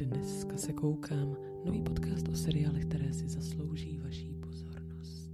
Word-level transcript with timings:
Dneska 0.00 0.56
se 0.56 0.72
koukám. 0.72 1.36
Nový 1.64 1.82
podcast 1.82 2.28
o 2.28 2.36
seriálech, 2.36 2.84
které 2.84 3.12
si 3.12 3.28
zaslouží 3.28 4.00
vaší 4.04 4.34
pozornost. 4.40 5.30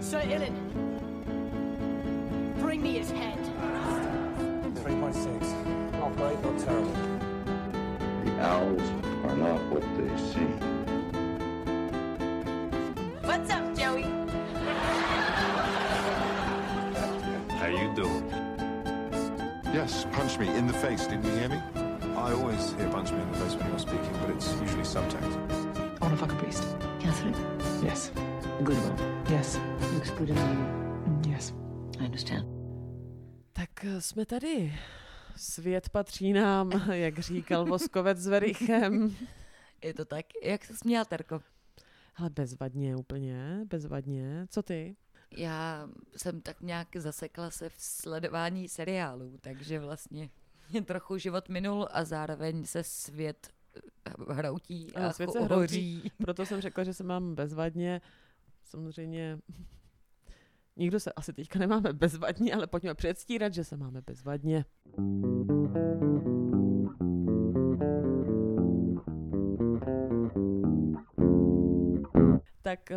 Sir 0.00 0.20
Ilan, 0.24 0.56
bring 2.64 2.82
me 2.82 2.88
his 2.88 3.10
head. 3.10 3.38
3.6. 4.74 6.00
Not 6.00 6.16
great, 6.16 6.42
not 6.42 6.64
terrible. 6.64 6.92
The 8.24 8.30
owls 8.42 8.90
are 9.24 9.36
not 9.36 9.60
what 9.72 9.82
they 9.96 10.18
seem. 10.32 10.61
Yes, 19.82 20.06
punch 20.12 20.38
me 20.38 20.46
in 20.56 20.68
the 20.68 20.72
face. 20.74 21.08
Didn't 21.08 21.24
you 21.24 21.32
hear 21.32 21.48
me? 21.48 21.60
I 22.16 22.32
always 22.32 22.72
hear 22.74 22.88
punch 22.88 23.10
me 23.10 23.20
in 23.20 23.32
the 23.32 23.38
face 23.38 23.54
when 23.56 23.66
you're 23.66 23.80
speaking, 23.80 24.12
but 24.20 24.30
it's 24.30 24.46
usually 24.60 24.84
subtext. 24.84 25.34
I 26.00 26.06
want 26.06 26.14
to 26.14 26.16
fuck 26.16 26.32
a 26.32 26.36
priest. 26.36 26.62
Catherine, 27.00 27.34
Yes. 27.82 28.12
a 28.60 28.62
good 28.62 28.76
one. 28.78 28.96
Yes. 29.28 29.58
Looks 29.94 30.10
good 30.10 30.30
on 30.30 30.36
you. 30.36 30.64
Mm, 31.10 31.26
Yes. 31.32 31.52
I 32.00 32.04
understand. 32.04 32.46
Tak 33.52 33.84
eh, 33.84 34.00
jsme 34.00 34.26
tady. 34.26 34.72
Svět 35.36 35.88
patří 35.88 36.32
nám, 36.32 36.70
jak 36.92 37.18
říkal 37.18 37.64
Voskovec 37.66 38.18
s 38.18 38.26
Verichem. 38.26 39.16
Je 39.84 39.94
to 39.94 40.04
tak? 40.04 40.26
Jak 40.42 40.64
se 40.64 40.76
směla, 40.76 41.04
Terko? 41.04 41.40
Ale 42.16 42.30
bezvadně 42.30 42.96
úplně, 42.96 43.60
bezvadně. 43.64 44.46
Co 44.50 44.62
ty? 44.62 44.96
Já 45.36 45.88
jsem 46.16 46.40
tak 46.40 46.60
nějak 46.60 46.88
zasekla 46.96 47.50
se 47.50 47.68
v 47.68 47.74
sledování 47.78 48.68
seriálů, 48.68 49.38
takže 49.40 49.80
vlastně 49.80 50.30
mě 50.70 50.82
trochu 50.82 51.18
život 51.18 51.48
minul 51.48 51.88
a 51.90 52.04
zároveň 52.04 52.64
se 52.64 52.84
svět 52.84 53.48
eh, 54.06 54.34
hroutí 54.34 54.94
a 54.94 54.98
Ano, 55.00 55.12
svět 55.12 55.30
se 55.32 55.38
ho- 55.38 55.44
hroutí. 55.44 55.60
hoří. 55.60 56.10
Proto 56.18 56.46
jsem 56.46 56.60
řekla, 56.60 56.84
že 56.84 56.94
se 56.94 57.04
mám 57.04 57.34
bezvadně. 57.34 58.00
Samozřejmě 58.64 59.38
nikdo 60.76 61.00
se 61.00 61.12
asi 61.12 61.32
teďka 61.32 61.58
nemáme 61.58 61.92
bezvadně, 61.92 62.54
ale 62.54 62.66
pojďme 62.66 62.94
předstírat, 62.94 63.54
že 63.54 63.64
se 63.64 63.76
máme 63.76 64.00
bezvadně. 64.06 64.64
Tak 64.84 64.94
eh, 65.76 66.41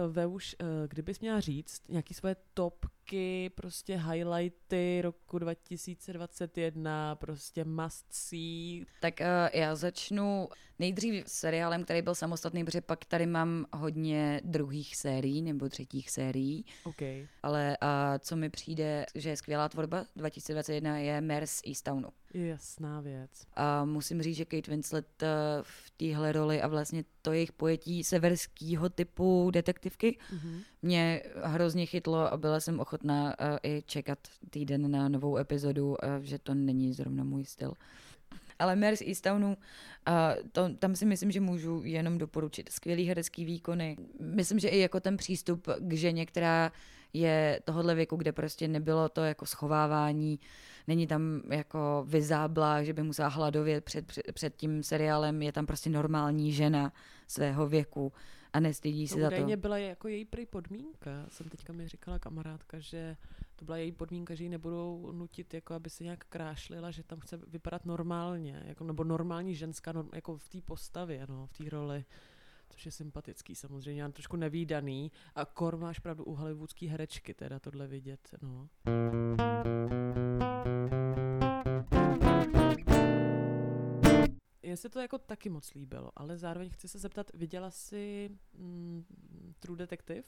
ve 0.08 0.26
už, 0.26 0.56
eh, 0.60 0.66
kdybys 0.88 1.20
měla 1.20 1.40
říct 1.40 1.82
nějaký 1.90 2.14
svoje 2.14 2.36
topky, 2.54 3.52
prostě 3.56 3.98
highlighty 3.98 5.02
roku 5.02 5.40
2021, 5.40 7.16
prostě 7.16 7.64
must 7.64 8.06
see, 8.10 8.86
Tak 9.00 9.14
uh, 9.20 9.60
já 9.60 9.76
začnu 9.76 10.50
nejdřív 10.80 11.24
seriálem, 11.28 11.84
který 11.84 12.02
byl 12.02 12.16
samostatný, 12.16 12.66
protože 12.66 12.82
pak 12.82 13.06
tady 13.06 13.26
mám 13.26 13.66
hodně 13.74 14.42
druhých 14.44 14.96
sérií 14.96 15.42
nebo 15.42 15.70
třetích 15.70 16.10
sérií. 16.10 16.66
OK. 16.84 17.02
Ale 17.44 17.78
a 17.82 18.20
co 18.20 18.36
mi 18.36 18.50
přijde, 18.50 19.06
že 19.16 19.30
je 19.30 19.38
skvělá 19.38 19.70
tvorba 19.70 20.06
2021 20.16 20.98
je 20.98 21.22
Mers 21.22 21.62
Eastownu. 21.68 22.10
Jasná 22.34 23.02
věc. 23.02 23.32
A 23.54 23.86
musím 23.86 24.22
říct, 24.22 24.36
že 24.36 24.46
Kate 24.46 24.72
Winslet 24.72 25.24
eh, 25.24 25.28
v 25.62 25.92
téhle 25.98 26.32
roli 26.32 26.62
a 26.62 26.68
vlastně 26.68 27.04
to 27.26 27.34
jejich 27.34 27.52
pojetí 27.52 28.04
severského 28.04 28.90
typu 28.90 29.52
detektivky 29.54 30.18
Mhm. 30.34 30.62
mě 30.82 31.22
hrozně 31.44 31.86
chytlo 31.86 32.34
a 32.34 32.38
byla 32.38 32.60
jsem 32.60 32.80
ochotná 32.80 33.36
eh, 33.40 33.58
i 33.64 33.84
čekat 33.86 34.20
týden 34.50 34.92
na 34.92 35.10
novou 35.10 35.38
epizodu, 35.38 35.96
eh, 36.04 36.20
že 36.22 36.40
to 36.40 36.54
není 36.54 36.94
zrovna 36.94 37.24
můj 37.24 37.46
styl. 37.46 37.74
Ale 38.60 38.76
Mers 38.76 39.02
Eastownu, 39.02 39.58
a 40.06 40.34
to, 40.52 40.70
tam 40.80 40.96
si 40.96 41.06
myslím, 41.06 41.32
že 41.32 41.40
můžu 41.42 41.82
jenom 41.84 42.18
doporučit. 42.18 42.70
Skvělý 42.72 43.04
herecký 43.08 43.46
výkony. 43.46 43.98
Myslím, 44.20 44.60
že 44.60 44.68
i 44.68 44.80
jako 44.80 45.00
ten 45.00 45.18
přístup 45.18 45.68
k 45.80 45.94
ženě, 45.94 46.26
která 46.26 46.72
je 47.14 47.60
tohohle 47.64 47.96
věku, 47.96 48.16
kde 48.16 48.32
prostě 48.32 48.68
nebylo 48.68 49.10
to 49.10 49.24
jako 49.24 49.46
schovávání, 49.46 50.40
není 50.88 51.08
tam 51.08 51.42
jako 51.50 52.06
vyzábla, 52.08 52.84
že 52.84 52.94
by 52.94 53.04
musela 53.04 53.28
hladovět 53.28 53.84
před, 53.86 54.08
před, 54.08 54.32
před 54.34 54.56
tím 54.56 54.84
seriálem, 54.84 55.42
je 55.42 55.52
tam 55.52 55.66
prostě 55.66 55.90
normální 55.90 56.52
žena 56.52 56.94
svého 57.28 57.68
věku 57.68 58.14
a 58.54 58.60
nestydí 58.60 59.08
To 59.08 59.14
se 59.14 59.22
za 59.22 59.30
to. 59.30 59.58
byla 59.58 59.78
jako 59.78 60.08
její 60.08 60.26
prý 60.26 60.46
podmínka. 60.46 61.26
Jsem 61.30 61.50
teďka 61.50 61.74
mi 61.74 61.88
říkala 61.88 62.20
kamarádka, 62.20 62.80
že 62.80 63.18
to 63.56 63.66
byla 63.66 63.78
její 63.78 63.92
podmínka, 63.92 64.36
že 64.36 64.44
ji 64.44 64.50
nebudou 64.50 65.12
nutit, 65.12 65.54
jako 65.54 65.74
aby 65.74 65.90
se 65.90 66.04
nějak 66.04 66.26
krášlila, 66.30 66.92
že 66.92 67.04
tam 67.04 67.20
chce 67.20 67.40
vypadat 67.48 67.86
normálně, 67.86 68.64
jako, 68.66 68.84
nebo 68.84 69.04
normální 69.04 69.56
ženská, 69.56 69.92
norm, 69.92 70.10
jako 70.14 70.38
v 70.38 70.50
té 70.50 70.62
postavě, 70.62 71.26
no, 71.30 71.48
v 71.48 71.54
té 71.58 71.70
roli. 71.70 72.06
Což 72.70 72.86
je 72.86 72.92
sympatický 72.92 73.56
samozřejmě, 73.56 74.04
ale 74.04 74.12
trošku 74.14 74.38
nevýdaný. 74.38 75.12
A 75.36 75.46
kor 75.46 75.78
máš 75.78 76.00
pravdu 76.00 76.24
u 76.24 76.36
hollywoodský 76.36 76.88
herečky, 76.88 77.34
teda 77.34 77.60
tohle 77.60 77.88
vidět, 77.88 78.30
no. 78.42 78.68
Mně 84.66 84.78
se 84.78 84.90
to 84.90 85.00
jako 85.00 85.18
taky 85.18 85.50
moc 85.50 85.74
líbilo, 85.74 86.12
ale 86.16 86.38
zároveň 86.38 86.70
chci 86.70 86.88
se 86.88 87.00
zeptat, 87.00 87.32
viděla 87.34 87.72
jsi 87.72 88.30
mm, 88.54 89.06
True 89.60 89.78
Detective? 89.78 90.24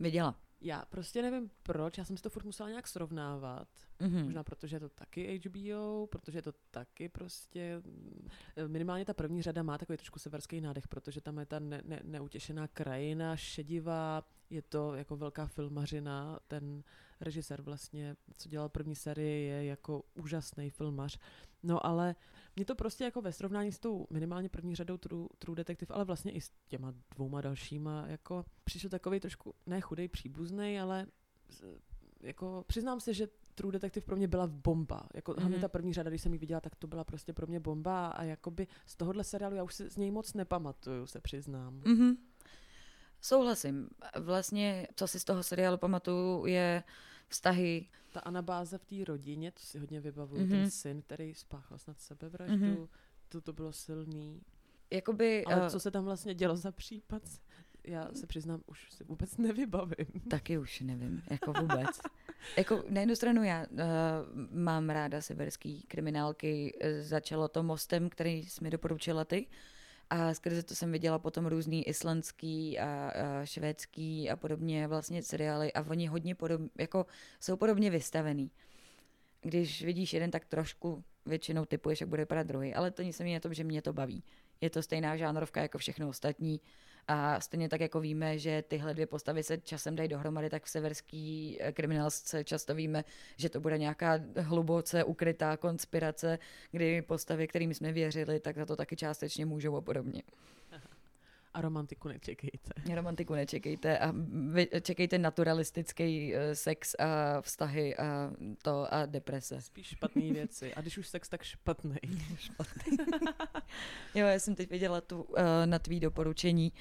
Viděla. 0.00 0.40
Já 0.60 0.84
prostě 0.84 1.22
nevím 1.22 1.50
proč, 1.62 1.98
já 1.98 2.04
jsem 2.04 2.16
si 2.16 2.22
to 2.22 2.30
furt 2.30 2.44
musela 2.44 2.68
nějak 2.68 2.88
srovnávat. 2.88 3.68
Mhm. 4.00 4.24
Možná 4.24 4.44
protože 4.44 4.76
je 4.76 4.80
to 4.80 4.88
taky 4.88 5.40
HBO, 5.44 6.06
protože 6.06 6.38
je 6.38 6.42
to 6.42 6.52
taky 6.70 7.08
prostě... 7.08 7.82
mm, 7.84 8.28
Minimálně 8.66 9.04
ta 9.04 9.14
první 9.14 9.42
řada 9.42 9.62
má 9.62 9.78
takový 9.78 9.96
trošku 9.96 10.18
severský 10.18 10.60
nádech, 10.60 10.88
protože 10.88 11.20
tam 11.20 11.38
je 11.38 11.46
ta 11.46 11.58
ne, 11.58 11.82
ne, 11.84 12.00
neutěšená 12.04 12.68
krajina, 12.68 13.36
šedivá, 13.36 14.22
je 14.50 14.62
to 14.62 14.94
jako 14.94 15.16
velká 15.16 15.46
filmařina. 15.46 16.40
Ten 16.48 16.84
režisér 17.20 17.62
vlastně, 17.62 18.16
co 18.36 18.48
dělal 18.48 18.68
první 18.68 18.96
sérii, 18.96 19.48
je 19.48 19.64
jako 19.64 20.02
úžasný 20.14 20.70
filmař. 20.70 21.18
No 21.62 21.86
ale 21.86 22.14
mě 22.56 22.64
to 22.64 22.74
prostě 22.74 23.04
jako 23.04 23.20
ve 23.22 23.32
srovnání 23.32 23.72
s 23.72 23.78
tou 23.78 24.06
minimálně 24.10 24.48
první 24.48 24.74
řadou 24.74 24.96
True, 24.96 25.28
True 25.38 25.56
Detective, 25.56 25.94
ale 25.94 26.04
vlastně 26.04 26.32
i 26.32 26.40
s 26.40 26.50
těma 26.68 26.94
dvouma 27.14 27.40
dalšíma, 27.40 28.04
jako 28.06 28.44
přišel 28.64 28.90
takový 28.90 29.20
trošku, 29.20 29.54
ne 29.66 29.80
chudej 29.80 30.08
příbuzný, 30.08 30.80
ale 30.80 31.06
jako 32.20 32.64
přiznám 32.66 33.00
se, 33.00 33.14
že 33.14 33.28
True 33.54 33.72
Detective 33.72 34.06
pro 34.06 34.16
mě 34.16 34.28
byla 34.28 34.46
bomba. 34.46 35.08
Jako 35.14 35.32
hlavně 35.32 35.56
Mhm. 35.56 35.60
ta 35.60 35.68
první 35.68 35.92
řada, 35.94 36.10
když 36.10 36.22
jsem 36.22 36.32
ji 36.32 36.38
viděla, 36.38 36.60
tak 36.60 36.76
to 36.76 36.86
byla 36.86 37.04
prostě 37.04 37.32
pro 37.32 37.46
mě 37.46 37.60
bomba 37.60 38.06
a 38.08 38.22
jakoby 38.22 38.66
z 38.86 38.96
tohohle 38.96 39.24
seriálu 39.24 39.54
já 39.56 39.62
už 39.62 39.74
se 39.74 39.90
z 39.90 39.96
něj 39.96 40.10
moc 40.10 40.34
nepamatuju, 40.34 41.06
se 41.06 41.20
přiznám. 41.20 41.82
Mhm. 41.84 42.16
Souhlasím. 43.20 43.88
Vlastně, 44.20 44.86
co 44.96 45.06
si 45.08 45.20
z 45.20 45.24
toho 45.24 45.42
seriálu 45.42 45.78
pamatuju, 45.78 46.46
je 46.46 46.82
vztahy. 47.32 47.86
Ta 48.12 48.20
anabáze 48.20 48.78
v 48.78 48.84
té 48.84 49.04
rodině, 49.04 49.50
to 49.52 49.60
si 49.60 49.78
hodně 49.78 50.00
vybavuju, 50.00 50.40
Mhm. 50.42 50.50
ten 50.50 50.70
syn, 50.70 51.02
který 51.02 51.34
spáchal 51.34 51.78
snad 51.78 52.00
sebevraždu, 52.00 52.56
Mhm. 52.66 52.86
to, 53.28 53.40
to 53.40 53.52
bylo 53.52 53.72
silný. 53.72 54.42
Jakoby, 54.90 55.44
Ale 55.44 55.66
eh, 55.66 55.70
co 55.70 55.80
se 55.80 55.90
tam 55.90 56.04
vlastně 56.04 56.34
dělo 56.34 56.56
za 56.56 56.72
případ, 56.72 57.22
já 57.84 58.08
se 58.14 58.26
přiznám, 58.26 58.62
už 58.66 58.92
si 58.92 59.04
vůbec 59.04 59.36
nevybavím. 59.36 60.06
Taky 60.30 60.58
už 60.58 60.80
nevím, 60.80 61.22
jako 61.30 61.52
vůbec. 61.52 62.00
jako 62.56 62.84
na 62.88 63.00
jednu 63.00 63.16
stranu 63.16 63.42
já 63.44 63.66
uh, 63.70 63.78
mám 64.50 64.90
ráda 64.90 65.20
severský 65.20 65.82
kriminálky, 65.82 66.78
eh, 66.80 67.02
začalo 67.02 67.48
to 67.48 67.62
mostem, 67.62 68.08
který 68.10 68.32
jsi 68.44 68.64
mi 68.64 68.70
doporučila 68.70 69.24
ty, 69.24 69.46
a 70.12 70.34
skrze 70.34 70.62
to 70.62 70.74
jsem 70.74 70.92
viděla 70.92 71.18
potom 71.18 71.46
různý 71.46 71.88
islandský 71.88 72.78
a, 72.78 72.84
a 72.84 73.44
švédský 73.44 74.30
a 74.30 74.36
podobně 74.36 74.88
vlastně 74.88 75.22
seriály 75.22 75.72
a 75.72 75.90
oni 75.90 76.06
hodně 76.06 76.34
podob, 76.34 76.60
jako 76.78 77.06
jsou 77.40 77.56
podobně 77.56 77.90
vystavený. 77.90 78.50
Když 79.42 79.84
vidíš 79.84 80.12
jeden, 80.12 80.30
tak 80.30 80.44
trošku 80.44 81.04
většinou 81.26 81.64
typuješ, 81.64 82.00
jak 82.00 82.10
bude 82.10 82.22
vypadat 82.22 82.46
druhý, 82.46 82.74
ale 82.74 82.90
to 82.90 83.02
nic 83.02 83.18
není 83.18 83.34
na 83.34 83.40
tom, 83.40 83.54
že 83.54 83.64
mě 83.64 83.82
to 83.82 83.92
baví. 83.92 84.24
Je 84.60 84.70
to 84.70 84.82
stejná 84.82 85.16
žánrovka 85.16 85.62
jako 85.62 85.78
všechno 85.78 86.08
ostatní 86.08 86.60
a 87.08 87.40
stejně 87.40 87.68
tak 87.68 87.80
jako 87.80 88.00
víme, 88.00 88.38
že 88.38 88.62
tyhle 88.68 88.94
dvě 88.94 89.06
postavy 89.06 89.42
se 89.42 89.58
časem 89.58 89.96
dají 89.96 90.08
dohromady, 90.08 90.50
tak 90.50 90.64
v 90.64 90.70
severský 90.70 91.56
eh, 91.60 91.72
kriminálce 91.72 92.44
často 92.44 92.74
víme, 92.74 93.04
že 93.36 93.48
to 93.48 93.60
bude 93.60 93.78
nějaká 93.78 94.20
hluboce 94.36 95.04
ukrytá 95.04 95.56
konspirace, 95.56 96.38
kdy 96.70 97.02
postavy, 97.02 97.48
kterým 97.48 97.74
jsme 97.74 97.92
věřili, 97.92 98.40
tak 98.40 98.56
za 98.56 98.66
to 98.66 98.76
taky 98.76 98.96
částečně 98.96 99.46
můžou 99.46 99.76
a 99.76 99.80
podobně. 99.80 100.22
A 101.54 101.60
romantiku 101.60 102.08
nečekejte. 102.08 102.70
Romantiku 102.94 103.34
nečekejte 103.34 103.98
a 103.98 104.12
vy, 104.52 104.68
čekejte 104.82 105.18
naturalistický 105.18 106.34
eh, 106.34 106.54
sex 106.54 106.94
a 106.98 107.40
vztahy 107.40 107.96
a 107.96 108.30
to 108.62 108.94
a 108.94 109.06
deprese. 109.06 109.60
Spíš 109.60 109.86
špatné 109.86 110.32
věci. 110.32 110.74
A 110.74 110.80
když 110.80 110.98
už 110.98 111.08
sex, 111.08 111.28
tak 111.28 111.42
špatný. 111.44 111.94
Jo, 114.14 114.26
já 114.26 114.38
jsem 114.38 114.54
teď 114.54 114.70
viděla 114.70 115.00
tu 115.00 115.22
uh, 115.22 115.38
na 115.64 115.78
tvý 115.78 116.00
doporučení, 116.00 116.72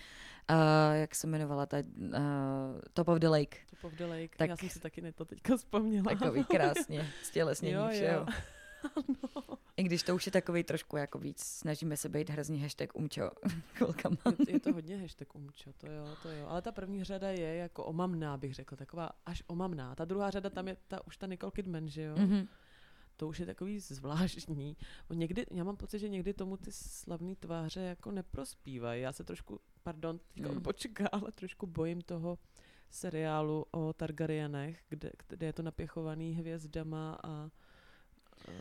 uh, 0.49 0.55
jak 0.95 1.15
se 1.15 1.27
jmenovala 1.27 1.65
ta 1.65 1.77
uh, 1.77 2.13
Top 2.93 3.07
of 3.07 3.19
the 3.19 3.27
Lake. 3.27 3.57
Top 3.69 3.83
of 3.83 3.93
the 3.93 4.05
Lake. 4.05 4.29
Tak- 4.37 4.49
Já 4.49 4.57
jsem 4.57 4.69
si 4.69 4.79
taky 4.79 5.01
na 5.01 5.11
to 5.11 5.25
teďka 5.25 5.57
vzpomněla. 5.57 6.03
Takový 6.15 6.43
krásně 6.43 7.07
stělesnění 7.23 7.73
Jo, 7.73 7.89
jo. 7.91 8.25
Všeho. 8.89 9.57
I 9.77 9.83
když 9.83 10.03
to 10.03 10.15
už 10.15 10.25
je 10.25 10.31
takový 10.31 10.63
trošku 10.63 10.97
jako 10.97 11.19
víc, 11.19 11.43
snažíme 11.43 11.97
se 11.97 12.09
být 12.09 12.29
hrozný 12.29 12.61
hashtag 12.61 12.95
umčo 12.95 13.29
chvilkama. 13.73 14.17
Je, 14.47 14.59
to 14.59 14.73
hodně 14.73 14.97
hashtag 14.97 15.35
umčo, 15.35 15.73
to 15.77 15.87
jo, 15.87 16.15
to 16.23 16.29
jo. 16.29 16.47
Ale 16.47 16.61
ta 16.61 16.71
první 16.71 17.03
řada 17.03 17.29
je 17.29 17.55
jako 17.55 17.85
omamná, 17.85 18.37
bych 18.37 18.53
řekl, 18.53 18.75
taková 18.75 19.09
až 19.25 19.43
omamná. 19.47 19.95
Ta 19.95 20.05
druhá 20.05 20.29
řada, 20.29 20.49
tam 20.49 20.67
je 20.67 20.77
ta, 20.87 21.07
už 21.07 21.17
ta 21.17 21.27
Nicole 21.27 21.51
Kidman, 21.51 21.89
že 21.89 22.01
jo? 22.01 22.15
Mhm. 22.17 22.47
To 23.17 23.27
už 23.27 23.39
je 23.39 23.45
takový 23.45 23.79
zvláštní. 23.79 24.77
Někdy, 25.13 25.45
já 25.51 25.63
mám 25.63 25.77
pocit, 25.77 25.99
že 25.99 26.09
někdy 26.09 26.33
tomu 26.33 26.57
ty 26.57 26.71
slavné 26.71 27.35
tváře 27.35 27.81
jako 27.81 28.11
neprospívají. 28.11 29.01
Já 29.01 29.13
se 29.13 29.23
trošku, 29.23 29.59
pardon, 29.83 30.19
teďka 30.19 30.51
mm. 30.51 30.61
počká, 30.61 31.07
ale 31.11 31.31
trošku 31.31 31.67
bojím 31.67 32.01
toho 32.01 32.37
seriálu 32.89 33.65
o 33.71 33.93
Targaryenech, 33.93 34.79
kde, 34.89 35.11
kde 35.27 35.45
je 35.45 35.53
to 35.53 35.63
napěchovaný 35.63 36.33
hvězdama 36.33 37.19
a 37.23 37.49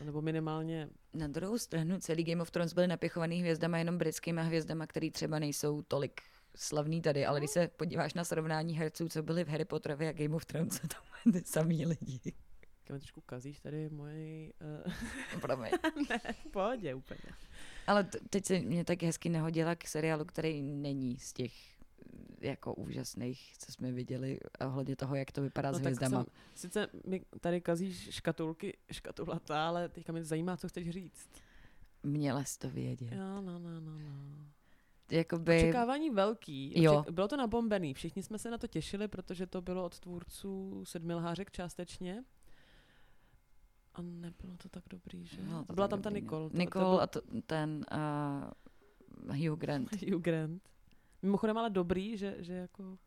nebo 0.03 0.21
minimálně 0.21 0.89
Na 1.13 1.27
druhou 1.27 1.57
stranu 1.57 1.99
celý 1.99 2.23
Game 2.23 2.41
of 2.41 2.51
Thrones 2.51 2.73
byl 2.73 2.87
napěchovaný 2.87 3.39
hvězdama 3.39 3.77
jenom 3.77 3.97
britskými 3.97 4.41
hvězdama, 4.43 4.87
který 4.87 5.11
třeba 5.11 5.39
nejsou 5.39 5.81
tolik 5.81 6.21
slavný 6.55 7.01
tady, 7.01 7.25
ale 7.25 7.39
když 7.39 7.51
se 7.51 7.67
podíváš 7.67 8.13
na 8.13 8.23
srovnání 8.23 8.77
herců, 8.77 9.09
co 9.09 9.23
byli 9.23 9.43
v 9.43 9.49
Harry 9.49 9.65
Potterovi 9.65 10.07
a 10.07 10.11
Game 10.11 10.35
of 10.35 10.45
Thrones, 10.45 10.79
to 10.79 10.95
byli 11.25 11.43
samý 11.43 11.85
lidi. 11.85 12.33
Kam 12.83 12.99
trošku 12.99 13.21
kazíš 13.21 13.59
tady 13.59 13.89
moji... 13.89 14.53
Uh, 14.85 15.39
Promiň. 15.41 15.71
ne, 16.09 16.33
v 16.33 16.51
pohodě 16.51 16.95
úplně. 16.95 17.21
Ale 17.87 18.03
t- 18.03 18.19
teď 18.29 18.45
se 18.45 18.59
mě 18.59 18.85
tak 18.85 19.03
hezky 19.03 19.29
nehodila 19.29 19.75
k 19.75 19.87
seriálu, 19.87 20.25
který 20.25 20.61
není 20.61 21.17
z 21.19 21.33
těch 21.33 21.53
jako 22.41 22.73
úžasných, 22.73 23.53
co 23.57 23.71
jsme 23.71 23.91
viděli 23.91 24.39
ohledně 24.65 24.95
toho, 24.95 25.15
jak 25.15 25.31
to 25.31 25.41
vypadá 25.41 25.69
s 25.69 25.73
No, 25.73 25.79
tak 25.79 25.85
hvězdama. 25.85 26.23
jsem, 26.23 26.33
sice 26.55 26.87
mi 27.07 27.25
tady 27.41 27.61
kazíš 27.61 28.09
škatulky, 28.09 28.77
škatulata, 28.91 29.67
ale 29.67 29.89
teďka 29.89 30.13
mě 30.13 30.23
zajímá, 30.23 30.57
co 30.57 30.67
chceš 30.67 30.89
říct. 30.89 31.29
Měla 32.03 32.43
jsi 32.43 32.59
to 32.59 32.69
vědět. 32.69 33.11
Jo, 33.13 33.41
no, 33.41 33.59
no, 33.59 33.79
no, 33.81 33.91
no. 33.99 34.45
Jakoby, 35.11 35.57
Očekávání 35.57 36.09
velký. 36.09 36.83
Jo. 36.83 37.01
Oček- 37.01 37.11
bylo 37.11 37.27
to 37.27 37.37
nabombený. 37.37 37.93
Všichni 37.93 38.23
jsme 38.23 38.37
se 38.39 38.51
na 38.51 38.57
to 38.57 38.67
těšili, 38.67 39.07
protože 39.07 39.47
to 39.47 39.61
bylo 39.61 39.85
od 39.85 39.99
tvůrců 39.99 40.83
sedmilhářek 40.85 41.51
částečně. 41.51 42.23
A 43.93 44.01
nebylo 44.01 44.57
to 44.57 44.69
tak 44.69 44.83
dobrý, 44.89 45.25
že? 45.25 45.41
A 45.59 45.63
to 45.63 45.73
byla 45.73 45.87
tam 45.87 46.01
ta 46.01 46.09
dobrý, 46.09 46.21
no. 46.21 46.27
Nicole. 46.27 46.49
To, 46.49 46.57
Nicole 46.57 46.95
to 46.97 47.01
a 47.01 47.07
to, 47.07 47.21
ten 47.45 47.85
uh, 49.27 49.35
Hugh 49.35 49.59
Grant. 49.59 49.89
byl 49.89 50.09
Hugh 50.13 50.23
Grant. 50.23 50.69
Mimochodem 51.21 51.57
ale 51.57 51.69
dobrý, 51.69 52.17
že, 52.17 52.35
že 52.39 52.53
jako, 52.53 52.97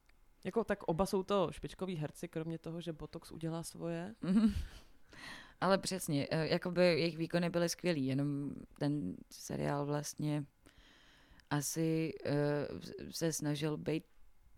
jako 0.45 0.65
tak 0.65 0.83
oba 0.83 1.07
jsou 1.07 1.23
to 1.23 1.49
špičkoví 1.51 1.97
herci, 1.97 2.29
kromě 2.29 2.59
toho, 2.59 2.81
že 2.81 2.93
Botox 2.93 3.33
udělá 3.33 3.63
svoje. 3.63 4.15
Mhm. 4.23 4.53
Ale 5.61 5.79
přesně, 5.79 6.29
eh, 6.31 6.49
jakoby 6.49 6.83
jejich 6.83 7.19
výkony 7.19 7.51
byly 7.51 7.69
skvělý, 7.69 8.07
jenom 8.07 8.51
ten 8.79 9.17
seriál 9.31 9.87
vlastně 9.87 10.45
asi 11.51 12.13
uh, 12.73 12.81
se 13.11 13.33
snažil 13.33 13.77
být 13.77 14.05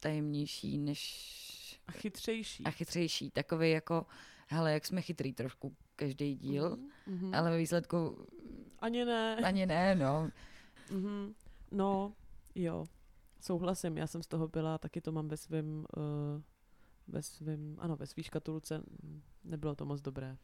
tajemnější 0.01 0.79
než 0.79 1.81
A 1.87 1.93
chytřejší. 1.93 2.65
a 2.65 2.71
chytřejší. 2.71 3.31
Takový 3.31 3.71
jako, 3.71 4.07
hele, 4.49 4.73
jak 4.73 4.87
jsme 4.87 5.03
chytrý 5.03 5.33
trošku 5.33 5.77
každý 5.97 6.35
díl, 6.35 6.79
Mhm. 7.07 7.35
ale 7.35 7.51
ve 7.51 7.59
výsledku 7.59 8.27
Ani 8.79 9.05
ne. 9.05 9.37
ani 9.37 9.67
ne, 9.67 9.95
no. 9.95 10.31
Mhm. 10.91 11.35
No, 11.71 12.13
jo. 12.55 12.85
Souhlasím, 13.41 13.97
já 13.97 14.07
jsem 14.07 14.23
z 14.23 14.27
toho 14.27 14.49
byla, 14.49 14.79
taky 14.79 15.01
to 15.01 15.13
mám 15.13 15.29
ve 15.29 15.37
svém, 15.37 15.79
uh, 15.97 16.43
ve 17.09 17.23
svém, 17.23 17.77
ano, 17.79 17.97
ve 17.97 18.07
svý 18.07 18.23
škatulce. 18.23 18.83
Nebylo 19.45 19.75
to 19.75 19.85
moc 19.85 20.01
dobré. 20.01 20.37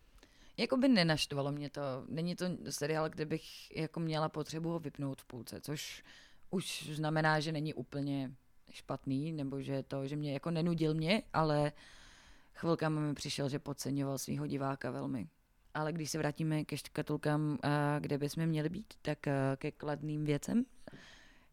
Jakoby 0.57 0.89
nenaštvalo 0.89 1.53
mě 1.53 1.71
to. 1.71 1.81
Není 2.09 2.37
to 2.37 2.47
seriál, 2.71 3.09
kde 3.09 3.27
bych 3.27 3.77
jako 3.77 4.01
měla 4.01 4.29
potřebu 4.29 4.71
ho 4.71 4.79
vypnout 4.79 5.23
v 5.23 5.25
půlce, 5.25 5.61
což 5.61 6.05
už 6.51 6.91
znamená, 6.93 7.41
že 7.41 7.53
není 7.53 7.75
úplně 7.75 8.35
špatný, 8.71 9.33
nebo 9.33 9.61
že 9.63 9.83
to, 9.83 10.07
že 10.07 10.17
mě 10.17 10.33
jako 10.33 10.51
nenudil 10.51 10.95
mě, 10.95 11.23
ale 11.33 11.73
chvilkama 12.55 13.01
mi 13.01 13.15
přišel, 13.15 13.49
že 13.49 13.59
podceňoval 13.59 14.19
svého 14.19 14.47
diváka 14.47 14.91
velmi. 14.91 15.29
Ale 15.75 15.93
když 15.93 16.11
se 16.11 16.19
vrátíme 16.19 16.65
ke 16.65 16.77
škatulkám, 16.77 17.59
a 17.63 17.99
kde 17.99 18.19
bychom 18.19 18.47
měli 18.47 18.69
být, 18.69 18.95
tak 19.03 19.29
a, 19.29 19.57
ke 19.57 19.71
kladným 19.71 20.25
věcem. 20.25 20.65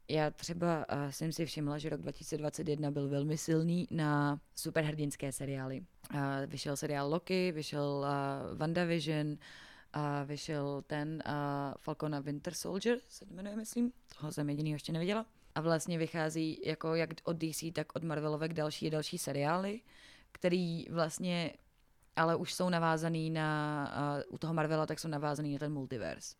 Já 0.09 0.29
třeba 0.29 0.83
a, 0.83 1.11
jsem 1.11 1.31
si 1.31 1.45
všimla, 1.45 1.77
že 1.77 1.89
rok 1.89 2.01
2021 2.01 2.91
byl 2.91 3.09
velmi 3.09 3.37
silný 3.37 3.87
na 3.91 4.39
superhrdinské 4.55 5.31
seriály. 5.31 5.85
A 6.09 6.45
vyšel 6.45 6.77
seriál 6.77 7.09
Loki, 7.09 7.51
vyšel 7.51 8.05
a, 8.07 8.41
WandaVision, 8.53 9.37
a 9.93 10.23
vyšel 10.23 10.83
ten 10.87 11.23
Falcon 11.77 12.15
a 12.15 12.19
Winter 12.19 12.53
Soldier, 12.53 12.99
se 13.09 13.25
jmenuje, 13.25 13.55
myslím. 13.55 13.91
Toho 14.19 14.31
jsem 14.31 14.49
jedinýho 14.49 14.75
ještě 14.75 14.91
neviděla. 14.91 15.25
A 15.55 15.61
vlastně 15.61 15.97
vychází 15.97 16.61
jako 16.65 16.95
jak 16.95 17.09
od 17.23 17.37
DC, 17.37 17.63
tak 17.73 17.95
od 17.95 18.03
Marvelovek 18.03 18.53
další 18.53 18.87
a 18.87 18.89
další 18.89 19.17
seriály, 19.17 19.81
který 20.31 20.85
vlastně 20.89 21.53
ale 22.15 22.35
už 22.35 22.53
jsou 22.53 22.69
navázaný 22.69 23.29
na, 23.29 23.85
a 23.85 24.17
u 24.29 24.37
toho 24.37 24.53
Marvela, 24.53 24.85
tak 24.85 24.99
jsou 24.99 25.07
navázaný 25.07 25.53
na 25.53 25.59
ten 25.59 25.73
multiverse. 25.73 26.35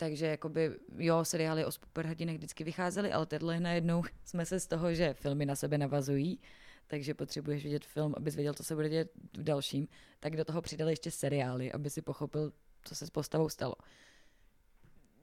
Takže 0.00 0.26
jakoby, 0.26 0.70
jo, 0.98 1.24
seriály 1.24 1.64
o 1.64 1.72
superhrdinech 1.72 2.36
vždycky 2.36 2.64
vycházely, 2.64 3.12
ale 3.12 3.26
tenhle 3.26 3.60
najednou 3.60 4.02
jsme 4.24 4.46
se 4.46 4.60
z 4.60 4.66
toho, 4.66 4.94
že 4.94 5.14
filmy 5.14 5.46
na 5.46 5.54
sebe 5.54 5.78
navazují, 5.78 6.40
takže 6.86 7.14
potřebuješ 7.14 7.64
vidět 7.64 7.84
film, 7.84 8.14
abys 8.16 8.34
věděl, 8.34 8.54
co 8.54 8.64
se 8.64 8.74
bude 8.74 8.88
dělat 8.88 9.06
v 9.36 9.42
dalším, 9.42 9.88
tak 10.20 10.36
do 10.36 10.44
toho 10.44 10.62
přidali 10.62 10.92
ještě 10.92 11.10
seriály, 11.10 11.72
aby 11.72 11.90
si 11.90 12.02
pochopil, 12.02 12.52
co 12.84 12.94
se 12.94 13.06
s 13.06 13.10
postavou 13.10 13.48
stalo. 13.48 13.74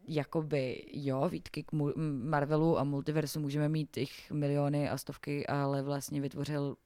Jakoby, 0.08 0.86
jo, 0.94 1.30
výtky 1.30 1.64
k 1.64 1.72
Marvelu 2.24 2.80
a 2.80 2.84
multiversu 2.84 3.40
můžeme 3.40 3.70
mít 3.70 3.98
jich 3.98 4.32
miliony 4.32 4.90
a 4.90 4.98
stovky, 4.98 5.48
ale 5.48 5.82
vlastně 5.82 6.22
vytvořil 6.22 6.78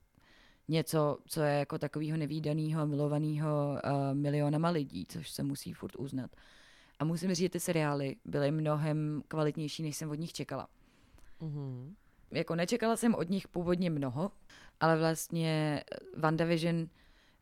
něco, 0.67 1.17
co 1.25 1.41
je 1.41 1.53
jako 1.59 1.77
takového 1.77 2.17
nevýdaného, 2.17 2.88
milovaného 2.88 3.79
uh, 3.85 4.13
milionama 4.13 4.69
lidí, 4.69 5.05
což 5.05 5.31
se 5.31 5.43
musí 5.43 5.73
furt 5.73 5.95
uznat. 5.95 6.31
A 7.01 7.06
musím 7.06 7.30
říct, 7.33 7.45
že 7.45 7.50
ty 7.50 7.59
seriály 7.59 8.15
byly 8.25 8.51
mnohem 8.51 9.24
kvalitnější, 9.27 9.83
než 9.83 9.98
jsem 9.98 10.09
od 10.09 10.15
nich 10.19 10.33
čekala. 10.33 10.68
Mhm. 11.39 11.95
Jako 12.31 12.56
nečekala 12.56 12.98
jsem 12.98 13.15
od 13.15 13.30
nich 13.30 13.48
původně 13.48 13.89
mnoho, 13.89 14.31
ale 14.80 14.98
vlastně 15.00 15.83
WandaVision 16.18 16.89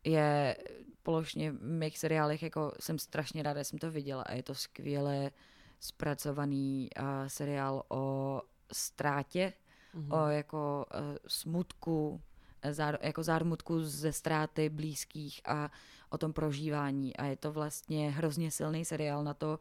je 0.04 0.58
položně 1.04 1.52
v 1.52 1.64
mých 1.64 2.00
seriálech, 2.00 2.44
jako 2.44 2.72
jsem 2.80 3.00
strašně 3.00 3.44
ráda, 3.44 3.60
že 3.60 3.64
jsem 3.64 3.80
to 3.80 3.92
viděla 3.92 4.24
a 4.24 4.34
je 4.34 4.44
to 4.44 4.56
skvěle 4.56 5.32
zpracovaný 5.80 6.90
uh, 7.00 7.06
seriál 7.28 7.84
o 7.90 8.42
ztrátě, 8.74 9.54
Mhm. 9.94 10.12
o 10.12 10.28
jako 10.28 10.86
uh, 10.94 11.18
smutku, 11.28 12.22
eh, 12.24 12.29
zár, 12.72 12.98
jako 13.02 13.24
zármutku 13.24 13.84
ze 13.84 14.14
ztráty 14.14 14.70
blízkých 14.70 15.42
a 15.46 15.72
o 16.10 16.18
tom 16.18 16.34
prožívání. 16.34 17.16
A 17.16 17.26
je 17.26 17.36
to 17.36 17.52
vlastně 17.52 18.12
hrozně 18.12 18.52
silný 18.52 18.86
seriál 18.86 19.24
na 19.24 19.34
to, 19.34 19.60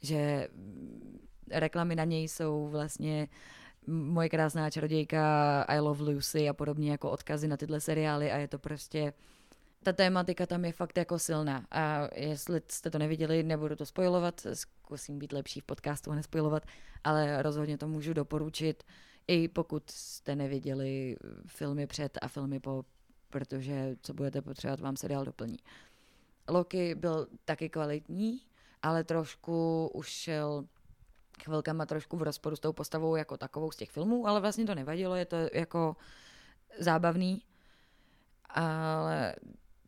že 0.00 0.48
reklamy 1.50 1.96
na 1.96 2.04
něj 2.04 2.28
jsou 2.28 2.68
vlastně 2.68 3.28
Moje 3.88 4.28
krásná 4.28 4.70
čarodějka, 4.70 5.62
I 5.68 5.80
Love 5.80 6.04
Lucy 6.04 6.48
a 6.48 6.52
podobně 6.52 6.90
jako 6.90 7.10
odkazy 7.10 7.48
na 7.48 7.56
tyhle 7.56 7.80
seriály 7.80 8.32
a 8.32 8.36
je 8.36 8.48
to 8.48 8.58
prostě 8.58 9.12
ta 9.82 9.92
tématika 9.92 10.46
tam 10.46 10.64
je 10.64 10.72
fakt 10.72 10.98
jako 10.98 11.18
silná. 11.18 11.66
A 11.70 12.08
jestli 12.14 12.60
jste 12.68 12.90
to 12.90 12.98
neviděli, 12.98 13.42
nebudu 13.42 13.76
to 13.76 13.86
spojovat, 13.86 14.46
zkusím 14.52 15.18
být 15.18 15.32
lepší 15.32 15.60
v 15.60 15.64
podcastu 15.64 16.10
a 16.10 16.14
nespojovat, 16.14 16.66
ale 17.04 17.42
rozhodně 17.42 17.78
to 17.78 17.88
můžu 17.88 18.12
doporučit, 18.12 18.82
i 19.28 19.48
pokud 19.48 19.90
jste 19.90 20.36
neviděli 20.36 21.16
filmy 21.46 21.86
před 21.86 22.18
a 22.22 22.28
filmy 22.28 22.60
po, 22.60 22.84
protože 23.30 23.96
co 24.02 24.14
budete 24.14 24.42
potřebovat, 24.42 24.80
vám 24.80 24.96
seriál 24.96 25.24
doplní. 25.24 25.58
Loki 26.48 26.94
byl 26.94 27.28
taky 27.44 27.68
kvalitní, 27.68 28.40
ale 28.82 29.04
trošku 29.04 29.90
už 29.94 30.08
šel 30.08 30.64
chvilkama 31.42 31.86
trošku 31.86 32.16
v 32.16 32.22
rozporu 32.22 32.56
s 32.56 32.60
tou 32.60 32.72
postavou 32.72 33.16
jako 33.16 33.36
takovou 33.36 33.70
z 33.70 33.76
těch 33.76 33.90
filmů, 33.90 34.26
ale 34.26 34.40
vlastně 34.40 34.66
to 34.66 34.74
nevadilo, 34.74 35.14
je 35.14 35.24
to 35.24 35.36
jako 35.52 35.96
zábavný, 36.78 37.42
ale 38.48 39.34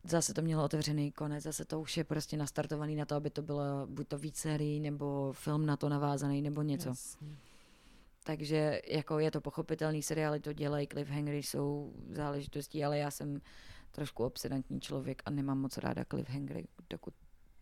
zase 0.03 0.33
to 0.33 0.41
mělo 0.41 0.63
otevřený 0.63 1.11
konec, 1.11 1.43
zase 1.43 1.65
to 1.65 1.81
už 1.81 1.97
je 1.97 2.03
prostě 2.03 2.37
nastartovaný 2.37 2.95
na 2.95 3.05
to, 3.05 3.15
aby 3.15 3.29
to 3.29 3.41
bylo 3.41 3.87
buď 3.87 4.07
to 4.07 4.17
víc 4.17 4.37
sérií, 4.37 4.79
nebo 4.79 5.33
film 5.33 5.65
na 5.65 5.77
to 5.77 5.89
navázaný, 5.89 6.41
nebo 6.41 6.61
něco. 6.61 6.89
Jasně. 6.89 7.27
Takže 8.23 8.81
jako 8.87 9.19
je 9.19 9.31
to 9.31 9.41
pochopitelný, 9.41 10.03
seriály 10.03 10.39
to 10.39 10.53
dělají, 10.53 10.87
cliffhangery 10.87 11.43
jsou 11.43 11.93
záležitostí, 12.09 12.83
ale 12.83 12.97
já 12.97 13.11
jsem 13.11 13.41
trošku 13.91 14.25
obsedantní 14.25 14.81
člověk 14.81 15.21
a 15.25 15.29
nemám 15.29 15.59
moc 15.59 15.77
ráda 15.77 16.05
cliffhangery, 16.05 16.67
dokud 16.89 17.13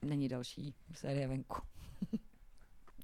není 0.01 0.27
další 0.27 0.75
série 0.93 1.27
venku. 1.27 1.61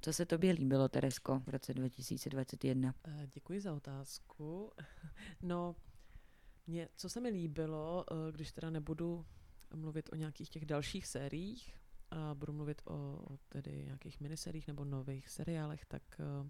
Co 0.00 0.12
se 0.12 0.26
tobě 0.26 0.52
líbilo, 0.52 0.88
Teresko, 0.88 1.42
v 1.46 1.48
roce 1.48 1.74
2021? 1.74 2.94
Eh, 3.04 3.26
Děkuji 3.34 3.60
za 3.60 3.74
otázku. 3.74 4.72
No, 5.42 5.76
mě, 6.66 6.88
co 6.96 7.08
se 7.08 7.20
mi 7.20 7.28
líbilo, 7.28 8.04
eh, 8.10 8.32
když 8.32 8.52
teda 8.52 8.70
nebudu 8.70 9.26
mluvit 9.74 10.08
o 10.12 10.16
nějakých 10.16 10.50
těch 10.50 10.66
dalších 10.66 11.06
sériích, 11.06 11.74
a 12.10 12.34
budu 12.34 12.52
mluvit 12.52 12.82
o, 12.84 12.94
o 12.94 13.36
tedy 13.48 13.84
nějakých 13.84 14.20
miniseriích 14.20 14.66
nebo 14.66 14.84
nových 14.84 15.28
seriálech, 15.28 15.84
tak 15.84 16.02
uh, 16.18 16.48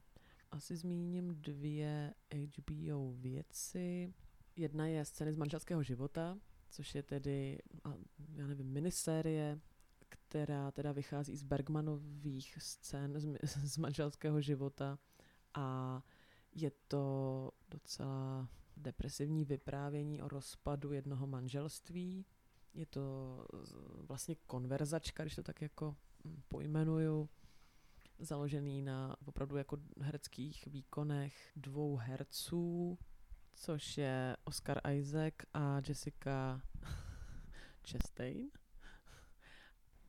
asi 0.50 0.76
zmíním 0.76 1.34
dvě 1.42 2.14
HBO 2.34 3.12
věci. 3.12 4.14
Jedna 4.56 4.86
je 4.86 5.04
scény 5.04 5.32
z 5.32 5.36
manželského 5.36 5.82
života, 5.82 6.38
což 6.70 6.94
je 6.94 7.02
tedy, 7.02 7.58
já 8.36 8.46
nevím, 8.46 8.66
minisérie, 8.66 9.60
která 10.08 10.70
teda 10.70 10.92
vychází 10.92 11.36
z 11.36 11.42
Bergmanových 11.42 12.56
scén 12.58 13.20
z, 13.20 13.38
z 13.68 13.78
manželského 13.78 14.40
života 14.40 14.98
a 15.54 16.02
je 16.52 16.70
to 16.88 17.50
docela 17.68 18.48
depresivní 18.76 19.44
vyprávění 19.44 20.22
o 20.22 20.28
rozpadu 20.28 20.92
jednoho 20.92 21.26
manželství. 21.26 22.26
Je 22.74 22.86
to 22.86 23.46
vlastně 24.08 24.34
konverzačka, 24.46 25.22
když 25.22 25.34
to 25.34 25.42
tak 25.42 25.62
jako 25.62 25.96
hm, 26.24 26.42
pojmenuju, 26.48 27.28
založený 28.18 28.82
na 28.82 29.16
opravdu 29.26 29.56
jako 29.56 29.78
hereckých 30.00 30.66
výkonech 30.66 31.52
dvou 31.56 31.96
herců, 31.96 32.98
což 33.54 33.98
je 33.98 34.36
Oscar 34.44 34.80
Isaac 34.92 35.34
a 35.54 35.80
Jessica 35.88 36.60
Chastain. 37.90 38.50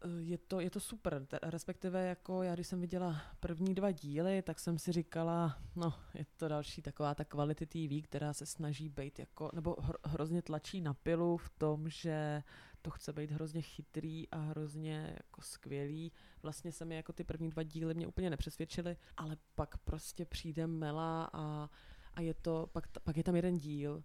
Eh, 0.05 0.21
je 0.21 0.37
to, 0.37 0.59
je 0.59 0.69
to 0.69 0.79
super, 0.79 1.27
respektive 1.43 2.07
jako 2.07 2.43
já, 2.43 2.53
když 2.53 2.67
jsem 2.67 2.81
viděla 2.81 3.21
první 3.39 3.75
dva 3.75 3.91
díly, 3.91 4.41
tak 4.41 4.59
jsem 4.59 4.79
si 4.79 4.91
říkala, 4.91 5.57
no, 5.75 5.93
je 6.13 6.25
to 6.37 6.47
další 6.47 6.81
taková 6.81 7.15
ta 7.15 7.23
kvality 7.23 7.65
TV, 7.65 8.07
která 8.07 8.33
se 8.33 8.45
snaží 8.45 8.89
být 8.89 9.19
jako, 9.19 9.49
nebo 9.53 9.75
hro, 9.79 9.97
hrozně 10.05 10.41
tlačí 10.41 10.81
na 10.81 10.93
pilu 10.93 11.37
v 11.37 11.49
tom, 11.49 11.89
že 11.89 12.43
to 12.85 12.91
chce 12.91 13.13
být 13.13 13.31
hrozně 13.31 13.61
chytrý 13.61 14.29
a 14.29 14.37
hrozně 14.37 15.13
jako 15.17 15.41
skvělý. 15.41 16.11
Vlastně 16.43 16.71
se 16.71 16.85
mi 16.85 16.95
jako 16.95 17.13
ty 17.13 17.23
první 17.23 17.49
dva 17.49 17.63
díly 17.63 17.93
mě 17.93 18.07
úplně 18.07 18.29
nepřesvědčily, 18.29 18.97
ale 19.17 19.37
pak 19.55 19.77
prostě 19.77 20.25
přijde 20.25 20.67
Mela 20.67 21.29
a, 21.33 21.69
a 22.13 22.21
je 22.21 22.33
to, 22.33 22.69
pak, 22.71 22.87
pak 23.03 23.17
je 23.17 23.23
tam 23.23 23.35
jeden 23.35 23.57
díl, 23.57 24.03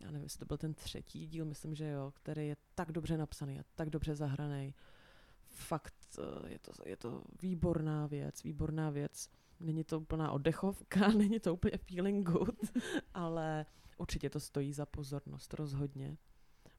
já 0.00 0.10
nevím, 0.10 0.22
jestli 0.22 0.38
to 0.38 0.44
byl 0.44 0.56
ten 0.56 0.74
třetí 0.74 1.26
díl, 1.26 1.44
myslím, 1.44 1.74
že 1.74 1.88
jo, 1.88 2.12
který 2.16 2.48
je 2.48 2.56
tak 2.74 2.92
dobře 2.92 3.16
napsaný 3.16 3.60
a 3.60 3.64
tak 3.74 3.90
dobře 3.90 4.14
zahraný 4.14 4.74
fakt 5.52 5.94
eh, 6.18 6.48
je 6.48 6.58
to, 6.58 6.72
je 6.84 6.96
to 6.96 7.22
výborná 7.42 8.06
věc, 8.06 8.42
výborná 8.42 8.90
věc. 8.90 9.28
Není 9.60 9.84
to 9.84 10.00
úplná 10.00 10.32
oddechovka, 10.32 11.08
není 11.16 11.40
to 11.40 11.54
úplně 11.54 11.78
feeling 11.78 12.28
good, 12.28 12.60
ale 13.14 13.66
určitě 13.96 14.30
to 14.30 14.40
stojí 14.40 14.72
za 14.72 14.86
pozornost, 14.86 15.54
rozhodně. 15.54 16.16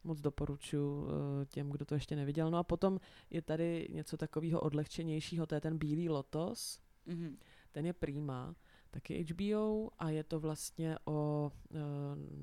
Moc 0.03 0.22
doporučuji 0.22 1.07
eh, 1.07 1.45
těm, 1.45 1.69
kdo 1.69 1.86
to 1.86 1.93
ještě 1.93 2.15
neviděl. 2.15 2.51
No 2.51 2.57
a 2.57 2.63
potom 2.63 3.00
je 3.29 3.41
tady 3.41 3.88
něco 3.91 4.17
takového 4.17 4.62
odlehčenějšího, 4.62 5.45
to 5.45 5.55
je 5.55 5.62
ten 5.62 5.77
Bílý 5.77 6.10
lotos. 6.10 6.79
Mm-hmm. 7.07 7.38
Ten 7.72 7.86
je 7.86 7.93
prýma 7.93 8.55
taky 8.91 9.24
HBO 9.24 9.89
a 10.00 10.10
je 10.10 10.24
to 10.24 10.39
vlastně 10.39 10.98
o, 11.05 11.51
eh, 11.72 11.77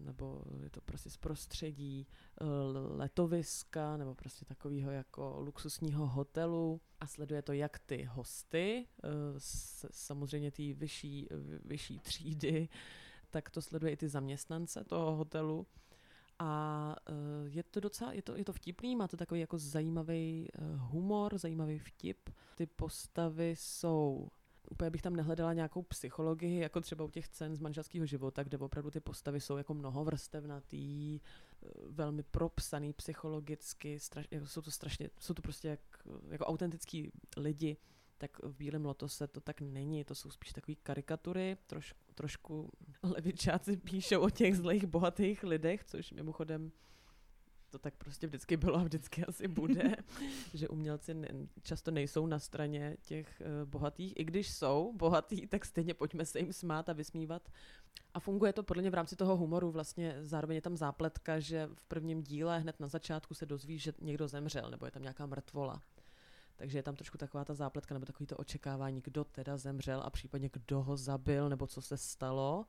nebo 0.05 0.43
je 0.63 0.71
to 0.71 0.81
prostě 0.81 1.11
z 1.11 1.17
prostředí 1.17 2.07
eh, 2.41 2.45
letoviska 2.97 3.97
nebo 3.97 4.15
prostě 4.15 4.45
takového 4.45 4.91
jako 4.91 5.37
luxusního 5.41 6.07
hotelu 6.07 6.81
a 7.01 7.07
sleduje 7.07 7.43
to 7.43 7.53
jak 7.53 7.79
ty 7.79 8.03
hosty, 8.03 8.87
samozřejmě 9.91 10.51
ty 10.51 10.73
vyšší, 10.73 11.29
vyšší 11.65 11.99
třídy, 11.99 12.69
tak 13.31 13.51
to 13.51 13.63
sleduje 13.63 13.93
i 13.93 13.97
ty 13.97 14.09
zaměstnance 14.09 14.85
toho 14.85 15.17
hotelu. 15.17 15.67
A 16.43 16.97
je 17.45 17.63
to 17.63 17.81
docela, 17.81 18.13
je 18.13 18.23
to, 18.23 18.37
je 18.37 18.45
to 18.45 18.53
vtipný, 18.53 18.97
má 18.97 19.09
to 19.09 19.17
takový 19.17 19.41
jako 19.41 19.59
zajímavý 19.59 20.49
humor, 20.77 21.39
zajímavý 21.39 21.79
vtip. 21.79 22.31
Ty 22.55 22.67
postavy 22.67 23.55
jsou 23.59 24.29
úplně 24.71 24.91
bych 24.91 25.03
tam 25.03 25.17
nehledala 25.17 25.53
nějakou 25.53 25.83
psychologii, 25.83 26.61
jako 26.61 26.81
třeba 26.81 27.05
u 27.05 27.11
těch 27.11 27.29
cen 27.29 27.57
z 27.57 27.61
manželského 27.61 28.07
života, 28.07 28.43
kde 28.43 28.59
opravdu 28.59 28.91
ty 28.91 29.01
postavy 29.01 29.41
jsou 29.41 29.57
jako 29.57 29.75
mnohovrstevnatý, 29.75 31.21
eh, 31.21 31.69
velmi 31.89 32.23
propsaný 32.23 32.93
psychologicky, 32.93 34.01
straš, 34.01 34.27
jsou 34.45 34.63
to 34.63 34.71
strašně, 34.71 35.11
jsou 35.19 35.35
to 35.35 35.43
prostě 35.43 35.69
jak, 35.69 35.81
jako 36.29 36.45
autentický 36.45 37.13
lidi, 37.37 37.77
tak 38.21 38.39
v 38.43 38.57
Bílém 38.57 38.85
lotose 38.85 39.27
to 39.27 39.41
tak 39.41 39.61
není, 39.61 40.05
to 40.05 40.15
jsou 40.15 40.31
spíš 40.31 40.53
takové 40.53 40.75
karikatury, 40.75 41.57
troš, 41.67 41.95
trošku 42.15 42.71
levičáci 43.03 43.77
píšou 43.77 44.21
o 44.21 44.31
těch 44.31 44.57
zlých, 44.57 44.87
bohatých 44.87 45.43
lidech, 45.43 45.85
což 45.85 46.13
mimochodem 46.13 46.73
to 47.71 47.79
tak 47.79 47.95
prostě 47.95 48.27
vždycky 48.27 48.57
bylo 48.57 48.77
a 48.77 48.83
vždycky 48.83 49.25
asi 49.25 49.49
bude, 49.49 49.97
že 50.55 50.69
umělci 50.69 51.15
ne, 51.15 51.29
často 51.63 51.91
nejsou 51.91 52.27
na 52.27 52.39
straně 52.39 52.97
těch 53.03 53.43
uh, 53.63 53.69
bohatých. 53.69 54.13
I 54.17 54.25
když 54.25 54.51
jsou 54.51 54.93
bohatí, 54.97 55.47
tak 55.47 55.65
stejně 55.65 55.95
pojďme 55.95 56.25
se 56.25 56.39
jim 56.39 56.53
smát 56.53 56.89
a 56.89 56.93
vysmívat. 56.93 57.49
A 58.15 58.21
funguje 58.21 58.53
to 58.53 58.63
podle 58.63 58.81
mě 58.81 58.91
v 58.91 58.95
rámci 58.95 59.17
toho 59.17 59.37
humoru. 59.37 59.71
Vlastně 59.71 60.17
zároveň 60.21 60.55
je 60.55 60.63
tam 60.63 60.77
zápletka, 60.77 61.41
že 61.41 61.69
v 61.75 61.85
prvním 61.85 62.23
díle 62.23 62.59
hned 62.59 62.81
na 62.81 62.89
začátku 62.89 63.35
se 63.35 63.47
dozví, 63.47 63.79
že 63.79 63.93
někdo 64.01 64.29
zemřel, 64.29 64.71
nebo 64.71 64.87
je 64.87 64.93
tam 64.93 65.03
nějaká 65.03 65.27
mrtvola. 65.27 65.83
Takže 66.61 66.79
je 66.79 66.83
tam 66.83 66.97
trošku 66.97 67.19
taková 67.19 67.45
ta 67.45 67.55
zápletka, 67.55 67.95
nebo 67.95 68.07
takový 68.07 68.27
to 68.27 68.37
očekávání, 68.37 69.01
kdo 69.01 69.25
teda 69.25 69.57
zemřel 69.57 70.03
a 70.05 70.11
případně 70.11 70.51
kdo 70.53 70.83
ho 70.83 70.97
zabil, 70.97 71.49
nebo 71.49 71.67
co 71.67 71.83
se 71.83 71.97
stalo. 71.97 72.67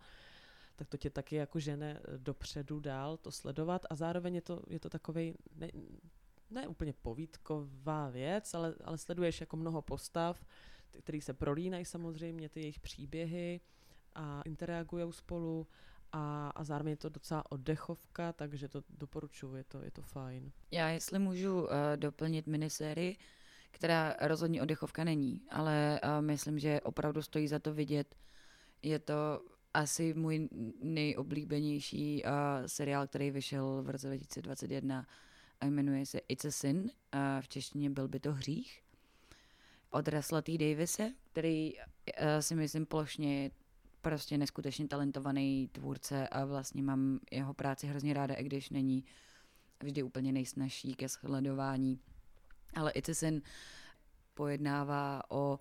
Tak 0.75 0.88
to 0.88 0.98
tě 0.98 1.10
taky 1.10 1.36
jako 1.36 1.60
žene 1.60 2.00
eh, 2.00 2.17
dopředu 2.17 2.79
dál 2.79 3.17
to 3.17 3.31
sledovat. 3.31 3.86
A 3.89 3.95
zároveň 3.95 4.36
je 4.36 4.41
to, 4.41 4.63
je 4.67 4.79
to 4.79 4.89
takový 4.89 5.36
ne, 5.55 5.69
ne 6.50 6.67
úplně 6.67 6.93
povídková 6.93 8.10
věc, 8.10 8.53
ale, 8.53 8.75
ale 8.83 8.98
sleduješ 8.98 9.41
jako 9.41 9.57
mnoho 9.57 9.81
postav, 9.81 10.45
který 11.00 11.21
se 11.21 11.33
prolínají 11.33 11.86
samozřejmě, 11.86 12.50
ty 12.50 12.60
jejich 12.60 12.79
příběhy 12.79 13.62
a 14.15 14.41
interagují 14.41 15.13
spolu. 15.13 15.67
A, 16.12 16.50
a 16.55 16.63
zároveň 16.63 16.91
je 16.91 16.98
to 16.98 17.10
docela 17.10 17.51
oddechovka, 17.51 18.33
takže 18.33 18.67
to 18.67 18.83
doporučuji, 18.89 19.55
je 19.55 19.63
to, 19.63 19.81
je 19.81 19.91
to 19.91 20.01
fajn. 20.01 20.51
Já 20.71 20.89
jestli 20.89 21.19
můžu 21.19 21.62
uh, 21.62 21.69
doplnit 21.95 22.48
minisérii, 22.48 23.17
která 23.82 24.16
rozhodně 24.22 24.62
oddechovka 24.62 25.04
není, 25.04 25.42
ale 25.50 26.02
uh, 26.04 26.26
myslím, 26.26 26.60
že 26.60 26.82
opravdu 26.82 27.22
stojí 27.22 27.48
za 27.48 27.60
to 27.60 27.74
vidět. 27.74 28.16
Je 28.82 29.00
to 29.00 29.42
asi 29.74 30.14
můj 30.14 30.50
nejoblíbenější 30.84 32.24
uh, 32.24 32.32
seriál, 32.66 33.08
který 33.08 33.32
vyšel 33.32 33.84
v 33.84 33.90
roce 33.90 34.08
2021 34.08 35.08
a 35.62 35.66
jmenuje 35.66 36.06
se 36.06 36.20
It's 36.28 36.46
a 36.46 36.52
Sin. 36.52 36.92
A 37.12 37.42
v 37.42 37.48
češtině 37.48 37.90
byl 37.90 38.08
by 38.08 38.20
to 38.20 38.34
hřích. 38.34 38.82
Od 39.90 40.06
T. 40.44 40.58
Davise, 40.58 41.14
který 41.32 41.74
si 42.40 42.56
myslím 42.56 42.86
plošně 42.86 43.52
prostě 44.02 44.38
neskutečně 44.38 44.88
talentovaný 44.88 45.70
tvůrce 45.72 46.28
a 46.28 46.46
vlastně 46.46 46.84
mám 46.84 47.20
jeho 47.32 47.54
práci 47.54 47.88
hrozně 47.88 48.14
ráda, 48.14 48.36
i 48.36 48.44
když 48.44 48.70
není 48.70 49.06
vždy 49.84 50.04
úplně 50.04 50.32
nejsnažší 50.32 50.94
ke 50.94 51.10
sledování. 51.10 52.00
Ale 52.75 52.92
It's 52.92 53.10
a 53.10 53.13
Sin 53.13 53.42
pojednává 54.34 55.22
o 55.30 55.60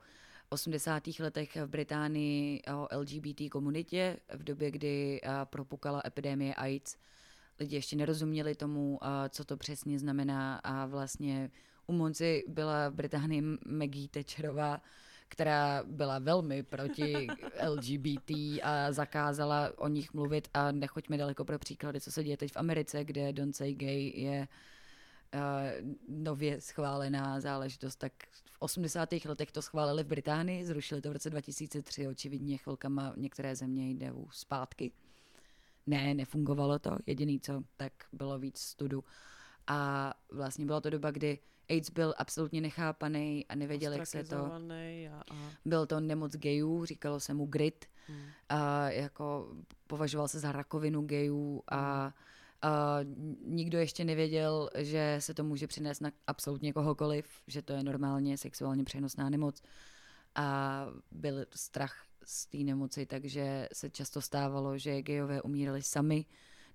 80. 0.48 1.02
letech 1.20 1.56
v 1.56 1.66
Británii 1.66 2.62
o 2.74 2.88
LGBT 2.98 3.40
komunitě 3.50 4.16
v 4.34 4.44
době, 4.44 4.70
kdy 4.70 5.20
propukala 5.44 6.02
epidemie 6.06 6.54
AIDS. 6.54 6.96
Lidi 7.60 7.76
ještě 7.76 7.96
nerozuměli 7.96 8.54
tomu, 8.54 9.00
co 9.28 9.44
to 9.44 9.56
přesně 9.56 9.98
znamená 9.98 10.56
a 10.56 10.86
vlastně 10.86 11.50
u 11.86 11.92
moci 11.92 12.44
byla 12.48 12.88
v 12.88 12.94
Británii 12.94 13.42
Maggie 13.66 14.08
Thatcherová, 14.08 14.80
která 15.28 15.82
byla 15.86 16.18
velmi 16.18 16.62
proti 16.62 17.26
LGBT 17.68 18.30
a 18.62 18.92
zakázala 18.92 19.72
o 19.76 19.88
nich 19.88 20.14
mluvit 20.14 20.48
a 20.54 20.72
nechoďme 20.72 21.16
daleko 21.16 21.44
pro 21.44 21.58
příklady, 21.58 22.00
co 22.00 22.12
se 22.12 22.24
děje 22.24 22.36
teď 22.36 22.52
v 22.52 22.56
Americe, 22.56 23.04
kde 23.04 23.32
Don't 23.32 23.56
Say 23.56 23.74
Gay 23.74 24.12
je 24.14 24.40
uh, 24.40 24.46
nově 26.08 26.60
schválená 26.60 27.40
záležitost, 27.40 27.96
tak 27.96 28.12
v 28.52 28.56
80. 28.58 29.08
letech 29.24 29.52
to 29.52 29.62
schválili 29.62 30.04
v 30.04 30.06
Británii, 30.06 30.64
zrušili 30.64 31.00
to 31.00 31.10
v 31.10 31.12
roce 31.12 31.30
2003, 31.30 32.08
očividně 32.08 32.56
chvilkama 32.56 33.14
některé 33.16 33.56
země 33.56 33.90
jdou 33.90 34.28
zpátky. 34.32 34.92
Ne, 35.86 36.14
nefungovalo 36.14 36.78
to, 36.78 36.96
jediný 37.06 37.40
co, 37.40 37.62
tak 37.76 37.92
bylo 38.12 38.38
víc 38.38 38.58
studu. 38.58 39.04
A 39.66 40.12
vlastně 40.32 40.66
byla 40.66 40.80
to 40.80 40.90
doba, 40.90 41.10
kdy 41.10 41.38
AIDS 41.68 41.90
byl 41.90 42.14
absolutně 42.18 42.60
nechápaný 42.60 43.46
a 43.48 43.54
nevěděl, 43.54 43.92
jak 43.92 44.06
se 44.06 44.24
to... 44.24 44.36
A, 44.36 44.58
a... 45.30 45.34
Byl 45.64 45.86
to 45.86 46.00
nemoc 46.00 46.36
gayů, 46.36 46.84
říkalo 46.84 47.20
se 47.20 47.34
mu 47.34 47.46
grit, 47.46 47.84
hmm. 48.06 48.26
a 48.48 48.90
jako 48.90 49.52
považoval 49.86 50.28
se 50.28 50.40
za 50.40 50.52
rakovinu 50.52 51.06
gayů 51.06 51.62
a 51.70 52.02
hmm 52.02 52.12
a 52.62 52.98
nikdo 53.44 53.78
ještě 53.78 54.04
nevěděl, 54.04 54.70
že 54.78 55.16
se 55.18 55.34
to 55.34 55.44
může 55.44 55.66
přinést 55.66 56.00
na 56.00 56.12
absolutně 56.26 56.72
kohokoliv, 56.72 57.26
že 57.46 57.62
to 57.62 57.72
je 57.72 57.82
normálně 57.82 58.38
sexuálně 58.38 58.84
přenosná 58.84 59.30
nemoc. 59.30 59.62
A 60.34 60.86
byl 61.10 61.46
strach 61.54 62.06
z 62.24 62.46
té 62.46 62.58
nemoci, 62.58 63.06
takže 63.06 63.68
se 63.72 63.90
často 63.90 64.20
stávalo, 64.20 64.78
že 64.78 65.02
gejové 65.02 65.42
umírali 65.42 65.82
sami 65.82 66.24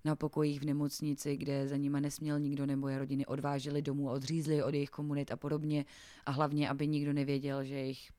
na 0.04 0.16
pokojích 0.16 0.60
v 0.60 0.64
nemocnici, 0.64 1.36
kde 1.36 1.68
za 1.68 1.76
nima 1.76 2.00
nesměl 2.00 2.40
nikdo 2.40 2.66
nebo 2.66 2.88
je 2.88 2.98
rodiny 2.98 3.26
odváželi 3.26 3.82
domů, 3.82 4.10
odřízli 4.10 4.62
od 4.62 4.74
jejich 4.74 4.90
komunit 4.90 5.30
a 5.30 5.36
podobně. 5.36 5.84
A 6.26 6.30
hlavně, 6.30 6.68
aby 6.68 6.88
nikdo 6.88 7.12
nevěděl, 7.12 7.64
že 7.64 7.74
jejich 7.74 8.10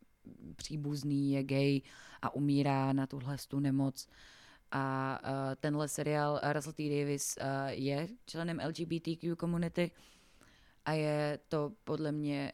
příbuzný 0.55 1.31
je 1.31 1.43
gay 1.43 1.81
a 2.21 2.35
umírá 2.35 2.93
na 2.93 3.07
tuhle 3.07 3.37
tu 3.47 3.59
nemoc. 3.59 4.07
A 4.71 5.19
uh, 5.23 5.55
tenhle 5.59 5.87
seriál 5.87 6.41
Russell 6.53 6.73
T. 6.73 6.89
Davis 6.89 7.35
uh, 7.41 7.45
je 7.67 8.07
členem 8.25 8.61
LGBTQ 8.67 9.35
komunity 9.35 9.91
a 10.85 10.91
je 10.91 11.39
to 11.47 11.71
podle 11.83 12.11
mě 12.11 12.51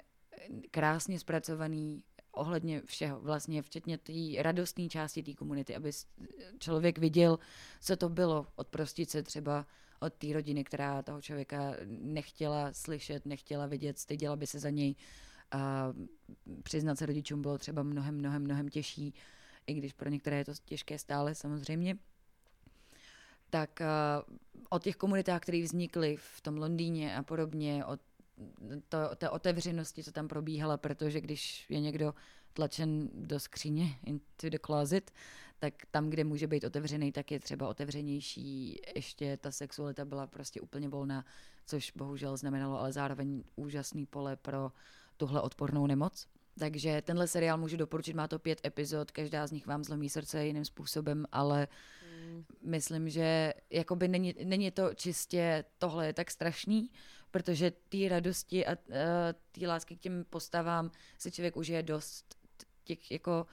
krásně 0.71 1.19
zpracovaný 1.19 2.03
ohledně 2.31 2.81
všeho, 2.81 3.19
vlastně 3.19 3.61
včetně 3.61 3.97
té 3.97 4.13
radostné 4.37 4.87
části 4.87 5.23
té 5.23 5.33
komunity, 5.33 5.75
aby 5.75 5.91
člověk 6.59 6.97
viděl, 6.97 7.39
co 7.81 7.95
to 7.95 8.09
bylo 8.09 8.47
odprostit 8.55 9.09
se 9.09 9.23
třeba 9.23 9.65
od 9.99 10.13
té 10.13 10.33
rodiny, 10.33 10.63
která 10.63 11.01
toho 11.01 11.21
člověka 11.21 11.75
nechtěla 11.87 12.73
slyšet, 12.73 13.25
nechtěla 13.25 13.65
vidět, 13.67 13.99
styděla 13.99 14.35
by 14.35 14.47
se 14.47 14.59
za 14.59 14.69
něj 14.69 14.95
a 15.51 15.93
přiznat 16.63 16.97
se 16.97 17.05
rodičům 17.05 17.41
bylo 17.41 17.57
třeba 17.57 17.83
mnohem, 17.83 18.15
mnohem, 18.15 18.43
mnohem 18.43 18.69
těžší, 18.69 19.13
i 19.67 19.73
když 19.73 19.93
pro 19.93 20.09
některé 20.09 20.37
je 20.37 20.45
to 20.45 20.53
těžké 20.65 20.99
stále 20.99 21.35
samozřejmě. 21.35 21.97
Tak 23.49 23.81
uh, 23.81 24.35
o 24.69 24.79
těch 24.79 24.95
komunitách, 24.95 25.41
které 25.41 25.61
vznikly 25.63 26.17
v 26.17 26.41
tom 26.41 26.57
Londýně 26.57 27.17
a 27.17 27.23
podobně, 27.23 27.85
o 27.85 27.97
to, 28.89 28.97
té 29.15 29.29
otevřenosti, 29.29 30.03
co 30.03 30.11
tam 30.11 30.27
probíhala, 30.27 30.77
protože 30.77 31.21
když 31.21 31.69
je 31.69 31.79
někdo 31.79 32.13
tlačen 32.53 33.09
do 33.13 33.39
skříně, 33.39 33.99
into 34.05 34.49
the 34.49 34.57
closet, 34.65 35.11
tak 35.59 35.73
tam, 35.91 36.09
kde 36.09 36.23
může 36.23 36.47
být 36.47 36.63
otevřený, 36.63 37.11
tak 37.11 37.31
je 37.31 37.39
třeba 37.39 37.67
otevřenější. 37.67 38.81
Ještě 38.95 39.37
ta 39.37 39.51
sexualita 39.51 40.05
byla 40.05 40.27
prostě 40.27 40.61
úplně 40.61 40.89
volná, 40.89 41.25
což 41.65 41.91
bohužel 41.95 42.37
znamenalo 42.37 42.79
ale 42.79 42.93
zároveň 42.93 43.43
úžasný 43.55 44.05
pole 44.05 44.35
pro 44.35 44.71
tuhle 45.17 45.41
odpornou 45.41 45.87
nemoc. 45.87 46.27
Takže 46.59 47.01
tenhle 47.01 47.27
seriál 47.27 47.57
můžu 47.57 47.77
doporučit, 47.77 48.13
má 48.13 48.27
to 48.27 48.39
pět 48.39 48.65
epizod, 48.65 49.11
každá 49.11 49.47
z 49.47 49.51
nich 49.51 49.67
vám 49.67 49.83
zlomí 49.83 50.09
srdce 50.09 50.45
jiným 50.45 50.65
způsobem, 50.65 51.25
ale 51.31 51.67
myslím, 52.61 53.09
že 53.09 53.53
jakoby 53.69 54.07
není, 54.07 54.35
není 54.43 54.71
to 54.71 54.93
čistě 54.93 55.65
tohle 55.77 56.05
je 56.07 56.13
tak 56.13 56.31
strašný, 56.31 56.91
protože 57.31 57.71
té 57.71 58.09
radosti 58.09 58.65
a 58.65 58.71
uh, 58.71 58.95
té 59.51 59.67
lásky 59.67 59.95
k 59.95 59.99
těm 59.99 60.25
postavám 60.29 60.91
si 61.17 61.31
člověk 61.31 61.57
užije 61.57 61.83
dost 61.83 62.35
těch 62.83 63.11
jako 63.11 63.45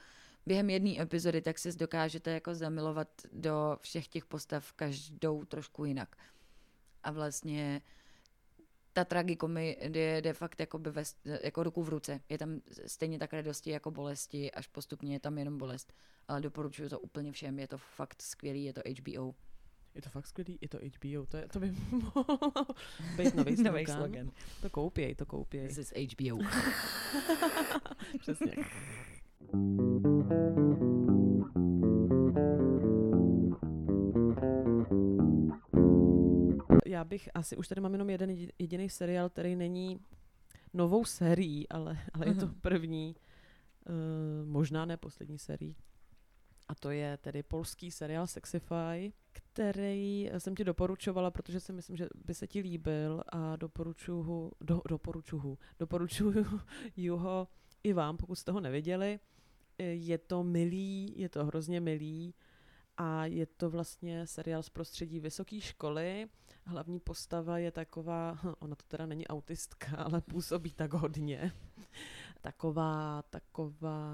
během 0.45 0.69
jedné 0.69 1.01
epizody, 1.01 1.41
tak 1.41 1.59
si 1.59 1.77
dokážete 1.77 2.31
jako 2.31 2.55
zamilovat 2.55 3.07
do 3.33 3.77
všech 3.81 4.07
těch 4.07 4.25
postav 4.25 4.73
každou 4.73 5.45
trošku 5.45 5.85
jinak. 5.85 6.15
A 7.03 7.11
vlastně 7.11 7.81
ta 8.93 9.05
tragikomedie 9.05 10.21
jde 10.21 10.33
fakt 10.33 10.59
jako, 10.59 10.79
ve, 10.79 11.03
jako 11.43 11.63
ruku 11.63 11.83
v 11.83 11.89
ruce. 11.89 12.19
Je 12.29 12.37
tam 12.37 12.61
stejně 12.85 13.19
tak 13.19 13.33
radosti 13.33 13.69
jako 13.69 13.91
bolesti, 13.91 14.51
až 14.51 14.67
postupně 14.67 15.15
je 15.15 15.19
tam 15.19 15.37
jenom 15.37 15.57
bolest. 15.57 15.93
Ale 16.27 16.41
doporučuji 16.41 16.89
to 16.89 16.99
úplně 16.99 17.31
všem, 17.31 17.59
je 17.59 17.67
to 17.67 17.77
fakt 17.77 18.21
skvělý, 18.21 18.63
je 18.63 18.73
to 18.73 18.81
HBO. 18.99 19.35
Je 19.95 20.01
to 20.01 20.09
fakt 20.09 20.27
skvělý, 20.27 20.57
je 20.61 20.69
to 20.69 20.77
HBO, 20.77 21.25
to, 21.25 21.37
je, 21.37 21.47
to 21.47 21.59
by 21.59 21.71
mohlo 21.89 22.25
být 23.17 23.35
nový 23.35 23.55
slogan. 23.55 23.73
Nový 23.73 23.85
slogan. 23.85 24.31
To 24.61 24.69
koupěj, 24.69 25.15
to 25.15 25.25
koupěj. 25.25 25.67
This 25.67 25.77
is 25.77 25.93
HBO. 26.13 26.37
Přesně. 28.19 28.53
Já 37.01 37.05
bych 37.05 37.29
asi, 37.33 37.57
už 37.57 37.67
tady 37.67 37.81
mám 37.81 37.91
jenom 37.93 38.09
jeden 38.09 38.47
jediný 38.59 38.89
seriál, 38.89 39.29
který 39.29 39.55
není 39.55 39.99
novou 40.73 41.05
sérií, 41.05 41.69
ale, 41.69 41.99
ale 42.13 42.27
je 42.27 42.35
to 42.35 42.47
první, 42.47 43.15
uh, 43.15 44.49
možná 44.49 44.85
ne 44.85 44.97
poslední 44.97 45.39
sérii. 45.39 45.75
A 46.67 46.75
to 46.75 46.91
je 46.91 47.17
tedy 47.17 47.43
polský 47.43 47.91
seriál 47.91 48.27
Sexify, 48.27 49.13
který 49.31 50.29
jsem 50.37 50.55
ti 50.55 50.63
doporučovala, 50.63 51.31
protože 51.31 51.59
si 51.59 51.73
myslím, 51.73 51.97
že 51.97 52.07
by 52.25 52.33
se 52.33 52.47
ti 52.47 52.59
líbil 52.59 53.23
a 53.29 53.55
doporučuju 53.55 54.21
ho, 54.21 54.51
do, 54.61 54.81
doporučuju, 54.89 55.57
doporučuju 55.79 56.45
ho 57.17 57.47
i 57.83 57.93
vám, 57.93 58.17
pokud 58.17 58.35
jste 58.35 58.51
ho 58.51 58.59
neviděli. 58.59 59.19
Je 59.79 60.17
to 60.17 60.43
milý, 60.43 61.13
je 61.17 61.29
to 61.29 61.45
hrozně 61.45 61.79
milý 61.79 62.33
a 62.97 63.25
je 63.25 63.45
to 63.45 63.69
vlastně 63.69 64.27
seriál 64.27 64.63
z 64.63 64.69
prostředí 64.69 65.19
vysoké 65.19 65.61
školy. 65.61 66.29
Hlavní 66.65 66.99
postava 66.99 67.57
je 67.57 67.71
taková, 67.71 68.39
ona 68.59 68.75
to 68.75 68.83
teda 68.87 69.05
není 69.05 69.27
autistka, 69.27 69.87
ale 69.97 70.21
působí 70.21 70.71
tak 70.73 70.93
hodně. 70.93 71.53
Taková, 72.41 73.23
taková, 73.29 74.07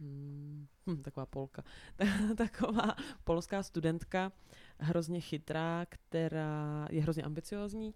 hm, 0.00 0.66
hm, 0.86 1.02
taková 1.02 1.26
polka, 1.26 1.64
taková 2.36 2.96
polská 3.24 3.62
studentka, 3.62 4.32
hrozně 4.78 5.20
chytrá, 5.20 5.86
která 5.88 6.88
je 6.90 7.02
hrozně 7.02 7.22
ambiciozní 7.22 7.94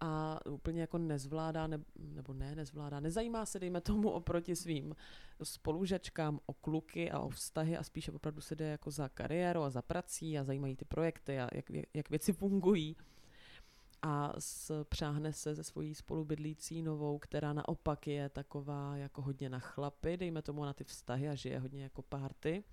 a 0.00 0.40
úplně 0.50 0.80
jako 0.80 0.98
nezvládá, 0.98 1.66
ne, 1.66 1.78
nebo 1.98 2.34
ne, 2.34 2.54
nezvládá, 2.54 3.00
nezajímá 3.00 3.46
se, 3.46 3.58
dejme 3.58 3.80
tomu, 3.80 4.10
oproti 4.10 4.56
svým 4.56 4.94
spolužačkám 5.42 6.40
o 6.46 6.52
kluky 6.52 7.10
a 7.10 7.20
o 7.20 7.28
vztahy 7.28 7.76
a 7.76 7.82
spíše 7.82 8.12
opravdu 8.12 8.40
se 8.40 8.54
jde 8.54 8.68
jako 8.68 8.90
za 8.90 9.08
kariérou 9.08 9.62
a 9.62 9.70
za 9.70 9.82
prací 9.82 10.38
a 10.38 10.44
zajímají 10.44 10.76
ty 10.76 10.84
projekty 10.84 11.40
a 11.40 11.48
jak, 11.54 11.64
jak 11.94 12.10
věci 12.10 12.32
fungují 12.32 12.96
a 14.02 14.32
spřáhne 14.38 15.32
se 15.32 15.54
ze 15.54 15.64
svojí 15.64 15.94
spolubydlící 15.94 16.82
novou, 16.82 17.18
která 17.18 17.52
naopak 17.52 18.06
je 18.06 18.28
taková 18.28 18.96
jako 18.96 19.22
hodně 19.22 19.48
na 19.48 19.58
chlapy, 19.58 20.16
dejme 20.16 20.42
tomu 20.42 20.64
na 20.64 20.72
ty 20.72 20.84
vztahy 20.84 21.28
a 21.28 21.34
žije 21.34 21.58
hodně 21.58 21.82
jako 21.82 22.02
párty. 22.02 22.64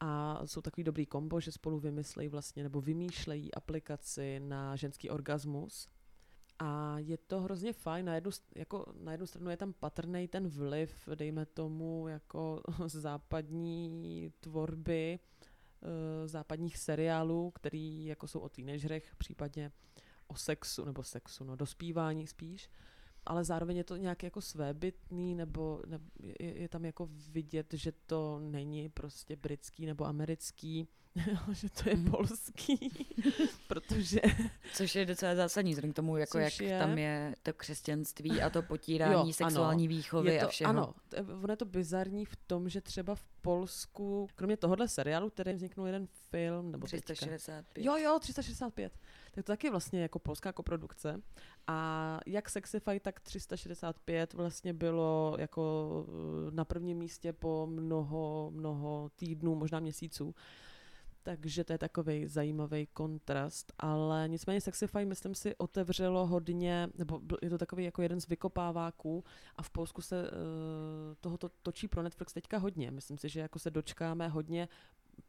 A 0.00 0.42
jsou 0.46 0.60
takový 0.60 0.84
dobrý 0.84 1.06
kombo, 1.06 1.40
že 1.40 1.52
spolu 1.52 1.78
vymyslejí 1.78 2.28
vlastně 2.28 2.62
nebo 2.62 2.80
vymýšlejí 2.80 3.54
aplikaci 3.54 4.40
na 4.40 4.76
ženský 4.76 5.10
orgasmus. 5.10 5.88
A 6.58 6.98
je 6.98 7.16
to 7.16 7.40
hrozně 7.40 7.72
fajn. 7.72 8.06
Na 8.06 8.14
jednu, 8.14 8.30
jako, 8.54 8.92
na 9.00 9.12
jednu 9.12 9.26
stranu 9.26 9.50
je 9.50 9.56
tam 9.56 9.72
patrný 9.72 10.28
ten 10.28 10.48
vliv, 10.48 11.08
dejme 11.14 11.46
tomu, 11.46 12.08
jako 12.08 12.62
západní 12.86 14.32
tvorby, 14.40 15.18
e, 15.82 16.28
západních 16.28 16.78
seriálů, 16.78 17.50
který 17.50 18.04
jako 18.04 18.26
jsou 18.26 18.40
o 18.40 18.48
teenagerech, 18.48 19.16
případně 19.16 19.72
o 20.26 20.34
sexu, 20.34 20.84
nebo 20.84 21.02
sexu, 21.02 21.44
no 21.44 21.56
dospívání 21.56 22.26
spíš, 22.26 22.70
ale 23.28 23.44
zároveň 23.44 23.76
je 23.76 23.84
to 23.84 23.96
nějak 23.96 24.22
jako 24.22 24.40
svébytný, 24.40 25.34
nebo, 25.34 25.82
nebo 25.86 26.04
je, 26.20 26.58
je 26.60 26.68
tam 26.68 26.84
jako 26.84 27.08
vidět, 27.30 27.66
že 27.72 27.92
to 28.06 28.38
není 28.42 28.88
prostě 28.88 29.36
britský 29.36 29.86
nebo 29.86 30.04
americký, 30.04 30.88
že 31.52 31.68
to 31.70 31.88
je 31.88 31.96
Mhm. 31.96 32.10
polský, 32.10 32.90
protože... 33.68 34.20
Což 34.74 34.94
je 34.94 35.06
docela 35.06 35.34
zásadní, 35.34 35.70
vzhledem 35.70 35.92
k 35.92 35.96
tomu, 35.96 36.16
jako 36.16 36.38
Což 36.38 36.42
jak 36.60 36.60
je- 36.70 36.78
tam 36.78 36.98
je 36.98 37.34
to 37.42 37.52
křesťanství 37.52 38.42
a 38.42 38.50
to 38.50 38.62
potírání 38.62 39.12
Jo, 39.12 39.20
ano. 39.20 39.32
sexuální 39.32 39.88
výchovy 39.88 40.34
je 40.34 40.40
to, 40.40 40.46
a 40.46 40.48
všeho. 40.48 40.70
Ano, 40.70 40.94
to 41.08 41.16
je- 41.16 41.22
ono 41.22 41.52
je 41.52 41.56
to 41.56 41.64
bizarní 41.64 42.24
v 42.24 42.36
tom, 42.36 42.68
že 42.68 42.80
třeba 42.80 43.14
v 43.14 43.24
Polsku, 43.42 44.28
kromě 44.34 44.56
tohohle 44.56 44.88
seriálu, 44.88 45.30
který 45.30 45.52
vzniknul 45.52 45.86
jeden 45.86 46.06
film, 46.30 46.72
nebo 46.72 46.86
teďka- 46.86 47.14
365. 47.14 47.84
Jo, 47.84 47.96
jo, 47.96 48.18
365. 48.20 48.92
Tak 49.38 49.44
to 49.44 49.52
taky 49.52 49.66
je 49.66 49.70
vlastně 49.70 50.02
jako 50.02 50.18
polská 50.18 50.52
koprodukce. 50.52 51.22
A 51.66 52.20
jak 52.26 52.48
Sexify, 52.48 53.00
tak 53.00 53.20
365 53.20 54.34
vlastně 54.34 54.74
bylo 54.74 55.36
jako 55.38 56.06
eh, 56.08 56.50
na 56.50 56.64
prvním 56.64 56.98
místě 56.98 57.32
po 57.32 57.66
mnoho, 57.66 58.50
mnoho 58.54 59.10
týdnů, 59.16 59.54
možná 59.54 59.80
měsíců. 59.80 60.34
Takže 61.22 61.64
to 61.64 61.72
je 61.72 61.78
takový 61.78 62.26
zajímavý 62.26 62.86
kontrast, 62.86 63.72
ale 63.78 64.28
nicméně 64.28 64.60
Sexify, 64.60 65.04
myslím 65.04 65.34
si, 65.34 65.56
otevřelo 65.56 66.26
hodně, 66.26 66.88
nebo 66.94 67.20
je 67.42 67.50
to 67.50 67.58
takový 67.58 67.84
jako 67.84 68.02
jeden 68.02 68.20
z 68.20 68.28
vykopáváků 68.28 69.24
a 69.56 69.62
v 69.62 69.70
Polsku 69.70 70.02
se 70.02 70.22
uh, 70.22 70.28
tohoto 71.20 71.48
točí 71.62 71.88
pro 71.88 72.02
Netflix 72.02 72.32
teďka 72.32 72.58
hodně. 72.58 72.90
Myslím 72.90 73.18
si, 73.18 73.28
že 73.28 73.40
jako 73.40 73.58
se 73.58 73.70
dočkáme 73.70 74.28
hodně 74.28 74.68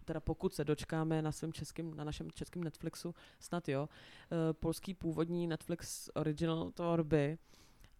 teda 0.05 0.19
pokud 0.19 0.53
se 0.53 0.63
dočkáme 0.63 1.21
na 1.21 1.31
svém 1.31 1.53
českém, 1.53 1.93
na 1.93 2.03
našem 2.03 2.31
českém 2.31 2.63
Netflixu, 2.63 3.15
snad 3.39 3.69
jo, 3.69 3.89
eh, 4.31 4.53
polský 4.53 4.93
původní 4.93 5.47
Netflix 5.47 6.09
original 6.15 6.71
tvorby, 6.71 7.37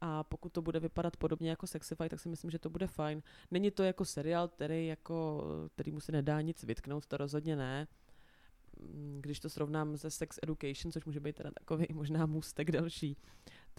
a 0.01 0.23
pokud 0.23 0.53
to 0.53 0.61
bude 0.61 0.79
vypadat 0.79 1.17
podobně 1.17 1.49
jako 1.49 1.67
Sexify, 1.67 2.09
tak 2.09 2.19
si 2.19 2.29
myslím, 2.29 2.51
že 2.51 2.59
to 2.59 2.69
bude 2.69 2.87
fajn. 2.87 3.23
Není 3.51 3.71
to 3.71 3.83
jako 3.83 4.05
seriál, 4.05 4.47
který, 4.47 4.87
jako, 4.87 5.43
který 5.75 5.91
mu 5.91 5.99
se 5.99 6.11
nedá 6.11 6.41
nic 6.41 6.63
vytknout, 6.63 7.05
to 7.05 7.17
rozhodně 7.17 7.55
ne. 7.55 7.87
Mm, 8.79 9.19
Když 9.21 9.39
to 9.39 9.49
srovnám 9.49 9.97
se 9.97 10.11
Sex 10.11 10.39
Education, 10.43 10.91
což 10.91 11.05
může 11.05 11.19
být 11.19 11.35
teda 11.35 11.51
takový 11.51 11.87
možná 11.93 12.25
můstek 12.25 12.71
další, 12.71 13.17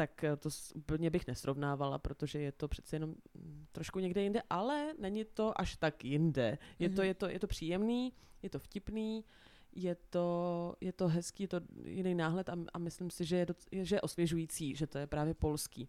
tak 0.01 0.25
eh, 0.25 0.37
to 0.37 0.49
úplně 0.75 1.11
bych 1.11 1.27
nesrovnávala, 1.27 1.99
protože 1.99 2.41
je 2.41 2.53
to 2.53 2.69
přece 2.69 2.97
jenom 2.97 3.11
mm, 3.11 3.67
trošku 3.73 3.99
někde 3.99 4.23
jinde, 4.23 4.43
ale 4.51 4.93
není 4.99 5.25
to 5.25 5.61
až 5.61 5.77
tak 5.77 6.05
jinde. 6.05 6.59
Je, 6.79 6.89
to, 6.89 7.01
Mhm. 7.03 7.07
je, 7.09 7.15
to, 7.15 7.29
je 7.29 7.39
to 7.41 7.47
příjemný, 7.47 8.13
je 8.43 8.51
to 8.51 8.59
vtipný, 8.59 9.25
je 9.73 9.95
to, 10.11 10.75
je 10.81 10.93
to 10.93 11.09
hezký, 11.09 11.43
je 11.43 11.49
to 11.49 11.61
jiný 11.85 12.15
náhled 12.15 12.49
a, 12.49 12.57
a 12.75 12.79
myslím 12.79 13.11
si, 13.11 13.25
že 13.25 13.37
je, 13.37 13.47
doc, 13.47 13.67
že 13.73 13.97
je 13.97 14.01
osvěžující, 14.01 14.75
že 14.77 14.87
to 14.87 14.99
je 14.99 15.07
právě 15.07 15.35
polský. 15.35 15.89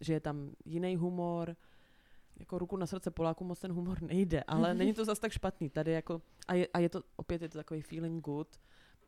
Že 0.00 0.12
je 0.12 0.20
tam 0.20 0.50
jiný 0.64 0.96
humor, 0.96 1.56
jako 2.36 2.58
ruku 2.58 2.76
na 2.76 2.86
srdce 2.86 3.10
Poláků 3.10 3.44
moc 3.44 3.60
ten 3.60 3.72
humor 3.72 4.02
nejde, 4.02 4.42
ale 4.46 4.74
není 4.74 4.94
to 4.94 5.04
zas 5.04 5.18
tak 5.18 5.32
špatný. 5.32 5.70
Tady 5.70 5.92
jako, 5.92 6.22
a 6.48 6.54
je, 6.54 6.66
a 6.74 6.78
je 6.78 6.88
to, 6.88 7.02
opět 7.16 7.42
je 7.42 7.48
to 7.48 7.58
takový 7.58 7.80
feeling 7.82 8.24
good, 8.24 8.60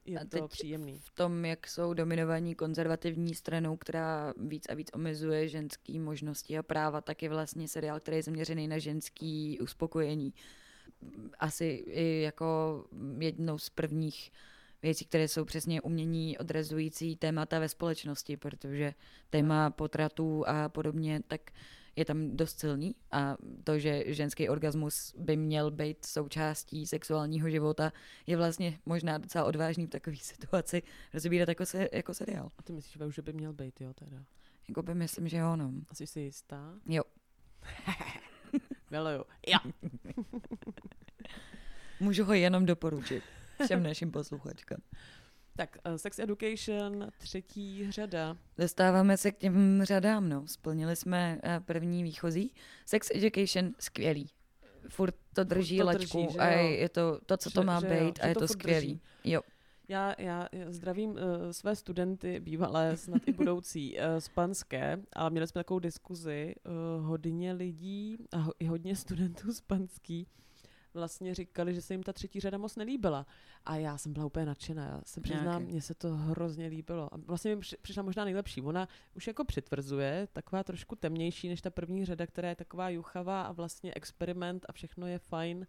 je 0.09 0.19
A 0.19 0.25
to 0.25 0.49
příjemný. 0.49 0.99
v 0.99 1.11
tom, 1.11 1.45
jak 1.45 1.67
jsou 1.67 1.95
dominovaní 1.95 2.55
konzervativní 2.55 3.35
stranou, 3.35 3.77
která 3.77 4.35
víc 4.37 4.67
a 4.69 4.75
víc 4.75 4.91
omezuje 4.95 5.49
ženský 5.49 5.99
možnosti 5.99 6.59
a 6.59 6.63
práva, 6.63 7.01
tak 7.01 7.23
je 7.23 7.29
vlastně 7.29 7.69
seriál, 7.69 8.01
který 8.01 8.17
je 8.17 8.23
zaměřený 8.23 8.69
na 8.69 8.79
ženský 8.79 9.61
uspokojení. 9.61 10.35
Asi 11.39 11.85
i 11.87 12.21
jako 12.21 12.85
jednou 13.19 13.59
z 13.59 13.71
prvních 13.71 14.33
věcí, 14.83 15.05
které 15.05 15.29
jsou 15.29 15.45
přesně 15.45 15.81
umění 15.81 16.39
odrazující 16.39 17.17
témata 17.17 17.59
ve 17.59 17.69
společnosti, 17.69 18.37
protože 18.37 18.95
téma 19.31 19.71
potratů 19.71 20.49
a 20.49 20.69
podobně, 20.69 21.21
tak 21.29 21.41
je 21.99 22.05
tam 22.05 22.37
dost 22.37 22.59
silný 22.59 22.95
a 23.13 23.37
to, 23.65 23.79
že 23.79 24.05
ženský 24.07 24.49
orgasmus 24.49 25.15
by 25.19 25.37
měl 25.37 25.71
být 25.71 26.05
součástí 26.05 26.87
sexuálního 26.87 27.51
života, 27.51 27.93
je 28.27 28.37
vlastně 28.37 28.79
možná 28.87 29.19
docela 29.19 29.45
odvážný 29.45 29.87
v 29.87 29.91
takové 29.91 30.17
situaci 30.17 30.83
rozbírat 31.15 31.49
jako, 31.49 31.67
se, 31.67 31.89
jako 31.93 32.15
seriál. 32.15 32.51
A 32.59 32.63
ty 32.63 32.73
myslíš, 32.73 33.15
že 33.15 33.23
by 33.23 33.33
měl 33.33 33.53
být, 33.53 33.81
jo, 33.81 33.95
teda? 33.95 34.25
Jako 34.69 34.83
by 34.83 34.95
myslím, 34.95 35.29
že 35.29 35.37
jo, 35.37 35.57
no. 35.57 35.73
Asi 35.89 36.07
jsi 36.07 36.21
jistá? 36.21 36.75
Jo. 36.87 37.03
Miluju. 38.91 39.25
Jo. 39.47 39.59
Můžu 42.01 42.25
ho 42.25 42.33
jenom 42.33 42.67
doporučit 42.67 43.23
všem 43.65 43.83
našim 43.83 44.11
posluchačkám. 44.11 44.79
Tak, 45.59 45.79
uh, 45.87 45.95
Sex 45.97 46.19
Education, 46.19 47.09
třetí 47.19 47.93
řada. 47.93 48.37
Dostáváme 48.59 49.17
se 49.17 49.31
k 49.31 49.39
těm 49.39 49.81
řadám, 49.85 50.29
no. 50.29 50.47
Splnili 50.47 50.97
jsme 50.97 51.41
eh, 51.43 51.61
první 51.61 52.03
výchozí. 52.03 52.55
Sex 52.87 53.11
Education, 53.15 53.75
skvělý. 53.79 54.31
Furt 54.89 55.15
to 55.35 55.45
drží 55.45 55.79
to 55.79 55.85
lačku 55.85 56.23
drží, 56.27 56.39
a 56.39 56.49
je 56.49 56.89
to 56.89 57.21
to, 57.27 57.37
co 57.37 57.51
to 57.51 57.61
Že- 57.61 57.67
má 57.67 57.81
že 57.81 57.87
jo, 57.87 58.05
být 58.07 58.19
a 58.23 58.27
je 58.27 58.35
to 58.35 58.41
to 58.41 58.47
furt 58.47 58.53
skvělý. 58.59 58.87
drží. 58.87 59.01
Jo. 59.25 59.41
Já, 59.89 60.15
já 60.19 60.49
já 60.53 60.71
zdravím 60.71 61.11
uh, 61.11 61.17
své 61.51 61.77
studenty, 61.77 62.41
bývalé, 62.41 62.97
snad 62.97 63.23
i 63.27 63.33
budoucí, 63.33 63.97
uh, 63.99 64.03
z 64.19 64.29
Panské, 64.29 64.99
ale 65.13 65.31
měli 65.31 65.47
jsme 65.47 65.59
takovou 65.59 65.79
diskuzi, 65.81 66.55
uh, 66.99 67.07
hodně 67.07 67.53
lidí 67.53 68.17
a 68.33 68.37
ho, 68.39 68.53
i 68.59 68.67
hodně 68.67 68.97
studentů 68.97 69.53
z 69.53 69.61
Panský 69.61 70.27
vlastně 70.95 71.35
říkali, 71.35 71.75
že 71.75 71.83
se 71.83 71.95
jim 71.95 72.03
ta 72.03 72.13
třetí 72.13 72.41
řada 72.41 72.59
moc 72.59 72.77
nelíbila. 72.77 73.27
A 73.65 73.77
já 73.77 73.99
jsem 73.99 74.13
byla 74.13 74.27
úplně 74.27 74.47
nadšená. 74.47 74.85
Já 74.85 75.01
se 75.05 75.21
přiznám, 75.21 75.63
mně 75.63 75.83
se 75.83 75.95
to 75.95 76.17
hrozně 76.17 76.67
líbilo. 76.67 77.15
A 77.15 77.17
vlastně 77.17 77.55
mi 77.55 77.61
při- 77.61 77.77
přišla 77.77 78.03
možná 78.03 78.25
nejlepší. 78.25 78.63
Ona 78.63 78.89
už 79.15 79.27
jako 79.27 79.45
přitvrzuje, 79.45 80.29
taková 80.33 80.65
trošku 80.65 80.97
temnější 80.97 81.49
než 81.49 81.61
ta 81.63 81.71
první 81.71 82.05
řada, 82.05 82.27
která 82.27 82.49
je 82.49 82.57
taková 82.57 82.89
juchavá 82.89 83.43
a 83.43 83.53
vlastně 83.53 83.93
experiment 83.95 84.67
a 84.69 84.73
všechno 84.73 85.07
je 85.07 85.19
fajn. 85.19 85.67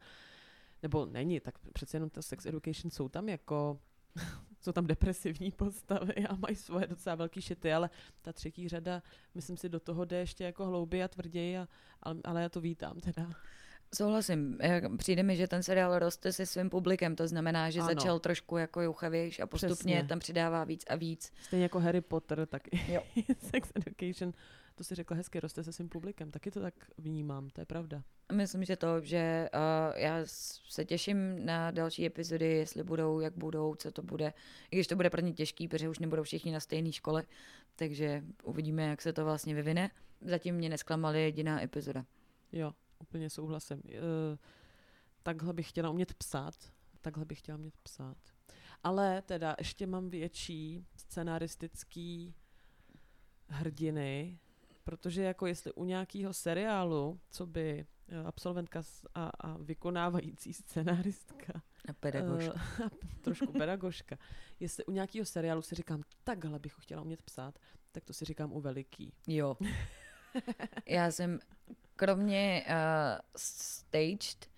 Nebo 0.83 1.05
není, 1.05 1.39
tak 1.39 1.59
přece 1.73 1.97
jenom 1.97 2.09
ta 2.09 2.21
sex 2.21 2.45
education 2.45 2.91
jsou 2.91 3.09
tam 3.09 3.29
jako 3.29 3.79
jsou 4.61 4.71
tam 4.71 4.87
depresivní 4.87 5.51
postavy 5.51 6.27
a 6.27 6.35
mají 6.35 6.55
svoje 6.55 6.87
docela 6.87 7.15
velký 7.15 7.41
šity, 7.41 7.73
ale 7.73 7.89
ta 8.21 8.33
třetí 8.33 8.69
řada, 8.69 9.03
myslím 9.35 9.57
si, 9.57 9.69
do 9.69 9.79
toho 9.79 10.05
jde 10.05 10.17
ještě 10.17 10.43
jako 10.43 10.65
hlouběji 10.65 11.03
a 11.03 11.07
tvrději, 11.07 11.57
a, 11.57 11.67
ale, 12.03 12.19
ale 12.23 12.41
já 12.41 12.49
to 12.49 12.61
vítám 12.61 12.99
teda. 12.99 13.29
Souhlasím. 13.95 14.57
Eh, 14.61 14.81
Přijde 14.97 15.23
mi, 15.23 15.35
že 15.35 15.47
ten 15.47 15.63
seriál 15.63 15.99
roste 15.99 16.33
se 16.33 16.45
svým 16.45 16.69
publikem, 16.69 17.15
to 17.15 17.27
znamená, 17.27 17.69
že 17.69 17.79
Ano. 17.79 17.87
začal 17.89 18.19
trošku 18.19 18.57
jako 18.57 18.81
juchavějš 18.81 19.39
a 19.39 19.47
postupně 19.47 19.75
Přesně. 19.95 20.03
tam 20.03 20.19
přidává 20.19 20.63
víc 20.63 20.85
a 20.89 20.95
víc. 20.95 21.31
Stejně 21.43 21.63
jako 21.65 21.79
Harry 21.79 22.01
Potter, 22.01 22.45
tak 22.45 22.61
i 22.73 22.93
Jo. 22.93 23.01
sex 23.49 23.71
education, 23.75 24.33
to 24.75 24.83
si 24.83 24.95
řekla 24.95 25.17
hezky, 25.17 25.39
roste 25.39 25.63
se 25.63 25.73
svým 25.73 25.89
publikem, 25.89 26.31
taky 26.31 26.51
to 26.51 26.61
tak 26.61 26.73
vnímám, 26.97 27.49
to 27.49 27.61
je 27.61 27.65
pravda. 27.65 28.03
Myslím, 28.31 28.63
že 28.63 28.75
to, 28.75 29.01
že 29.01 29.49
uh, 29.53 29.97
já 29.99 30.15
se 30.69 30.85
těším 30.85 31.45
na 31.45 31.71
další 31.71 32.05
epizody, 32.05 32.45
jestli 32.45 32.83
budou, 32.83 33.19
jak 33.19 33.33
budou, 33.37 33.75
co 33.75 33.91
to 33.91 34.01
bude. 34.01 34.33
I 34.71 34.75
když 34.75 34.87
to 34.87 34.95
bude 34.95 35.09
pro 35.09 35.21
ně 35.21 35.33
těžký, 35.33 35.67
protože 35.67 35.89
už 35.89 35.99
nebudou 35.99 36.23
všichni 36.23 36.51
na 36.51 36.59
stejné 36.59 36.91
škole, 36.91 37.23
takže 37.75 38.23
uvidíme, 38.43 38.83
jak 38.83 39.01
se 39.01 39.13
to 39.13 39.25
vlastně 39.25 39.55
vyvine. 39.55 39.89
Zatím 40.21 40.55
mě 40.55 40.69
nesklamala 40.69 41.15
jediná 41.15 41.63
epizoda. 41.63 42.05
Jo, 42.51 42.73
úplně 42.99 43.29
souhlasím. 43.29 43.81
E, 43.89 44.37
takhle 45.23 45.53
bych 45.53 45.69
chtěla 45.69 45.89
umět 45.89 46.13
psát, 46.13 46.55
takhle 47.01 47.25
bych 47.25 47.39
chtěla 47.39 47.57
umět 47.57 47.77
psát. 47.83 48.17
Ale 48.83 49.21
teda 49.21 49.55
ještě 49.59 49.87
mám 49.87 50.09
větší 50.09 50.85
scenaristický 50.95 52.35
hrdiny, 53.47 54.39
protože 54.83 55.23
jako 55.23 55.45
jestli 55.45 55.73
u 55.73 55.83
nějakého 55.83 56.33
seriálu, 56.33 57.19
co 57.29 57.45
by 57.45 57.85
eh, 58.07 58.23
absolventka 58.23 58.83
a, 59.15 59.25
a 59.39 59.57
vykonávající 59.57 60.53
scenáristka 60.53 61.61
A 61.89 61.93
pedagož. 61.93 62.43
Eh, 62.47 62.83
a 62.85 62.89
trošku 63.21 63.51
pedagožka. 63.51 64.17
Jestli 64.59 64.85
u 64.85 64.91
nějakého 64.91 65.25
seriálu 65.25 65.61
si 65.61 65.75
říkám, 65.75 66.03
takhle 66.23 66.59
bych 66.59 66.75
chtěla 66.79 67.01
umět 67.01 67.21
psát, 67.21 67.59
tak 67.91 68.03
to 68.03 68.13
si 68.13 68.25
říkám 68.25 68.51
u 68.51 68.61
veliký. 68.61 69.13
Jo. 69.27 69.57
Já 70.85 71.11
jsem 71.11 71.39
kromě 71.95 72.65
uh, 72.67 72.73
staged, 73.35 74.49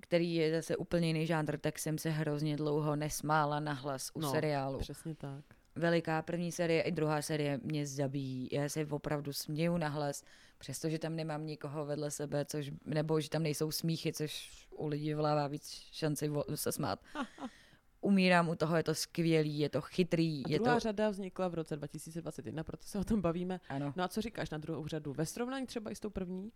který 0.00 0.34
je 0.34 0.56
zase 0.56 0.76
úplně 0.76 1.06
jiný 1.06 1.26
žánr, 1.26 1.58
tak 1.58 1.78
jsem 1.78 1.98
se 1.98 2.10
hrozně 2.10 2.56
dlouho 2.56 2.96
nesmála 2.96 3.60
nahlas 3.60 4.10
u 4.14 4.20
No, 4.20 4.30
seriálu. 4.30 4.78
Přesně 4.78 5.14
tak. 5.14 5.44
Veliká 5.74 6.22
první 6.22 6.52
série 6.52 6.82
i 6.82 6.92
druhá 6.92 7.22
série 7.22 7.60
mě 7.62 7.86
zabíjí. 7.86 8.48
Já 8.52 8.68
se 8.68 8.86
opravdu 8.86 9.32
směju 9.32 9.76
nahlas, 9.76 10.24
přestože 10.58 10.98
tam 10.98 11.16
nemám 11.16 11.46
nikoho 11.46 11.86
vedle 11.86 12.10
sebe, 12.10 12.44
což, 12.44 12.70
nebo 12.84 13.20
že 13.20 13.30
tam 13.30 13.42
nejsou 13.42 13.70
smíchy, 13.70 14.12
což 14.12 14.50
u 14.70 14.86
lidí 14.86 15.08
vyvolává 15.08 15.46
víc 15.46 15.86
šanci 15.92 16.30
se 16.54 16.72
smát. 16.72 17.00
Umírám 18.06 18.48
u 18.48 18.54
toho, 18.54 18.76
je 18.76 18.82
to 18.82 18.94
skvělý, 18.94 19.58
je 19.58 19.68
to 19.68 19.80
chytrý, 19.80 20.42
A 20.46 20.48
je 20.48 20.58
druhá 20.58 20.74
to... 20.74 20.80
řada 20.80 21.10
vznikla 21.10 21.48
v 21.48 21.54
roce 21.54 21.76
2021, 21.76 22.64
proto 22.64 22.82
se 22.86 22.98
o 22.98 23.04
tom 23.04 23.20
bavíme. 23.20 23.60
Ano, 23.68 23.92
No 23.96 24.04
a 24.04 24.08
co 24.08 24.20
říkáš 24.20 24.50
na 24.50 24.58
druhou 24.58 24.86
řadu? 24.86 25.12
Ve 25.12 25.26
srovnání 25.26 25.66
třeba 25.66 25.90
i 25.90 25.94
s 25.94 26.00
tou 26.00 26.10
první? 26.10 26.52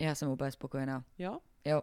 já 0.00 0.14
jsem 0.14 0.28
úplně 0.30 0.50
spokojená. 0.50 1.04
Jo? 1.18 1.38
Jo. 1.64 1.82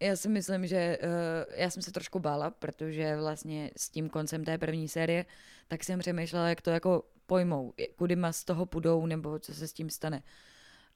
Já 0.00 0.16
si 0.16 0.28
myslím, 0.28 0.66
že 0.66 0.98
uh, 1.02 1.54
já 1.56 1.70
jsem 1.70 1.82
se 1.82 1.92
trošku 1.92 2.18
bála, 2.18 2.50
protože 2.50 3.16
vlastně 3.16 3.70
s 3.76 3.90
tím 3.90 4.08
koncem 4.08 4.44
té 4.44 4.58
první 4.58 4.88
série, 4.88 5.24
tak 5.68 5.84
jsem 5.84 5.98
přemýšlela, 5.98 6.48
jak 6.48 6.62
to 6.62 6.70
jako 6.70 7.04
pojmou, 7.26 7.72
kudy 7.96 8.16
ma 8.16 8.32
z 8.32 8.44
toho 8.44 8.66
půjdou, 8.66 9.06
nebo 9.06 9.38
co 9.38 9.54
se 9.54 9.68
s 9.68 9.72
tím 9.72 9.90
stane. 9.90 10.22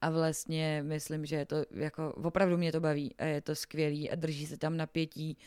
A 0.01 0.11
vlastně 0.11 0.83
myslím, 0.87 1.27
že 1.27 1.37
je 1.37 1.47
to 1.47 1.57
jako, 1.71 2.13
opravdu 2.13 2.57
mě 2.57 2.73
to 2.73 2.81
baví 2.81 3.15
a 3.19 3.25
je 3.25 3.41
to 3.41 3.55
skvělý 3.55 4.11
a 4.11 4.15
drží 4.15 4.47
se 4.47 4.57
tam 4.57 4.77
napětí 4.77 5.39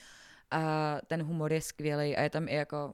a 0.52 0.96
ten 1.08 1.24
humor 1.24 1.54
je 1.54 1.62
skvělý 1.62 2.16
a 2.16 2.22
je 2.22 2.30
tam 2.30 2.48
i 2.48 2.54
jako 2.54 2.94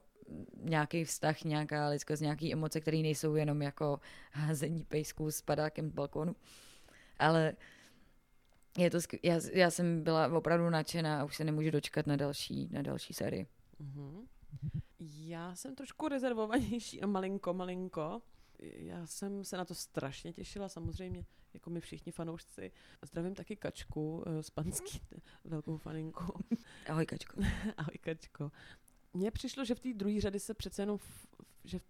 nějaký 0.62 1.04
vztah, 1.04 1.44
nějaká 1.44 1.88
lidskost, 1.88 2.22
nějaký 2.22 2.52
emoce, 2.52 2.80
které 2.80 2.96
nejsou 2.96 3.34
jenom 3.34 3.62
jako 3.62 4.00
házení 4.32 4.84
pejsků 4.84 5.30
s 5.30 5.42
padákem 5.42 5.90
z 5.90 5.92
balkonu. 5.92 6.36
Ale 7.18 7.52
je 8.78 8.90
to 8.90 9.00
skvělý. 9.00 9.20
Já, 9.24 9.40
já 9.52 9.70
jsem 9.70 10.02
byla 10.02 10.28
opravdu 10.28 10.70
nadšená 10.70 11.20
a 11.20 11.24
už 11.24 11.36
se 11.36 11.44
nemůžu 11.44 11.70
dočkat 11.70 12.06
na 12.06 12.16
další, 12.16 12.68
na 12.72 12.82
další 12.82 13.14
sérii. 13.14 13.46
Mhm. 13.78 14.26
Já 15.00 15.54
jsem 15.54 15.74
trošku 15.74 16.08
rezervovanější 16.08 17.02
a 17.02 17.06
malinko, 17.06 17.54
malinko. 17.54 18.22
Já 18.60 19.06
jsem 19.06 19.44
se 19.44 19.56
na 19.56 19.64
to 19.64 19.74
strašně 19.74 20.32
těšila, 20.32 20.68
samozřejmě, 20.68 21.26
jako 21.54 21.70
my 21.70 21.80
všichni 21.80 22.12
fanoušci. 22.12 22.72
Zdravím 23.02 23.34
taky 23.34 23.56
Kačku 23.56 24.24
eh, 24.26 24.42
z 24.42 24.50
Panský, 24.50 25.00
velkou 25.44 25.76
faninku. 25.76 26.44
Ahoj, 26.88 27.06
Kačko. 27.06 27.40
Ahoj 27.76 27.98
Kačko. 28.00 28.52
Mně 29.14 29.30
přišlo, 29.30 29.64
že 29.64 29.74
v 29.74 29.80
té 29.80 29.94
druhé 29.94 30.20
řadě 30.20 30.40
se 30.40 30.54
přece 30.54 30.82
jenom, 30.82 30.98
v, 30.98 31.26
že 31.64 31.78
v, 31.78 31.82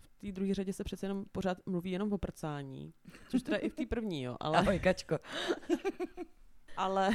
v 0.00 0.18
té 0.18 0.32
druhé 0.32 0.54
řadě 0.54 0.72
se 0.72 0.84
přece 0.84 1.06
jenom 1.06 1.24
pořád 1.32 1.66
mluví 1.66 1.90
jenom 1.90 2.12
o 2.12 2.18
prcání, 2.18 2.94
což 3.28 3.42
teda 3.42 3.56
i 3.56 3.68
v 3.68 3.74
té 3.74 3.86
první, 3.86 4.22
jo, 4.22 4.36
ale... 4.40 4.58
Ahoj, 4.58 4.78
Kačko. 4.78 5.18
ale 6.76 7.10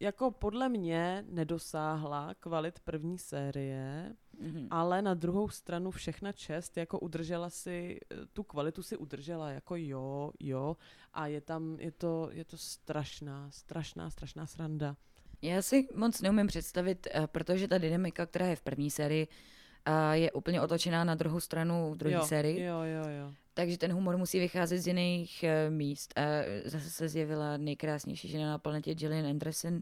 jako 0.00 0.30
podle 0.30 0.68
mě 0.68 1.24
nedosáhla 1.28 2.34
kvalit 2.40 2.80
první 2.80 3.18
série, 3.18 4.12
Mhm. 4.40 4.68
ale 4.70 5.02
na 5.02 5.14
druhou 5.14 5.48
stranu 5.48 5.90
všechna 5.90 6.32
čest, 6.32 6.76
jako 6.76 6.98
udržela 6.98 7.50
si, 7.50 8.00
eh, 8.12 8.16
tu 8.32 8.42
kvalitu 8.42 8.82
si 8.82 8.96
udržela, 8.96 9.50
jako 9.50 9.76
jo, 9.76 10.32
jo, 10.40 10.76
a 11.14 11.26
je 11.26 11.40
tam, 11.40 11.76
je 11.80 11.90
to, 11.92 12.28
je 12.32 12.44
to 12.44 12.56
strašná, 12.56 13.50
strašná, 13.50 14.10
strašná 14.10 14.46
sranda. 14.46 14.96
Já 15.42 15.62
si 15.62 15.88
moc 15.94 16.20
neumím 16.20 16.46
představit, 16.46 17.06
eh, 17.14 17.26
protože 17.26 17.68
ta 17.68 17.78
dynamika, 17.78 18.26
která 18.26 18.46
je 18.46 18.56
v 18.56 18.62
první 18.62 18.90
sérii, 18.90 19.28
a 19.84 20.14
je 20.14 20.32
úplně 20.32 20.60
otočená 20.60 21.04
na 21.04 21.14
druhou 21.14 21.40
stranu 21.40 21.92
v 21.92 21.96
druhé 21.96 22.22
sérii. 22.26 22.62
Jo, 22.62 22.80
jo, 22.82 23.08
jo. 23.08 23.34
Takže 23.58 23.78
ten 23.78 23.92
humor 23.92 24.16
musí 24.16 24.38
vycházet 24.38 24.78
z 24.78 24.86
jiných 24.86 25.44
uh, 25.44 25.74
míst. 25.74 26.18
A 26.18 26.22
zase 26.64 26.90
se 26.90 27.08
zjevila 27.08 27.56
nejkrásnější 27.56 28.28
žena 28.28 28.50
na 28.50 28.58
planetě 28.58 28.94
Gillian 28.94 29.26
Anderson, 29.26 29.80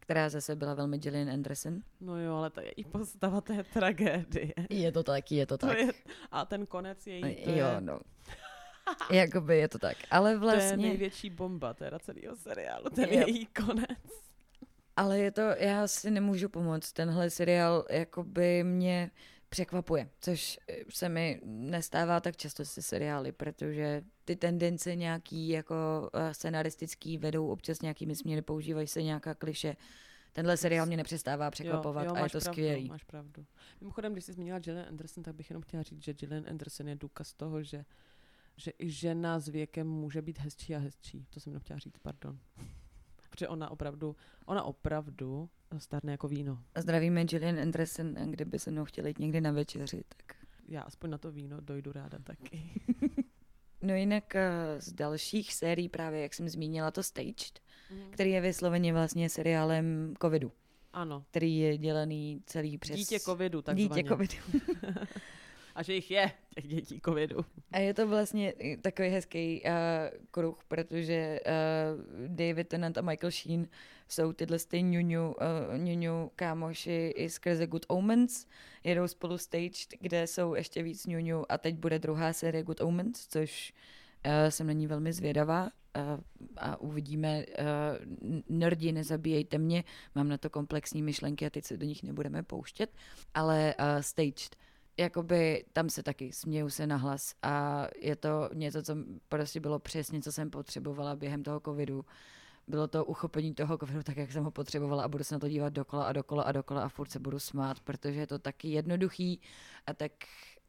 která 0.00 0.28
zase 0.28 0.56
byla 0.56 0.74
velmi 0.74 0.98
Gillian 0.98 1.30
Anderson. 1.30 1.80
No 2.00 2.20
jo, 2.20 2.34
ale 2.34 2.50
ta 2.50 2.60
její 2.62 2.84
postava, 2.92 3.40
to 3.40 3.52
je 3.52 3.64
tragédie. 3.64 4.52
Je 4.70 4.92
to 4.92 5.02
tak, 5.02 5.32
je 5.32 5.46
to 5.46 5.58
To 5.58 5.66
tak. 5.66 5.78
je, 5.78 5.88
a 6.30 6.44
ten 6.44 6.66
konec 6.66 7.06
její, 7.06 7.36
to 7.44 7.50
jo, 7.50 7.56
je, 7.56 7.80
no. 7.80 8.00
Jakoby 9.10 9.58
je 9.58 9.68
to 9.68 9.78
tak. 9.78 9.96
Ale 10.10 10.30
to 10.30 10.34
je 10.34 10.38
vlastně, 10.38 10.76
největší 10.76 11.30
bomba 11.30 11.74
teda 11.74 11.98
celého 11.98 12.36
seriálu, 12.36 12.90
ten 12.90 13.08
Yep. 13.08 13.28
její 13.28 13.46
konec. 13.46 13.98
ale 14.96 15.18
je 15.18 15.30
to, 15.30 15.40
já 15.40 15.86
si 15.88 16.10
nemůžu 16.10 16.48
pomoct. 16.48 16.92
Tenhle 16.92 17.30
seriál 17.30 17.84
jakoby 17.90 18.64
mě 18.64 19.10
překvapuje, 19.48 20.10
což 20.20 20.60
eh, 20.68 20.76
se 20.88 21.08
mi 21.08 21.40
nestává 21.44 22.20
tak 22.20 22.36
často 22.36 22.64
se 22.64 22.82
seriály, 22.82 23.32
protože 23.32 24.02
ty 24.24 24.36
tendence 24.36 24.96
nějaký 24.96 25.48
jako 25.48 25.74
eh, 26.14 26.34
scenaristický 26.34 27.18
vedou 27.18 27.48
občas 27.48 27.82
nějakými 27.82 28.16
směry, 28.16 28.42
používají 28.42 28.86
se 28.86 29.02
nějaká 29.02 29.34
kliše. 29.34 29.76
Tenhle 30.32 30.56
seriál 30.56 30.86
mě 30.86 30.96
nepřestává 30.96 31.50
překvapovat 31.50 32.04
jo, 32.04 32.10
jo, 32.10 32.16
a 32.16 32.18
je 32.18 32.30
to 32.30 32.40
pravdu, 32.40 32.52
skvělý. 32.52 32.88
Máš 32.88 33.04
pravdu. 33.04 33.46
Mimochodem, 33.80 34.12
když 34.12 34.24
jsi 34.24 34.32
zmínila 34.32 34.58
Gillian 34.58 34.88
Anderson, 34.88 35.24
tak 35.24 35.34
bych 35.34 35.50
jenom 35.50 35.62
chtěla 35.62 35.82
říct, 35.82 36.04
že 36.04 36.14
Gillian 36.14 36.44
Anderson 36.48 36.88
je 36.88 36.96
důkaz 36.96 37.34
toho, 37.34 37.62
že, 37.62 37.84
že 38.56 38.72
i 38.78 38.90
žena 38.90 39.40
s 39.40 39.48
věkem 39.48 39.88
může 39.88 40.22
být 40.22 40.38
hezčí 40.38 40.74
a 40.74 40.78
hezčí. 40.78 41.26
To 41.30 41.40
jsem 41.40 41.50
jenom 41.50 41.60
chtěla 41.60 41.78
říct, 41.78 41.98
pardon. 42.02 42.38
Protože 43.30 43.48
ona 43.48 43.70
opravdu, 43.70 44.16
ona 44.46 44.62
opravdu 44.62 45.50
stárne 45.78 46.12
jako 46.12 46.28
víno. 46.28 46.58
Zdravíme 46.76 47.24
Gillian 47.24 47.58
Anderson, 47.60 48.18
a 48.18 48.24
kdyby 48.24 48.58
se 48.58 48.70
mnou 48.70 48.84
chtěli 48.84 49.10
jít 49.10 49.18
někdy 49.18 49.40
na 49.40 49.52
večeři, 49.52 50.02
tak 50.08 50.36
Já 50.68 50.82
aspoň 50.82 51.10
na 51.10 51.18
to 51.18 51.32
víno 51.32 51.60
dojdu 51.60 51.92
ráda 51.92 52.18
taky. 52.24 52.62
No 53.82 53.94
jinak 53.94 54.36
eh, 54.36 54.50
z 54.80 54.92
dalších 54.92 55.54
sérií 55.54 55.88
právě, 55.88 56.20
jak 56.20 56.34
jsem 56.34 56.48
zmínila, 56.48 56.90
to 56.90 57.02
Staged, 57.02 57.60
Mhm. 57.90 58.10
který 58.10 58.30
je 58.30 58.40
vysloveně 58.40 58.92
vlastně 58.92 59.28
seriálem 59.30 60.14
covidu, 60.22 60.52
Ano. 60.92 61.24
který 61.30 61.58
je 61.58 61.78
dělený 61.78 62.42
celý 62.46 62.78
přes... 62.78 62.96
Dítě 62.96 63.20
covidu, 63.20 63.62
takzvaně. 63.62 64.02
Dítě 64.02 64.08
covidu. 64.08 64.34
A 65.74 65.82
že 65.82 65.94
jich 65.94 66.10
je, 66.10 66.32
těch 66.54 66.68
dětí 66.68 67.00
covidu. 67.04 67.36
A 67.72 67.78
je 67.78 67.94
to 67.94 68.08
vlastně 68.08 68.54
takový 68.82 69.08
hezký 69.08 69.62
uh, 69.64 69.70
kruh, 70.30 70.64
protože 70.68 71.40
uh, 71.46 72.28
David 72.28 72.68
Tennant 72.68 72.98
a 72.98 73.02
Michael 73.02 73.30
Sheen 73.30 73.68
jsou 74.08 74.32
tyhle 74.32 74.58
ty 74.58 74.82
ňuňu, 74.82 75.34
uh, 75.34 75.78
ňuňu 75.78 76.30
kámoši 76.36 77.12
i 77.16 77.30
skrze 77.30 77.66
Good 77.66 77.86
Omens. 77.88 78.46
Jedou 78.84 79.08
spolu 79.08 79.38
Staged, 79.38 79.88
kde 80.00 80.26
jsou 80.26 80.54
ještě 80.54 80.82
víc 80.82 81.06
ňuňu 81.06 81.52
a 81.52 81.58
teď 81.58 81.74
bude 81.74 81.98
druhá 81.98 82.32
série 82.32 82.62
Good 82.62 82.80
Omens, 82.80 83.26
což 83.26 83.72
uh, 84.26 84.32
jsem 84.48 84.66
na 84.66 84.72
ní 84.72 84.86
velmi 84.86 85.12
zvědavá. 85.12 85.62
Uh, 85.96 86.20
a 86.56 86.80
uvidíme, 86.80 87.44
uh, 87.46 88.44
nerdi, 88.48 88.92
nezabíjejte 88.92 89.58
mě, 89.58 89.84
mám 90.14 90.28
na 90.28 90.38
to 90.38 90.50
komplexní 90.50 91.02
myšlenky 91.02 91.46
a 91.46 91.50
teď 91.50 91.64
se 91.64 91.76
do 91.76 91.86
nich 91.86 92.02
nebudeme 92.02 92.42
pouštět, 92.42 92.90
ale 93.34 93.74
uh, 93.78 93.84
Staged 94.00 94.56
jakoby 94.98 95.64
tam 95.72 95.90
se 95.90 96.02
taky 96.02 96.32
směju 96.32 96.70
se 96.70 96.86
nahlas 96.86 97.34
a 97.42 97.86
je 98.00 98.16
to 98.16 98.50
něco, 98.54 98.82
co 98.82 98.96
prostě 99.28 99.60
bylo 99.60 99.78
přesně, 99.78 100.20
co 100.20 100.32
jsem 100.32 100.50
potřebovala 100.50 101.16
během 101.16 101.42
toho 101.42 101.60
covidu. 101.60 102.04
Bylo 102.68 102.88
to 102.88 103.04
uchopení 103.04 103.54
toho 103.54 103.78
covidu 103.78 104.02
tak, 104.02 104.16
jak 104.16 104.32
jsem 104.32 104.44
ho 104.44 104.50
potřebovala 104.50 105.04
a 105.04 105.08
budu 105.08 105.24
se 105.24 105.34
na 105.34 105.38
to 105.38 105.48
dívat 105.48 105.72
dokola 105.72 106.04
a 106.04 106.12
dokola 106.12 106.42
a 106.42 106.52
dokola 106.52 106.84
a 106.84 106.88
furt 106.88 107.10
se 107.10 107.18
budu 107.18 107.38
smát, 107.38 107.80
protože 107.80 108.20
je 108.20 108.26
to 108.26 108.38
taky 108.38 108.68
jednoduchý 108.68 109.40
a 109.86 109.94
tak 109.94 110.12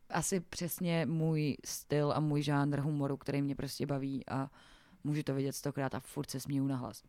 asi 0.09 0.39
přesně 0.39 1.05
můj 1.05 1.57
styl 1.65 2.11
a 2.11 2.19
můj 2.19 2.41
žánr 2.41 2.79
humoru, 2.79 3.17
který 3.17 3.41
mě 3.41 3.55
prostě 3.55 3.85
baví 3.85 4.29
a 4.29 4.51
můžu 5.03 5.23
to 5.23 5.33
vidět 5.33 5.53
stokrát 5.53 5.95
a 5.95 5.99
furt 5.99 6.31
se 6.31 6.39
směju 6.39 6.67
nahlas. 6.67 7.03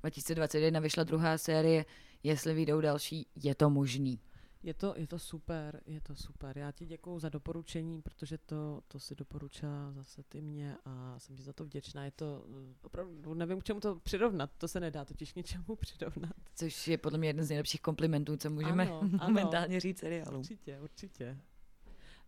2021 0.00 0.80
vyšla 0.80 1.04
druhá 1.04 1.38
série, 1.38 1.84
jestli 2.22 2.54
vyjdou 2.54 2.80
další, 2.80 3.26
je 3.42 3.54
to 3.54 3.70
možný. 3.70 4.20
Je 4.66 4.74
to, 4.74 4.94
je 4.96 5.06
to 5.06 5.18
super, 5.18 5.80
je 5.86 6.00
to 6.00 6.16
super. 6.16 6.58
Já 6.58 6.72
ti 6.72 6.86
děkuju 6.86 7.18
za 7.18 7.28
doporučení, 7.28 8.02
protože 8.02 8.38
to, 8.38 8.82
to 8.88 8.98
si 9.00 9.14
doporučila 9.14 9.92
zase 9.92 10.22
ty 10.22 10.42
mě 10.42 10.76
a 10.84 11.18
jsem 11.18 11.36
ti 11.36 11.42
za 11.42 11.52
to 11.52 11.64
vděčná. 11.64 12.04
Je 12.04 12.10
to 12.10 12.44
eh, 12.48 12.74
opravdu, 12.82 13.34
nevím 13.34 13.60
k 13.60 13.64
čemu 13.64 13.80
to 13.80 13.96
přirovnat, 13.96 14.50
to 14.58 14.68
se 14.68 14.80
nedá 14.80 15.04
totiž 15.04 15.34
ničemu 15.34 15.76
přirovnat. 15.76 16.32
Což 16.54 16.88
je 16.88 16.98
podle 16.98 17.18
mě 17.18 17.28
jeden 17.28 17.44
z 17.44 17.48
nejlepších 17.48 17.80
komplimentů, 17.80 18.36
co 18.36 18.50
můžeme 18.50 18.86
Ano, 18.86 19.00
ano. 19.00 19.18
momentálně 19.20 19.80
říct 19.80 19.98
seriálu. 19.98 20.38
Určitě, 20.38 20.80
určitě. 20.80 21.38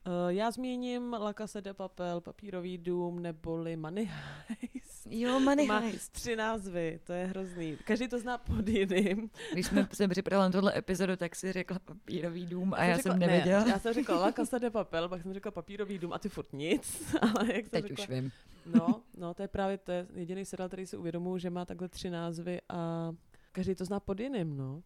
Uh, 0.07 0.29
já 0.29 0.51
zmíním 0.51 1.13
La 1.13 1.33
Casa 1.33 1.61
de 1.61 1.75
Papel, 1.75 2.21
Papírový 2.21 2.79
dům, 2.79 3.23
neboli 3.23 3.77
Money 3.77 4.05
Heist. 4.47 4.88
Jo, 5.11 5.41
Money 5.41 5.67
Má 5.67 5.79
Heist. 5.79 6.13
tři 6.13 6.37
názvy, 6.37 7.01
to 7.05 7.13
je 7.13 7.27
hrozný. 7.27 7.77
Každý 7.85 8.09
to 8.09 8.19
zná 8.19 8.39
pod 8.39 8.69
jiným. 8.69 9.31
Když 9.53 9.67
jsme 9.67 9.89
se 9.93 10.09
připravili 10.09 10.49
na 10.49 10.53
tohle 10.53 10.79
epizodu, 10.79 11.17
tak 11.17 11.37
si 11.37 11.53
řekla 11.53 11.79
papírový 11.79 12.47
dům 12.47 12.75
a 12.75 12.85
já 12.85 12.97
řekla, 12.97 13.13
jsem 13.13 13.21
nevěděla. 13.21 13.65
Ne, 13.65 13.71
já 13.71 13.79
jsem 13.79 13.95
řekla 13.95 14.21
La 14.21 14.33
Casa 14.33 14.59
de 14.59 14.71
Papel, 14.71 15.09
pak 15.09 15.23
jsem 15.23 15.35
řekla 15.35 15.51
Papírový 15.51 15.99
dům 15.99 16.13
a 16.13 16.19
ty 16.19 16.29
furt 16.29 16.53
nic. 16.53 17.15
Ale 17.21 17.55
jak 17.55 17.67
jsem 17.67 17.83
Teď 17.83 17.87
řekla, 17.87 18.05
už 18.05 18.09
vím. 18.09 18.33
No, 18.75 19.03
no, 19.17 19.35
to 19.35 19.43
je 19.43 19.49
právě 19.49 19.79
to 19.79 19.93
je 19.93 20.07
jediný 20.15 20.45
seriál, 20.45 20.69
který 20.69 20.87
si 20.87 20.97
uvědomuji, 20.97 21.39
že 21.39 21.51
má 21.51 21.65
takhle 21.65 21.89
tři 21.89 22.11
názvy 22.11 22.61
a 22.69 23.11
každý 23.53 23.75
to 23.75 23.85
zná 23.85 24.01
pod 24.01 24.21
jiným, 24.21 24.57
no. 24.57 24.83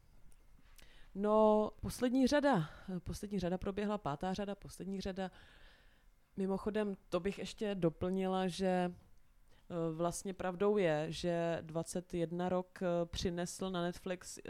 No, 1.14 1.70
poslední 1.80 2.26
řada. 2.26 2.70
Poslední 3.04 3.38
řada 3.38 3.58
proběhla, 3.58 3.98
pátá 3.98 4.34
řada, 4.34 4.54
poslední 4.54 5.00
řada. 5.00 5.30
Mimochodem, 6.36 6.96
to 7.08 7.20
bych 7.20 7.38
ještě 7.38 7.74
doplnila, 7.74 8.48
že 8.48 8.92
vlastně 9.92 10.34
pravdou 10.34 10.76
je, 10.76 11.06
že 11.08 11.58
21 11.60 12.48
rok 12.48 12.78
eh, 12.82 12.86
přinesl 13.06 13.70
na 13.70 13.82
Netflix 13.82 14.38
eh, 14.38 14.42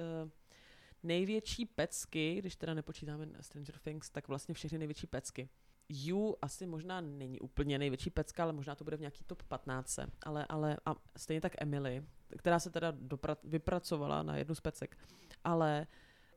největší 1.02 1.66
pecky, 1.66 2.35
když 2.38 2.56
teda 2.56 2.74
nepočítáme 2.74 3.26
Stranger 3.40 3.78
Things, 3.78 4.11
tak 4.11 4.28
vlastně 4.28 4.54
všechny 4.54 4.78
největší 4.78 5.06
pecky. 5.06 5.48
You 5.88 6.35
asi 6.42 6.66
možná 6.66 7.00
není 7.00 7.40
úplně 7.40 7.78
největší 7.78 8.11
pecka, 8.11 8.42
ale 8.42 8.52
možná 8.52 8.74
to 8.74 8.85
bude 8.85 8.96
v 8.96 9.00
nějaký 9.00 9.24
top 9.24 9.42
15. 9.42 9.98
Ale, 10.22 10.46
ale 10.48 10.76
a 10.87 10.94
stejně 11.16 11.40
tak 11.40 11.62
Emily, 11.62 12.04
která 12.38 12.58
se 12.58 12.70
teda 12.70 12.92
dopra- 12.92 13.37
vypracovala 13.44 14.22
na 14.22 14.37
jednu 14.37 14.54
z 14.54 14.61
pecek. 14.61 14.98
Ale 15.44 15.87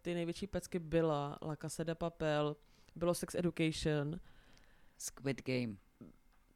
ty 0.01 0.13
největší 0.13 0.47
pecky 0.47 0.79
byla 0.79 1.37
La 1.41 1.55
Casa 1.55 1.83
de 1.83 1.95
Papel, 1.95 2.55
bylo 2.95 3.13
Sex 3.13 3.35
Education, 3.35 4.19
Squid 4.97 5.41
Game. 5.45 5.75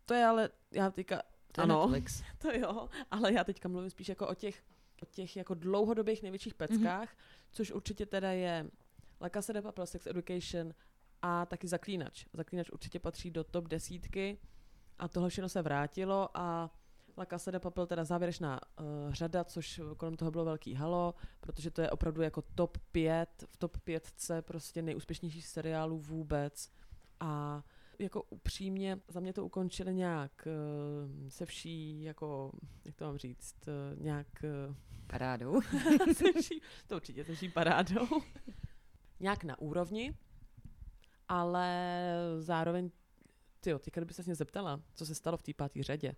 to 0.05 0.13
je 0.13 0.25
ale, 0.25 0.49
já 0.71 0.91
teďka, 0.91 1.21
To 1.51 1.61
ano, 1.61 1.79
Netflix. 1.79 2.23
to 2.37 2.51
jo, 2.51 2.89
ale 3.11 3.33
já 3.33 3.43
teďka 3.43 3.69
mluvím 3.69 3.89
spíš 3.89 4.09
jako 4.09 4.27
o 4.27 4.35
těch, 4.35 4.63
o 5.01 5.05
těch 5.05 5.37
jako 5.37 5.53
dlouhodobých 5.53 6.21
největších 6.21 6.53
peckách, 6.53 7.09
mm-hmm. 7.09 7.49
což 7.51 7.71
určitě 7.71 8.05
teda 8.05 8.31
je 8.31 8.69
La 9.21 9.29
Casa 9.29 9.53
de 9.53 9.61
Papel, 9.61 9.85
Sex 9.85 10.07
Education 10.07 10.73
a 11.21 11.45
taky 11.45 11.67
Zaklínač. 11.67 12.25
Zaklínač 12.33 12.69
určitě 12.69 12.99
patří 12.99 13.31
do 13.31 13.43
top 13.43 13.67
desítky 13.67 14.37
a 14.99 15.07
tohle 15.07 15.29
všechno 15.29 15.49
se 15.49 15.61
vrátilo 15.61 16.29
a 16.33 16.71
La 17.17 17.25
Casa 17.25 17.51
de 17.51 17.59
Papel 17.59 17.87
teda 17.87 18.03
závěrečná 18.03 18.61
uh, 18.79 19.13
řada, 19.13 19.43
což 19.43 19.81
kolem 19.97 20.17
toho 20.17 20.31
bylo 20.31 20.45
velký 20.45 20.73
halo, 20.73 21.15
protože 21.39 21.71
to 21.71 21.81
je 21.81 21.89
opravdu 21.89 22.21
jako 22.21 22.41
top 22.41 22.77
5, 22.91 23.29
v 23.47 23.57
top 23.57 23.77
5 23.77 24.11
prostě 24.41 24.81
nejúspěšnějších 24.81 25.47
seriálů 25.47 25.99
vůbec 25.99 26.71
a 27.19 27.63
jako 27.99 28.23
upřímně, 28.29 28.99
za 29.07 29.19
mě 29.19 29.33
to 29.33 29.45
ukončili 29.45 29.95
nějak 29.95 30.47
uh, 30.47 31.29
se 31.29 31.45
vší, 31.45 32.03
jako, 32.03 32.51
jak 32.85 32.95
to 32.95 33.05
mám 33.05 33.17
říct, 33.17 33.55
uh, 33.67 34.03
nějak 34.03 34.27
uh, 34.69 34.75
Parádou. 35.07 35.61
se 36.13 36.41
vší, 36.41 36.61
to 36.87 36.95
určitě 36.95 37.25
se 37.25 37.35
vší 37.35 37.49
parádou, 37.49 38.07
nějak 39.19 39.43
na 39.43 39.59
úrovni, 39.59 40.13
ale 41.27 41.93
zároveň, 42.39 42.91
ty 43.59 43.69
jo, 43.69 43.79
teďka 43.79 44.01
kdyby 44.01 44.13
se 44.13 44.23
mě 44.25 44.35
zeptala, 44.35 44.81
co 44.93 45.05
se 45.05 45.15
stalo 45.15 45.37
v 45.37 45.41
té 45.41 45.53
páté 45.53 45.83
řadě, 45.83 46.15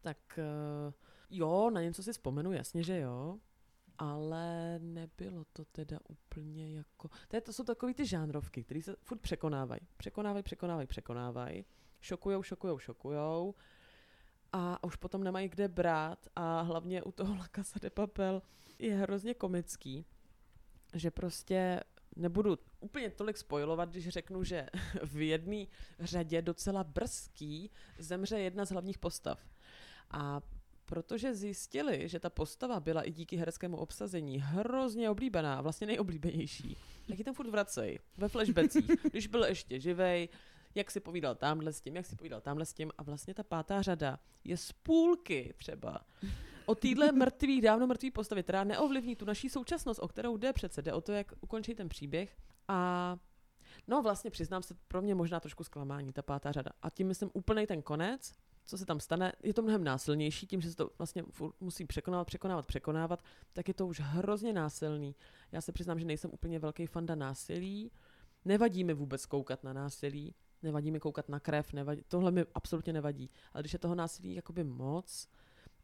tak 0.00 0.38
uh, 0.38 0.92
jo, 1.30 1.70
na 1.70 1.82
něco 1.82 2.02
si 2.02 2.12
vzpomenu, 2.12 2.52
jasně, 2.52 2.82
že 2.82 2.98
jo, 2.98 3.38
ale 3.98 4.78
nebylo 4.78 5.44
to 5.52 5.64
teda 5.64 5.98
úplně 6.08 6.76
jako... 6.76 7.08
To, 7.28 7.36
je, 7.36 7.40
to 7.40 7.52
jsou 7.52 7.64
takový 7.64 7.94
ty 7.94 8.06
žánrovky, 8.06 8.64
které 8.64 8.82
se 8.82 8.96
furt 9.02 9.20
překonávají. 9.20 9.80
Překonávají, 9.96 10.42
překonávají, 10.42 10.86
překonávají. 10.86 11.64
Šokujou, 12.00 12.42
šokujou, 12.42 12.78
šokujou. 12.78 13.54
A 14.52 14.84
už 14.84 14.96
potom 14.96 15.24
nemají 15.24 15.48
kde 15.48 15.68
brát. 15.68 16.28
A 16.36 16.60
hlavně 16.60 17.02
u 17.02 17.12
toho 17.12 17.34
La 17.34 17.46
Casa 17.54 17.78
de 17.82 17.90
Papel 17.90 18.42
je 18.78 18.94
hrozně 18.94 19.34
komický, 19.34 20.06
že 20.94 21.10
prostě 21.10 21.80
nebudu 22.16 22.58
úplně 22.80 23.10
tolik 23.10 23.36
spojovat, 23.36 23.90
když 23.90 24.08
řeknu, 24.08 24.44
že 24.44 24.66
v 25.02 25.26
jedné 25.26 25.66
řadě 26.00 26.42
docela 26.42 26.84
brzký 26.84 27.70
zemře 27.98 28.38
jedna 28.38 28.64
z 28.64 28.70
hlavních 28.70 28.98
postav. 28.98 29.40
A 30.10 30.40
protože 30.84 31.34
zjistili, 31.34 32.08
že 32.08 32.20
ta 32.20 32.30
postava 32.30 32.80
byla 32.80 33.02
i 33.02 33.12
díky 33.12 33.36
hereckému 33.36 33.76
obsazení 33.76 34.40
hrozně 34.40 35.10
oblíbená, 35.10 35.60
vlastně 35.60 35.86
nejoblíbenější, 35.86 36.76
tak 37.08 37.18
ji 37.18 37.24
tam 37.24 37.34
furt 37.34 37.50
vracej 37.50 37.98
ve 38.16 38.28
flashbackích, 38.28 38.90
když 39.10 39.26
byl 39.26 39.44
ještě 39.44 39.80
živej, 39.80 40.28
jak 40.74 40.90
si 40.90 41.00
povídal 41.00 41.34
tamhle 41.34 41.72
s 41.72 41.80
tím, 41.80 41.96
jak 41.96 42.06
si 42.06 42.16
povídal 42.16 42.40
tamhle 42.40 42.66
s 42.66 42.72
tím 42.72 42.90
a 42.98 43.02
vlastně 43.02 43.34
ta 43.34 43.42
pátá 43.42 43.82
řada 43.82 44.18
je 44.44 44.56
z 44.56 44.72
půlky 44.72 45.54
třeba 45.56 46.00
o 46.66 46.74
téhle 46.74 47.12
mrtvý, 47.12 47.60
dávno 47.60 47.86
mrtvý 47.86 48.10
postavě, 48.10 48.42
která 48.42 48.64
neovlivní 48.64 49.16
tu 49.16 49.24
naší 49.24 49.48
současnost, 49.48 50.00
o 50.02 50.08
kterou 50.08 50.36
jde 50.36 50.52
přece, 50.52 50.82
jde 50.82 50.92
o 50.92 51.00
to, 51.00 51.12
jak 51.12 51.32
ukončit 51.40 51.74
ten 51.74 51.88
příběh. 51.88 52.36
A 52.68 53.16
no 53.88 54.02
vlastně 54.02 54.30
přiznám 54.30 54.62
se, 54.62 54.74
pro 54.88 55.02
mě 55.02 55.14
možná 55.14 55.40
trošku 55.40 55.64
zklamání, 55.64 56.12
ta 56.12 56.22
pátá 56.22 56.52
řada. 56.52 56.70
A 56.82 56.90
tím 56.90 57.06
myslím 57.06 57.30
úplný 57.32 57.66
ten 57.66 57.82
konec, 57.82 58.32
co 58.66 58.78
se 58.78 58.86
tam 58.86 59.00
stane, 59.00 59.32
je 59.42 59.54
to 59.54 59.62
mnohem 59.62 59.84
násilnější, 59.84 60.46
tím, 60.46 60.60
že 60.60 60.70
se 60.70 60.76
to 60.76 60.90
vlastně 60.98 61.24
musí 61.60 61.84
překonávat, 61.84 62.26
překonávat, 62.26 62.66
překonávat, 62.66 63.24
tak 63.52 63.68
je 63.68 63.74
to 63.74 63.86
už 63.86 64.00
hrozně 64.00 64.52
násilný. 64.52 65.14
Já 65.52 65.60
se 65.60 65.72
přiznám, 65.72 65.98
že 65.98 66.04
nejsem 66.04 66.30
úplně 66.32 66.58
velký 66.58 66.86
fanda 66.86 67.14
násilí, 67.14 67.90
nevadí 68.44 68.84
mi 68.84 68.94
vůbec 68.94 69.26
koukat 69.26 69.64
na 69.64 69.72
násilí, 69.72 70.34
nevadí 70.62 70.90
mi 70.90 71.00
koukat 71.00 71.28
na 71.28 71.40
krev, 71.40 71.72
nevadí, 71.72 72.02
tohle 72.08 72.30
mi 72.30 72.44
absolutně 72.54 72.92
nevadí. 72.92 73.30
Ale 73.52 73.62
když 73.62 73.72
je 73.72 73.78
toho 73.78 73.94
násilí 73.94 74.34
jakoby 74.34 74.64
moc, 74.64 75.28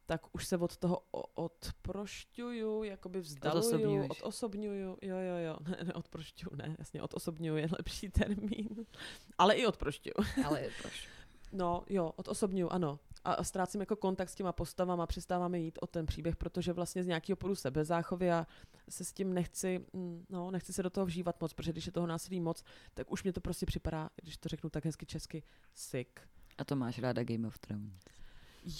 tak 0.06 0.34
už 0.34 0.46
se 0.46 0.56
od 0.56 0.76
toho 0.76 1.02
odprošťuju, 1.34 2.82
jakoby 2.82 3.20
vzdaluju, 3.20 4.06
odosobňuju, 4.08 4.96
jo, 5.02 5.16
jo, 5.18 5.36
jo, 5.46 5.56
ne, 5.68 5.84
ne, 5.84 5.94
odprošťuju, 5.94 6.56
ne, 6.56 6.76
jasně, 6.78 7.02
odosobňuju 7.02 7.56
je 7.56 7.68
lepší 7.78 8.10
termín, 8.10 8.86
ale 9.38 9.54
i 9.54 9.66
odprošťuju. 9.66 10.14
Ale 10.46 10.68
proč? 10.82 11.08
No 11.52 11.84
jo, 11.88 12.12
odosobňuju, 12.16 12.68
ano. 12.70 12.98
A, 13.24 13.32
a 13.32 13.44
ztrácím 13.44 13.80
jako 13.80 13.96
kontakt 13.96 14.28
s 14.28 14.34
těma 14.34 14.52
postavama, 14.52 15.06
přestáváme 15.06 15.58
jít 15.58 15.78
o 15.82 15.86
ten 15.86 16.06
příběh, 16.06 16.36
protože 16.36 16.72
vlastně 16.72 17.04
z 17.04 17.06
nějakého 17.06 17.36
podu 17.36 17.54
sebezáchovy 17.54 18.32
a 18.32 18.46
se 18.88 19.04
s 19.04 19.12
tím 19.12 19.34
nechci, 19.34 19.84
mm, 19.92 20.26
no, 20.30 20.50
nechci 20.50 20.72
se 20.72 20.82
do 20.82 20.90
toho 20.90 21.06
vžívat 21.06 21.40
moc, 21.40 21.52
protože 21.52 21.72
když 21.72 21.86
je 21.86 21.92
toho 21.92 22.06
násilí 22.06 22.40
moc, 22.40 22.64
tak 22.94 23.12
už 23.12 23.22
mě 23.22 23.32
to 23.32 23.40
prostě 23.40 23.66
připadá, 23.66 24.10
když 24.22 24.36
to 24.36 24.48
řeknu 24.48 24.70
tak 24.70 24.84
hezky 24.84 25.06
česky, 25.06 25.42
sick. 25.74 26.20
A 26.58 26.64
to 26.64 26.76
máš 26.76 26.98
ráda 26.98 27.24
Game 27.24 27.48
of 27.48 27.58
Thrones. 27.58 28.04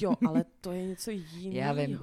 Jo, 0.00 0.14
ale 0.28 0.44
to 0.61 0.72
je 0.72 0.87
něco 0.87 1.11
jiného. 1.11 1.56
Já 1.56 1.72
vím. 1.72 2.00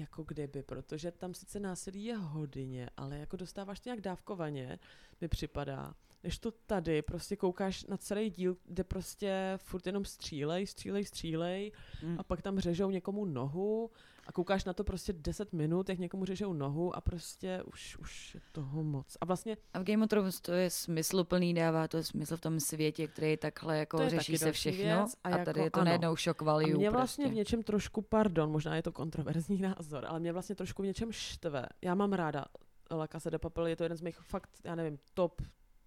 Jako 0.00 0.22
kdyby, 0.22 0.62
protože 0.62 1.10
tam 1.10 1.34
sice 1.34 1.60
násilí 1.60 2.04
je 2.04 2.16
hodně, 2.16 2.90
ale 2.96 3.18
jako 3.18 3.36
dostáváš 3.36 3.80
to 3.80 3.88
nějak 3.88 4.00
dávkovaně, 4.00 4.78
mi 5.20 5.28
připadá. 5.28 5.94
Než 6.24 6.38
to 6.38 6.50
tady 6.50 7.02
prostě 7.02 7.36
koukáš 7.36 7.84
na 7.84 7.96
celý 7.96 8.30
díl, 8.30 8.56
kde 8.64 8.84
prostě 8.84 9.52
furt 9.56 9.86
jenom 9.86 10.04
střílej, 10.04 10.66
střílej, 10.66 11.04
střílej 11.04 11.72
Mm. 12.02 12.16
a 12.18 12.22
pak 12.22 12.42
tam 12.42 12.58
řežou 12.60 12.90
někomu 12.90 13.24
nohu 13.24 13.90
a 14.26 14.32
koukáš 14.32 14.64
na 14.64 14.72
to 14.72 14.84
prostě 14.84 15.12
10 15.12 15.52
minut, 15.52 15.88
jak 15.88 15.98
někomu 15.98 16.24
řežou 16.24 16.52
nohu 16.52 16.96
a 16.96 17.00
prostě 17.00 17.62
už, 17.62 17.96
už 17.96 18.34
je 18.34 18.40
toho 18.52 18.82
moc. 18.84 19.16
A 19.20 19.24
vlastně 19.24 19.56
A 19.74 19.78
v 19.78 19.84
Game 19.84 20.04
of 20.04 20.08
Thrones 20.08 20.40
to 20.40 20.52
je 20.52 20.70
smysluplný, 20.70 21.54
dává 21.54 21.88
to 21.88 22.02
smysl 22.02 22.36
v 22.36 22.40
tom 22.40 22.60
světě, 22.60 23.08
který 23.08 23.36
takhle 23.36 23.78
jako 23.78 23.96
To 23.96 24.02
je 24.02 24.10
řeší 24.10 24.38
se 24.38 24.52
všechno. 24.52 24.82
věc 24.84 25.14
a 25.24 25.28
a, 25.28 25.30
jako 25.30 25.44
tady 25.44 25.60
je 25.60 25.70
to 25.70 25.80
ano. 25.80 25.84
najednou 25.84 26.16
shock 26.16 26.42
A 26.42 26.44
value. 26.44 26.74
mě 26.76 26.90
vlastně 26.90 27.24
prostě. 27.24 27.34
v 27.34 27.36
něčem 27.36 27.62
trošku, 27.62 28.02
pardon, 28.02 28.50
možná 28.50 28.76
je 28.76 28.82
to 28.82 28.92
kontroverzní 28.92 29.58
názor, 29.62 29.89
ale 29.94 30.20
mě 30.20 30.32
vlastně 30.32 30.54
trošku 30.54 30.82
v 30.82 30.86
něčem 30.86 31.12
štve. 31.12 31.66
Já 31.82 31.94
mám 31.94 32.12
ráda 32.12 32.44
La 32.90 33.06
Casa 33.06 33.30
de 33.30 33.38
Papel, 33.38 33.66
je 33.66 33.76
to 33.76 33.82
jeden 33.82 33.98
z 33.98 34.00
mých 34.00 34.18
fakt, 34.18 34.50
já 34.64 34.74
nevím, 34.74 34.98
top 35.14 35.42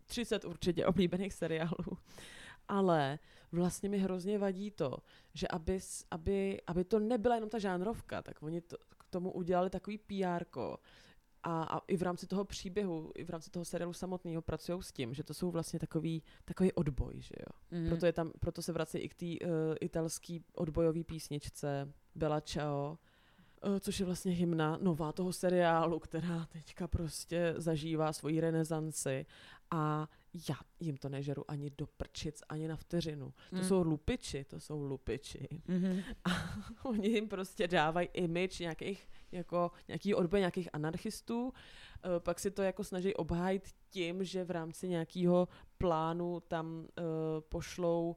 30 0.06 0.46
určitě 0.46 0.86
oblíbených 0.86 1.34
seriálů. 1.34 1.98
Ale 2.68 3.20
vlastně 3.52 3.89
mi 3.89 3.98
hrozně 3.98 4.39
vadí 4.39 4.72
to, 4.72 4.98
že 5.34 5.48
aby, 5.48 5.80
aby, 6.12 6.62
aby 6.68 6.84
to 6.84 7.00
nebyla 7.00 7.36
jenom 7.36 7.50
ta 7.50 7.60
žánrovka, 7.60 8.22
tak 8.22 8.44
oni 8.44 8.62
to, 8.62 8.78
k 8.78 9.04
tomu 9.10 9.32
udělali 9.32 9.70
takový 9.70 9.98
PR. 9.98 10.46
A, 11.46 11.63
a 11.63 11.82
i 11.88 11.98
v 11.98 12.02
rámci 12.02 12.28
toho 12.28 12.46
příběhu, 12.46 13.12
i 13.16 13.24
v 13.24 13.30
rámci 13.30 13.50
toho 13.50 13.66
seriálu 13.66 13.94
samotného 13.94 14.42
pracují 14.42 14.84
s 14.84 14.92
tím, 14.92 15.13
že 15.13 15.24
to 15.24 15.34
jsou 15.34 15.52
vlastně 15.52 15.80
takový, 15.80 16.24
takový 16.46 16.74
odboj, 16.74 17.22
že 17.22 17.36
jo. 17.39 17.80
Mhm. 17.80 17.88
Proto, 17.88 18.06
je 18.06 18.13
tam, 18.13 18.32
proto 18.39 18.62
se 18.62 18.72
vrací 18.72 18.98
i 18.98 19.10
k 19.10 19.16
té 19.16 19.26
uh, 19.26 19.50
italské 19.82 20.38
odbojové 20.56 21.04
písničce 21.04 21.94
Bella 22.16 22.42
Ciao, 22.42 22.98
což 23.80 23.99
je 23.99 24.06
vlastně 24.06 24.32
hymna 24.32 24.78
nová 24.82 25.12
toho 25.12 25.34
seriálu, 25.34 25.99
která 25.99 26.47
teďka 26.54 26.88
prostě 26.88 27.54
zažívá 27.58 28.13
svoji 28.13 28.39
renesanci 28.39 29.26
a 29.71 30.10
já 30.49 30.56
jim 30.80 30.97
to 30.97 31.10
nežeru 31.10 31.52
ani 31.52 31.71
do 31.78 31.88
prčic, 31.88 32.41
ani 32.49 32.67
na 32.67 32.76
vteřinu. 32.76 33.34
To 33.49 33.56
Mm. 33.56 33.63
jsou 33.63 33.84
lupiči, 33.84 34.43
to 34.43 34.60
jsou 34.60 34.84
lupiči. 34.84 35.47
Mhm. 35.67 36.02
A 36.26 36.30
oni 36.86 37.08
jim 37.08 37.28
prostě 37.28 37.67
dávají 37.67 38.08
image 38.13 38.60
nějakých, 38.60 39.10
jako 39.32 39.71
nějaký 39.88 40.15
odboj 40.15 40.39
nějakých 40.39 40.69
anarchistů, 40.73 41.54
eh, 41.54 42.19
pak 42.19 42.39
si 42.39 42.52
to 42.52 42.62
jako 42.62 42.84
snaží 42.84 43.13
obhájit 43.13 43.69
tím, 43.89 44.23
že 44.23 44.43
v 44.43 44.52
rámci 44.52 44.89
nějakého 44.89 45.47
plánu 45.78 46.39
tam 46.39 46.76
uh, 46.78 46.86
pošlou 47.49 48.15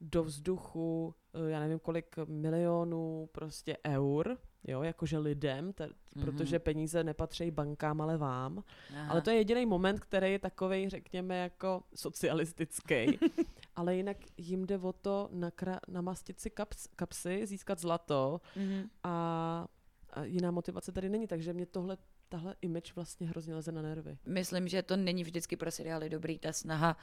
do 0.00 0.24
vzduchu, 0.24 1.14
já 1.48 1.60
nevím 1.60 1.78
kolik 1.78 2.16
milionů 2.26 3.28
prostě 3.32 3.76
eur, 3.86 4.38
jo, 4.64 4.82
jakože 4.82 5.18
lidem, 5.18 5.72
t- 5.72 5.88
Mhm. 6.14 6.24
protože 6.24 6.58
peníze 6.58 7.04
nepatří 7.04 7.50
bankám, 7.50 8.00
ale 8.00 8.16
vám. 8.16 8.64
Aha. 8.94 9.10
Ale 9.10 9.20
to 9.22 9.30
je 9.30 9.36
jediný 9.36 9.66
moment, 9.66 10.00
který 10.00 10.32
je 10.32 10.38
takový, 10.38 10.88
řekněme, 10.88 11.38
jako 11.38 11.82
socialistický. 11.94 13.18
Ale 13.76 13.96
jinak 13.96 14.16
jim 14.36 14.66
jde 14.66 14.78
o 14.78 14.92
to 14.92 15.30
nakra- 15.32 15.80
namastit 15.88 16.40
si 16.40 16.48
kaps- 16.50 16.88
kapsy, 16.96 17.46
získat 17.46 17.78
zlato 17.78 18.40
Mhm. 18.56 18.88
a, 19.04 19.66
a 20.12 20.24
jiná 20.24 20.50
motivace 20.50 20.92
tady 20.92 21.08
není, 21.08 21.26
takže 21.26 21.52
mě 21.52 21.66
tohle, 21.66 21.96
tahle 22.28 22.54
image 22.62 22.94
vlastně 22.94 23.26
hrozně 23.28 23.54
leze 23.54 23.72
na 23.72 23.82
nervy. 23.82 24.18
Myslím, 24.26 24.68
že 24.68 24.82
to 24.82 24.96
není 24.96 25.24
vždycky 25.24 25.56
pro 25.56 25.70
seriály 25.70 26.08
dobrý, 26.10 26.38
ta 26.38 26.52
snaha 26.52 26.90
a 26.90 26.96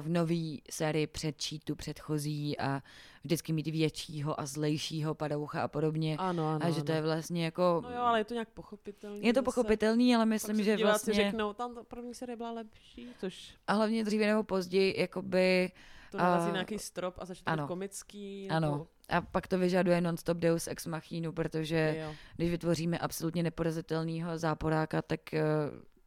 v 0.00 0.08
nový 0.08 0.62
sérii 0.70 1.06
předčít 1.06 1.64
tu 1.64 1.74
předchozí 1.76 2.58
a 2.58 2.82
vždycky 3.24 3.52
mít 3.52 3.66
většího 3.66 4.40
a 4.40 4.46
zlejšího 4.46 5.14
padoucha 5.14 5.62
a 5.62 5.68
podobně. 5.68 6.16
Ano, 6.18 6.48
ano. 6.48 6.66
a 6.66 6.70
že 6.70 6.82
to 6.84 6.92
je 6.92 7.02
vlastně 7.02 7.44
jako... 7.44 7.80
No 7.84 7.90
jo, 7.90 8.00
ale 8.02 8.20
je 8.20 8.24
to 8.24 8.34
nějak 8.34 8.48
pochopitelný. 8.48 9.26
je 9.26 9.32
to 9.34 9.42
pochopitelný, 9.42 10.14
ale 10.14 10.24
Pak 10.24 10.28
myslím, 10.28 10.56
se 10.56 10.64
že 10.64 10.76
vlastně... 10.76 11.14
řeknou, 11.14 11.52
tam 11.52 11.74
ta 11.74 11.82
první 11.82 12.14
série 12.14 12.36
byla 12.36 12.50
lepší, 12.50 13.08
což 13.20 13.54
A 13.66 13.72
hlavně 13.72 14.04
dříve 14.04 14.26
nebo 14.26 14.42
později, 14.42 15.00
jakoby... 15.00 15.72
to 16.10 16.18
narazí 16.18 16.44
A- 16.44 16.48
na 16.48 16.52
nějaký 16.52 16.78
strop 16.78 17.14
a 17.18 17.24
začne 17.24 17.52
ano. 17.52 17.66
komický. 17.66 18.48
Ano. 18.50 18.70
Nebo, 18.72 18.86
A 19.08 19.20
pak 19.20 19.48
to 19.48 19.58
vyžaduje 19.58 20.00
non-stop 20.00 20.38
deus 20.38 20.66
ex 20.66 20.86
machinu, 20.86 21.32
protože 21.32 21.96
jo. 22.00 22.14
když 22.36 22.50
vytvoříme 22.50 22.98
absolutně 22.98 23.42
neporazitelného 23.42 24.38
záporáka, 24.38 25.02
tak 25.02 25.34
eh, 25.34 25.42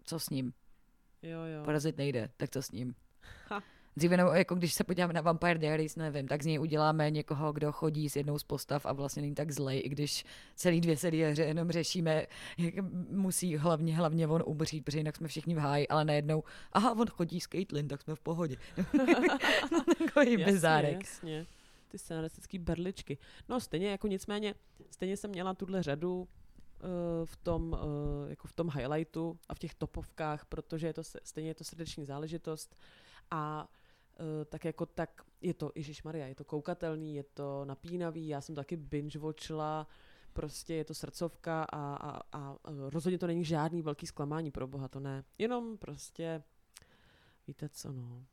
co 0.04 0.20
s 0.20 0.30
ním? 0.30 0.54
jo, 1.24 1.40
jo. 1.40 1.64
Porazit 1.66 1.98
nejde, 1.98 2.30
tak 2.38 2.50
co 2.50 2.62
s 2.62 2.72
ním? 2.72 2.96
Ha. 3.50 3.64
Dříve, 3.98 4.18
nebo 4.18 4.30
jako 4.30 4.56
když 4.56 4.74
se 4.74 4.84
podíváme 4.84 5.14
na 5.14 5.22
Vampire 5.22 5.60
Diaries, 5.60 5.96
nevím, 5.96 6.28
tak 6.28 6.44
z 6.44 6.46
něj 6.46 6.60
uděláme 6.60 7.12
někoho, 7.12 7.54
kdo 7.54 7.72
chodí 7.72 8.10
s 8.10 8.16
jednou 8.16 8.40
z 8.40 8.44
postav 8.44 8.86
a 8.86 8.94
vlastně 8.94 9.22
není 9.22 9.36
tak 9.36 9.52
zlej, 9.52 9.82
i 9.86 9.90
když 9.90 10.26
celý 10.56 10.82
dvě 10.82 10.98
série 10.98 11.42
jenom 11.42 11.72
řešíme, 11.72 12.26
jak 12.58 12.86
musí 13.10 13.58
hlavně, 13.58 13.96
hlavně 13.96 14.28
on 14.28 14.44
umřít, 14.46 14.86
protože 14.86 14.98
jinak 14.98 15.16
jsme 15.16 15.28
všichni 15.28 15.56
v 15.56 15.58
háji, 15.58 15.88
ale 15.88 16.06
najednou, 16.06 16.44
aha, 16.74 16.92
on 16.92 17.08
chodí 17.08 17.40
s 17.40 17.48
Caitlyn, 17.48 17.88
tak 17.88 18.02
jsme 18.02 18.16
v 18.16 18.20
pohodě. 18.20 18.56
Takový 19.98 20.32
jasně, 20.32 20.46
bizárek. 20.46 20.98
jasně. 21.00 21.46
Ty 21.88 21.98
scenaristický 21.98 22.60
berličky. 22.60 23.18
No 23.50 23.60
stejně 23.60 23.90
jako 23.92 24.08
nicméně, 24.08 24.56
stejně 24.92 25.18
jsem 25.18 25.32
měla 25.32 25.54
tuhle 25.54 25.84
řadu 25.84 26.28
eh, 26.28 27.26
v 27.26 27.36
tom, 27.36 27.78
eh, 27.80 28.30
jako 28.30 28.48
v 28.48 28.54
tom 28.54 28.70
highlightu 28.70 29.38
a 29.50 29.56
v 29.56 29.60
těch 29.60 29.74
topovkách, 29.76 30.46
protože 30.46 30.88
je 30.88 30.94
to 30.94 31.04
stejně 31.24 31.50
je 31.50 31.56
to 31.56 31.64
srdeční 31.64 32.06
záležitost 32.06 32.76
a 33.32 33.70
eh, 34.20 34.46
tak 34.46 34.66
jako 34.66 34.86
tak 34.86 35.22
je 35.42 35.54
to, 35.54 35.72
Ježíš 35.76 36.04
Maria, 36.04 36.28
je 36.28 36.36
to 36.36 36.44
koukatelný, 36.44 37.16
je 37.16 37.24
to 37.24 37.66
napínavý, 37.66 38.28
já 38.28 38.42
jsem 38.42 38.56
taky 38.56 38.78
binge 38.78 39.20
watchila, 39.20 39.88
prostě 40.34 40.74
je 40.74 40.86
to 40.86 40.94
srdcovka 40.94 41.64
a, 41.64 41.96
a, 41.96 42.22
a 42.32 42.56
eh, 42.68 42.72
rozhodně 42.90 43.20
to 43.20 43.28
není 43.28 43.46
žádný 43.46 43.82
velký 43.82 44.08
zklamání 44.08 44.52
pro 44.52 44.68
boha, 44.68 44.88
to 44.88 45.00
ne. 45.00 45.24
Jenom 45.38 45.78
prostě, 45.78 46.44
víte 47.48 47.70
co, 47.70 47.92
no. 47.92 48.26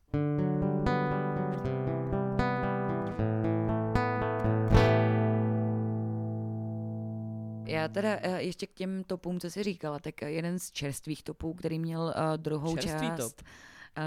Já 7.65 7.87
teda 7.87 8.09
eh, 8.21 8.41
ještě 8.41 8.67
k 8.67 8.73
těm 8.73 9.03
topům, 9.03 9.39
co 9.39 9.49
jsi 9.49 9.63
říkala, 9.63 9.99
tak 9.99 10.21
jeden 10.21 10.59
z 10.59 10.71
čerstvých 10.71 11.23
topů, 11.23 11.53
který 11.53 11.79
měl 11.79 12.13
druhou 12.37 12.77
Čerstvý 12.77 13.07
část 13.07 13.35
top. 13.35 13.47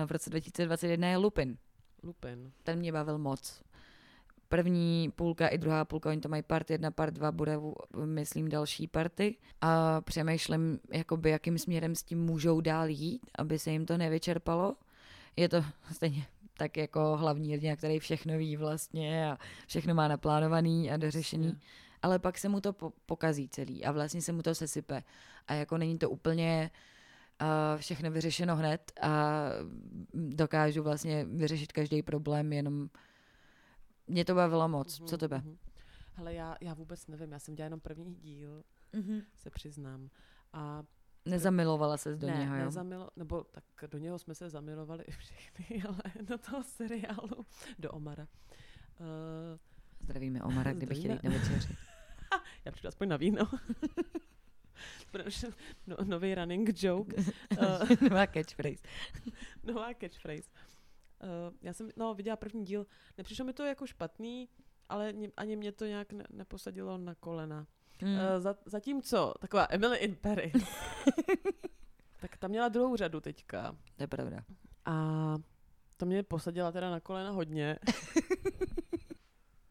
V 0.06 0.12
roce 0.12 0.30
2021 0.30 1.08
je 1.08 1.16
Lupin. 1.16 1.56
Lupin. 2.02 2.52
Ten 2.62 2.78
mě 2.78 2.92
bavil 2.92 3.18
moc. 3.18 3.62
První 4.48 5.12
půlka 5.16 5.48
i 5.48 5.58
druhá 5.58 5.84
půlka, 5.84 6.10
oni 6.10 6.20
to 6.20 6.28
mají 6.28 6.42
part 6.42 6.70
jedna, 6.70 6.90
part 6.90 7.14
dva, 7.14 7.32
bude, 7.32 7.58
myslím, 8.04 8.48
další 8.48 8.86
party. 8.86 9.36
A 9.60 10.00
přemýšlím, 10.00 10.80
jakoby, 10.92 11.30
jakým 11.30 11.58
směrem 11.58 11.94
s 11.94 12.02
tím 12.02 12.24
můžou 12.24 12.60
dál 12.60 12.88
jít, 12.88 13.30
aby 13.38 13.58
se 13.58 13.70
jim 13.70 13.86
to 13.86 13.98
nevyčerpalo. 13.98 14.76
Je 15.36 15.48
to 15.48 15.64
stejně 15.92 16.26
tak 16.56 16.76
jako 16.76 17.16
hlavní 17.16 17.52
hrdina, 17.52 17.76
který 17.76 17.98
všechno 17.98 18.38
ví 18.38 18.56
vlastně 18.56 19.30
a 19.30 19.38
všechno 19.66 19.94
má 19.94 20.08
naplánovaný 20.08 20.90
a 20.90 20.96
dořešený. 20.96 21.60
Ale 22.02 22.18
pak 22.18 22.38
se 22.38 22.48
mu 22.48 22.60
to 22.60 22.72
po- 22.72 22.92
pokazí 23.06 23.48
celý 23.48 23.84
a 23.84 23.92
vlastně 23.92 24.22
se 24.22 24.32
mu 24.32 24.42
to 24.42 24.54
sesype. 24.54 25.02
A 25.46 25.54
jako 25.54 25.78
není 25.78 25.98
to 25.98 26.10
úplně 26.10 26.70
uh, 26.72 26.78
všechno 27.76 28.10
vyřešeno 28.10 28.56
hned 28.56 28.92
a 29.02 29.42
dokážu 30.14 30.82
vlastně 30.82 31.24
vyřešit 31.24 31.72
každý 31.72 32.02
problém, 32.02 32.52
jenom 32.52 32.88
mě 34.06 34.24
to 34.24 34.34
bavilo 34.34 34.68
moc. 34.68 35.02
Co 35.10 35.18
tebe? 35.18 35.38
Mhm. 35.38 35.56
Hele, 36.14 36.34
já, 36.34 36.56
já 36.60 36.74
vůbec 36.74 37.06
nevím, 37.06 37.32
já 37.32 37.38
jsem 37.38 37.54
dělala 37.54 37.66
jenom 37.66 37.80
první 37.80 38.14
díl, 38.14 38.62
Mhm. 38.92 39.22
se 39.34 39.50
přiznám. 39.50 40.08
A 40.52 40.82
Nezamilovala 41.26 41.96
ses 41.96 42.18
do 42.18 42.26
ne, 42.26 42.36
něho, 42.38 42.56
jo? 42.56 42.64
nezamilo, 42.64 43.08
nebo 43.16 43.44
tak 43.44 43.64
do 43.90 43.98
něho 43.98 44.18
jsme 44.18 44.34
se 44.34 44.50
zamilovali 44.50 45.04
všichni, 45.18 45.82
ale 45.88 46.02
do 46.22 46.38
toho 46.38 46.62
seriálu, 46.64 47.46
do 47.78 47.90
Omara. 47.92 48.26
Uh, 49.00 49.06
Zdravíme 50.00 50.42
Omara, 50.42 50.72
kdyby 50.72 50.94
chtěli 50.94 51.14
jít 51.14 51.22
na 51.22 51.30
večeři. 51.30 51.76
já 52.64 52.72
přijdu 52.72 52.88
aspoň 52.88 53.08
na 53.08 53.16
víno. 53.16 53.44
No, 55.86 55.96
nový 56.04 56.34
running 56.34 56.82
joke. 56.82 57.16
Uh, 57.16 57.88
Nová 58.10 58.26
catchphrase. 58.26 58.82
nová 59.64 59.94
catchphrase. 60.00 60.50
Uh, 61.22 61.54
já 61.62 61.72
jsem, 61.72 61.90
no, 61.96 62.14
viděla 62.14 62.36
první 62.36 62.64
díl, 62.64 62.86
nepřišlo 63.18 63.44
mi 63.44 63.52
to 63.52 63.64
jako 63.64 63.86
špatný, 63.86 64.48
ale 64.88 65.12
ni- 65.12 65.32
ani 65.36 65.56
mě 65.56 65.72
to 65.72 65.84
nějak 65.86 66.12
ne- 66.12 66.24
neposadilo 66.30 66.98
na 66.98 67.14
kolena. 67.14 67.66
Hmm. 68.00 68.14
Uh, 68.14 68.20
za, 68.38 68.56
zatímco 68.64 69.34
taková 69.40 69.66
Emily 69.70 69.98
in 69.98 70.16
Paris, 70.16 70.52
tak 72.20 72.36
ta 72.36 72.48
měla 72.48 72.68
druhou 72.68 72.96
řadu 72.96 73.20
teďka. 73.20 73.76
To 73.96 74.02
je 74.02 74.06
pravda. 74.06 74.44
A 74.84 75.34
to 75.96 76.06
mě 76.06 76.22
posadila 76.22 76.72
teda 76.72 76.90
na 76.90 77.00
kolena 77.00 77.30
hodně. 77.30 77.78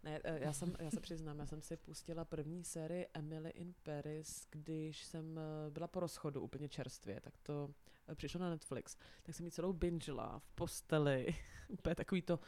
Ne, 0.03 0.19
eh, 0.23 0.39
já, 0.43 0.53
jsem, 0.53 0.75
já 0.79 0.91
se 0.91 0.99
přiznám, 0.99 1.39
já 1.39 1.45
jsem 1.45 1.61
si 1.61 1.77
pustila 1.77 2.25
první 2.25 2.63
sérii 2.63 3.07
Emily 3.13 3.49
in 3.49 3.73
Paris, 3.83 4.47
když 4.51 5.03
jsem 5.03 5.39
eh, 5.39 5.69
byla 5.69 5.87
po 5.87 5.99
rozchodu 5.99 6.41
úplně 6.41 6.69
čerstvě, 6.69 7.21
tak 7.21 7.33
to 7.43 7.69
eh, 8.07 8.15
přišlo 8.15 8.39
na 8.39 8.49
Netflix. 8.49 8.97
Tak 9.23 9.35
jsem 9.35 9.45
ji 9.45 9.51
celou 9.51 9.73
bingela 9.73 10.39
v 10.39 10.49
posteli, 10.51 11.35
úplně 11.67 11.95
takový 11.95 12.21
to 12.21 12.39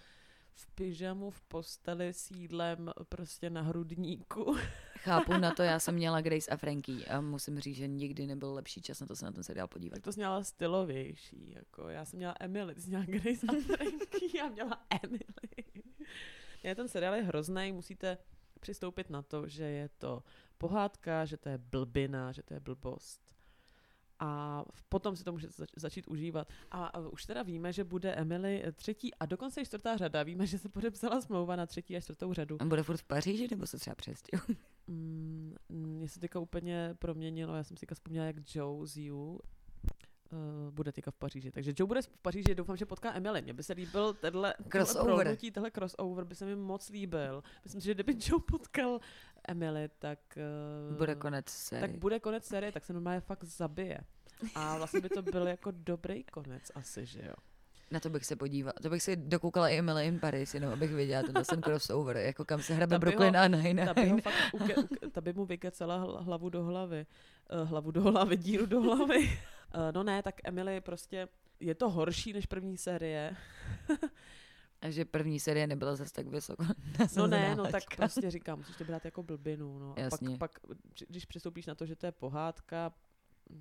v 0.56 0.68
pyžamu, 0.68 1.30
v 1.30 1.41
posteli 1.41 2.14
s 2.14 2.32
jídlem 2.32 2.91
prostě 3.10 3.49
na 3.49 3.62
hrudníku. 3.62 4.58
Chápu 4.97 5.34
na 5.34 5.51
to, 5.51 5.64
já 5.64 5.80
jsem 5.80 5.95
měla 5.95 6.22
Grace 6.22 6.51
a 6.51 6.58
Frankie 6.58 7.06
a 7.06 7.22
musím 7.22 7.60
říct, 7.60 7.76
že 7.76 7.88
nikdy 7.88 8.28
nebyl 8.28 8.54
lepší 8.54 8.82
čas 8.82 8.99
na 8.99 9.08
to 9.08 9.16
se 9.16 9.26
na 9.26 9.32
ten 9.32 9.43
seriál 9.43 9.68
podívat. 9.68 9.95
Tak 9.95 10.04
to 10.04 10.12
zněla 10.12 10.43
stylovější. 10.43 11.51
Jako 11.51 11.89
já 11.89 12.06
jsem 12.06 12.18
měla 12.18 12.36
Emily, 12.39 12.76
ty 12.76 12.82
jsi 12.82 12.89
měla 12.89 13.06
Grace 13.06 13.47
a 13.47 13.51
Frankie, 13.76 14.38
já 14.38 14.49
měla 14.49 14.86
Emily. 15.04 15.72
Ne, 16.64 16.76
ten 16.76 16.88
seriál 16.88 17.16
je 17.16 17.24
hrozný, 17.24 17.72
musíte 17.72 18.18
přistoupit 18.59 19.09
na 19.09 19.22
to, 19.22 19.47
že 19.47 19.64
je 19.64 19.89
to 19.97 20.24
pohádka, 20.57 21.26
že 21.26 21.38
to 21.38 21.49
je 21.49 21.57
blbina, 21.57 22.32
že 22.32 22.43
to 22.43 22.53
je 22.53 22.59
blbost. 22.59 23.22
A 24.20 24.64
potom 24.89 25.16
si 25.16 25.24
to 25.24 25.32
můžete 25.32 25.53
zač- 25.57 25.72
začít 25.76 26.07
užívat. 26.07 26.47
A, 26.72 26.86
a 26.86 26.99
už 26.99 27.26
teda 27.26 27.43
víme, 27.43 27.74
že 27.74 27.84
bude 27.84 28.16
Emily 28.16 28.64
třetí 28.74 29.14
a 29.16 29.26
dokonce 29.26 29.61
i 29.61 29.66
čtvrtá 29.66 29.97
řada. 29.97 30.24
Víme, 30.24 30.47
že 30.47 30.59
se 30.59 30.70
podepsala 30.70 31.22
smlouva 31.22 31.55
na 31.55 31.66
třetí 31.66 31.97
a 31.97 32.01
čtvrtou 32.01 32.34
řadu. 32.34 32.57
On 32.61 32.70
bude 32.70 32.84
furt 32.84 32.97
v 32.97 33.03
Paříži, 33.03 33.47
nebo 33.51 33.68
se 33.68 33.78
třeba 33.78 33.95
přestěhuje? 33.95 34.57
Mm, 34.88 35.55
Mně 35.70 36.09
se 36.09 36.20
teďka 36.20 36.39
úplně 36.39 36.95
proměnilo, 36.99 37.55
já 37.55 37.64
jsem 37.64 37.78
si 37.78 37.82
teďka 37.82 37.95
vzpomněla, 37.95 38.26
jak 38.26 38.55
Joe 38.55 38.88
z 38.88 38.97
You 38.97 39.39
uh, 40.34 40.72
bude 40.74 40.92
teďka 40.92 41.12
v 41.12 41.16
Paříži. 41.16 41.52
Takže 41.52 41.74
Joe 41.78 41.88
bude 41.88 42.02
v 42.02 42.08
Paříži, 42.22 42.56
doufám, 42.56 42.78
že 42.78 42.86
potká 42.86 43.14
Emily. 43.14 43.42
Mně 43.42 43.54
by 43.54 43.64
se 43.64 43.74
líbil 43.74 44.14
tenhle, 44.14 44.54
Crossover. 44.72 45.38
tenhle 45.54 45.72
crossover 45.72 46.26
by 46.26 46.36
se 46.36 46.46
mi 46.46 46.56
moc 46.56 46.90
líbil. 46.90 47.44
Myslím 47.64 47.82
si, 47.82 47.86
že 47.86 47.94
kdyby 47.94 48.16
Joe 48.28 48.42
potkal 48.52 49.00
Emily, 49.48 49.90
tak... 50.00 50.20
Uh, 50.92 50.98
Bude 50.98 51.16
konec 51.16 51.50
série. 51.50 51.82
tak 51.88 51.98
bude 52.00 52.20
konec 52.20 52.46
série, 52.46 52.72
tak 52.72 52.86
se 52.86 52.94
normálně 52.94 53.20
fakt 53.20 53.44
zabije. 53.44 53.98
A 54.56 54.78
vlastně 54.78 55.02
by 55.02 55.10
to 55.10 55.22
byl 55.22 55.48
jako 55.48 55.72
dobrý 55.76 56.24
konec 56.24 56.72
asi, 56.76 57.06
že 57.06 57.20
jo. 57.26 57.34
Na 57.92 58.00
to 58.00 58.10
bych 58.10 58.26
se 58.26 58.36
podívala. 58.36 58.74
To 58.82 58.90
bych 58.90 59.04
si 59.04 59.16
dokoukala 59.16 59.70
i 59.70 59.78
Emily 59.78 60.08
in 60.08 60.20
Paris, 60.20 60.54
jenom 60.54 60.74
abych 60.74 60.92
viděla 60.94 61.24
ten 61.24 61.44
ten 61.50 61.62
crossover, 61.62 62.18
jako 62.18 62.46
kam 62.46 62.62
se 62.62 62.74
hrabe 62.74 62.90
by 62.90 62.96
ho- 62.96 63.00
Brooklyn 63.00 63.38
a 63.38 63.48
Nine. 63.48 63.86
Ta 63.86 63.94
by, 63.94 64.10
ho 64.10 64.18
fakt 64.18 64.34
uke, 64.54 64.76
uke, 64.76 65.10
ta 65.10 65.22
by 65.22 65.34
mu 65.34 65.46
vykecela 65.46 65.98
hl- 66.06 66.24
hlavu 66.24 66.50
do 66.50 66.64
hlavy. 66.64 67.06
Uh, 67.62 67.70
hlavu 67.70 67.92
do 67.92 68.02
hlavy, 68.02 68.38
díru 68.38 68.66
do 68.66 68.82
hlavy. 68.82 69.40
Uh, 69.76 69.82
no 69.93 70.03
ne, 70.03 70.24
tak 70.24 70.36
Emily 70.43 70.82
prostě 70.82 71.28
je 71.59 71.76
to 71.76 71.89
horší 71.89 72.34
než 72.34 72.45
první 72.45 72.78
série. 72.78 73.36
A 74.82 74.89
že 74.89 75.05
první 75.05 75.39
série 75.39 75.67
nebyla 75.67 75.95
zase 75.95 76.13
tak 76.13 76.28
vysoko. 76.28 76.65
No 77.17 77.28
ne, 77.28 77.55
no 77.55 77.71
tak 77.71 77.84
prostě 77.95 78.32
říkám, 78.32 78.57
musíš 78.57 78.76
to 78.76 78.84
brát 78.84 79.05
jako 79.05 79.24
blbinu. 79.24 79.80
No. 79.80 79.95
A 80.05 80.09
pak, 80.09 80.19
pak, 80.38 80.59
když 81.07 81.26
přistoupíš 81.26 81.65
na 81.65 81.76
to, 81.76 81.86
že 81.86 81.95
to 81.95 82.05
je 82.05 82.11
pohádka 82.11 82.93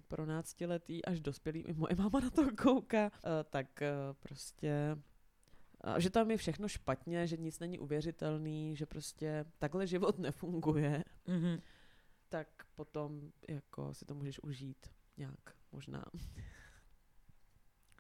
pro 0.08 0.26
náctiletý 0.26 1.04
až 1.04 1.20
dospělý, 1.20 1.60
i 1.60 1.72
moje 1.72 1.94
máma 1.96 2.20
na 2.20 2.30
to 2.30 2.56
kouká, 2.62 3.04
uh, 3.04 3.10
tak 3.50 3.66
uh, 3.82 4.14
prostě 4.20 4.96
a 5.80 6.00
že 6.00 6.10
tam 6.10 6.30
je 6.30 6.36
všechno 6.36 6.68
špatně, 6.68 7.26
že 7.26 7.36
nic 7.36 7.58
není 7.58 7.78
uvěřitelný, 7.78 8.76
že 8.76 8.86
prostě 8.86 9.44
takhle 9.58 9.86
život 9.86 10.18
nefunguje, 10.18 11.04
Mhm. 11.26 11.62
tak 12.28 12.48
potom 12.74 13.32
jako 13.48 13.94
si 13.94 14.04
to 14.04 14.14
můžeš 14.14 14.42
užít 14.42 14.86
nějak 15.16 15.54
možná. 15.72 16.04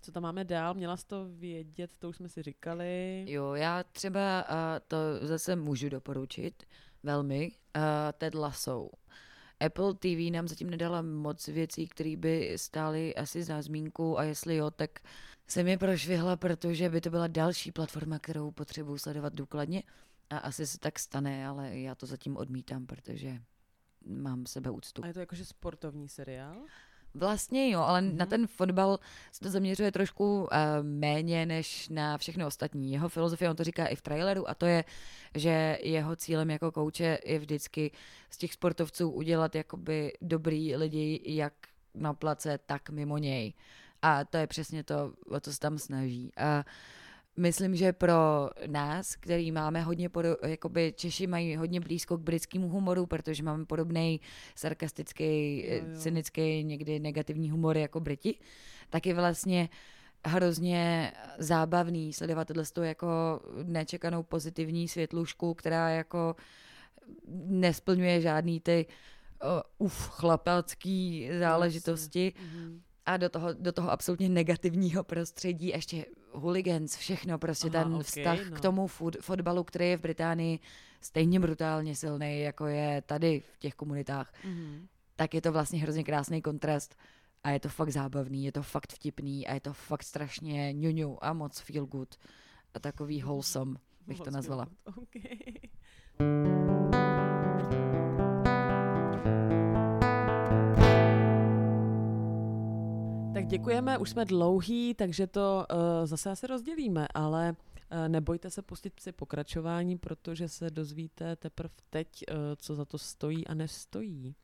Co 0.02 0.12
tam 0.12 0.22
máme 0.22 0.44
dál? 0.44 0.74
Měla 0.74 0.96
jsi 0.96 1.06
to 1.06 1.28
vědět, 1.28 1.90
to 1.98 2.08
už 2.08 2.16
jsme 2.16 2.28
si 2.28 2.42
říkali. 2.42 3.24
Jo, 3.28 3.54
já 3.54 3.84
třeba 3.84 4.40
a 4.40 4.80
to 4.80 4.96
zase 5.20 5.56
můžu 5.56 5.88
doporučit 5.88 6.62
velmi. 7.02 7.52
A 7.74 8.12
Ted 8.12 8.34
Lasso. 8.34 8.90
Apple 9.60 9.94
TV 9.94 10.32
nám 10.32 10.48
zatím 10.48 10.70
nedala 10.70 11.02
moc 11.02 11.48
věcí, 11.48 11.88
které 11.88 12.16
by 12.16 12.52
stály 12.56 13.14
asi 13.14 13.42
za 13.42 13.62
zmínku 13.62 14.18
a 14.18 14.24
jestli 14.24 14.56
jo, 14.56 14.70
tak 14.70 14.90
jsem 15.48 15.68
je 15.68 15.78
prošvihla, 15.78 16.36
protože 16.36 16.90
by 16.90 17.00
to 17.00 17.10
byla 17.10 17.26
další 17.26 17.72
platforma, 17.72 18.18
kterou 18.18 18.50
potřebuji 18.50 18.98
sledovat 18.98 19.34
důkladně 19.34 19.82
a 20.30 20.38
asi 20.38 20.66
se 20.66 20.78
tak 20.78 20.98
stane, 20.98 21.46
ale 21.46 21.78
já 21.78 21.94
to 21.94 22.06
zatím 22.06 22.36
odmítám, 22.36 22.86
protože 22.86 23.42
mám 24.06 24.46
sebeúctu. 24.46 25.04
A 25.04 25.06
je 25.06 25.14
to 25.14 25.20
jakože 25.20 25.44
sportovní 25.44 26.08
seriál? 26.08 26.56
Vlastně 27.14 27.70
jo, 27.70 27.80
ale 27.80 28.00
mm-hmm. 28.00 28.16
na 28.16 28.24
Mhm. 28.24 28.30
ten 28.30 28.46
fotbal 28.46 28.98
se 29.32 29.40
to 29.40 29.50
zaměřuje 29.50 29.92
trošku 29.92 30.40
uh, 30.40 30.48
méně 30.82 31.46
než 31.46 31.88
na 31.88 32.18
všechno 32.18 32.46
ostatní. 32.46 32.92
Jeho 32.92 33.08
filozofie, 33.08 33.50
on 33.50 33.56
to 33.56 33.64
říká 33.64 33.86
i 33.86 33.96
v 33.96 34.02
traileru, 34.02 34.50
a 34.50 34.54
to 34.54 34.66
je, 34.66 34.84
že 35.34 35.78
jeho 35.82 36.16
cílem 36.16 36.50
jako 36.50 36.72
kouče 36.72 37.18
je 37.24 37.38
vždycky 37.38 37.90
z 38.30 38.38
těch 38.38 38.52
sportovců 38.52 39.10
udělat 39.10 39.54
jakoby 39.54 40.12
dobrý 40.20 40.76
lidi 40.76 41.20
jak 41.24 41.52
na 41.94 42.14
place, 42.14 42.58
tak 42.66 42.90
mimo 42.90 43.18
něj. 43.18 43.52
A 44.02 44.24
to 44.24 44.36
je 44.36 44.46
přesně 44.46 44.84
to, 44.84 45.12
o 45.28 45.40
co 45.40 45.52
se 45.52 45.58
tam 45.60 45.78
snaží. 45.78 46.32
A 46.36 46.64
myslím, 47.36 47.76
že 47.76 47.92
pro 47.92 48.50
nás, 48.66 49.16
který 49.16 49.52
máme 49.52 49.80
hodně, 49.82 50.08
podo- 50.08 50.36
jakoby 50.46 50.92
Češi 50.96 51.26
mají 51.26 51.56
hodně 51.56 51.80
blízko 51.80 52.16
k 52.18 52.20
britskému 52.20 52.68
humoru, 52.68 53.06
protože 53.06 53.42
máme 53.42 53.66
podobný 53.66 54.20
sarkastický, 54.56 55.58
Jo, 55.66 55.74
jo, 55.74 55.82
jo. 55.92 56.00
cynický, 56.00 56.64
někdy 56.64 56.98
negativní 57.00 57.50
humor 57.50 57.76
jako 57.76 58.00
Briti, 58.00 58.34
tak 58.90 59.06
je 59.06 59.14
vlastně 59.14 59.68
hrozně 60.26 61.12
zábavný 61.38 62.12
sledovat 62.12 62.48
tohle 62.48 62.64
jako 62.82 63.40
nečekanou 63.62 64.22
pozitivní 64.22 64.88
světlušku, 64.88 65.54
která 65.54 65.88
jako 65.90 66.36
nesplňuje 67.46 68.20
žádný 68.20 68.60
ty 68.60 68.86
uh, 69.44 69.86
uf, 69.86 70.08
chlapacký 70.08 71.28
záležitosti 71.38 72.32
Mhm. 72.42 72.82
A 73.06 73.16
do 73.16 73.28
toho, 73.28 73.52
do 73.52 73.72
toho 73.72 73.90
absolutně 73.90 74.28
negativního 74.28 75.04
prostředí 75.04 75.66
ještě 75.68 76.06
hooligans, 76.32 76.96
všechno, 76.96 77.38
prostě 77.38 77.70
Aha, 77.74 77.84
ten 77.84 77.94
ok, 77.94 78.02
vztah 78.02 78.50
no. 78.50 78.56
k 78.56 78.60
tomu 78.60 78.86
fot, 78.86 79.16
fotbalu, 79.20 79.64
který 79.64 79.88
je 79.88 79.96
v 79.96 80.00
Británii 80.00 80.58
stejně 81.00 81.40
brutálně 81.40 81.96
silný, 81.96 82.40
jako 82.40 82.66
je 82.66 83.02
tady 83.06 83.40
v 83.54 83.58
těch 83.58 83.74
komunitách, 83.74 84.32
Mhm. 84.44 84.86
tak 85.16 85.34
je 85.34 85.40
to 85.42 85.52
vlastně 85.52 85.78
hrozně 85.80 86.04
krásný 86.04 86.42
kontrast 86.42 86.96
a 87.44 87.50
je 87.50 87.60
to 87.60 87.68
fakt 87.68 87.90
zábavný, 87.92 88.44
je 88.44 88.52
to 88.52 88.62
fakt 88.62 88.92
vtipný 88.92 89.46
a 89.46 89.54
je 89.54 89.60
to 89.60 89.72
fakt 89.72 90.02
strašně 90.02 90.72
ňuňu 90.72 91.24
a 91.24 91.32
moc 91.32 91.58
feel 91.60 91.86
good 91.86 92.16
a 92.74 92.78
takový 92.78 93.22
wholesome 93.22 93.76
bych 94.06 94.20
to 94.20 94.30
nazvala. 94.30 94.66
Okay. 95.02 96.71
Tak 103.42 103.48
děkujeme, 103.48 103.98
už 103.98 104.10
jsme 104.10 104.24
dlouhý, 104.24 104.94
takže 104.94 105.26
to 105.26 105.66
uh, 105.72 106.06
zase 106.06 106.30
asi 106.30 106.46
rozdělíme, 106.46 107.08
ale 107.14 107.56
uh, 107.56 108.08
nebojte 108.08 108.50
se 108.50 108.62
pustit 108.62 109.00
si 109.00 109.12
pokračování, 109.12 109.98
protože 109.98 110.48
se 110.48 110.70
dozvíte 110.70 111.36
teprve 111.36 111.74
teď, 111.90 112.08
uh, 112.30 112.36
co 112.56 112.74
za 112.74 112.84
to 112.84 112.98
stojí 112.98 113.46
a 113.46 113.54
nestojí. 113.54 114.34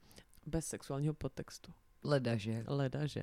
Bez 0.46 0.66
sexuálního 0.66 1.14
podtextu. 1.14 1.72
Ledaže. 2.05 2.64
Ledaže. 2.66 3.22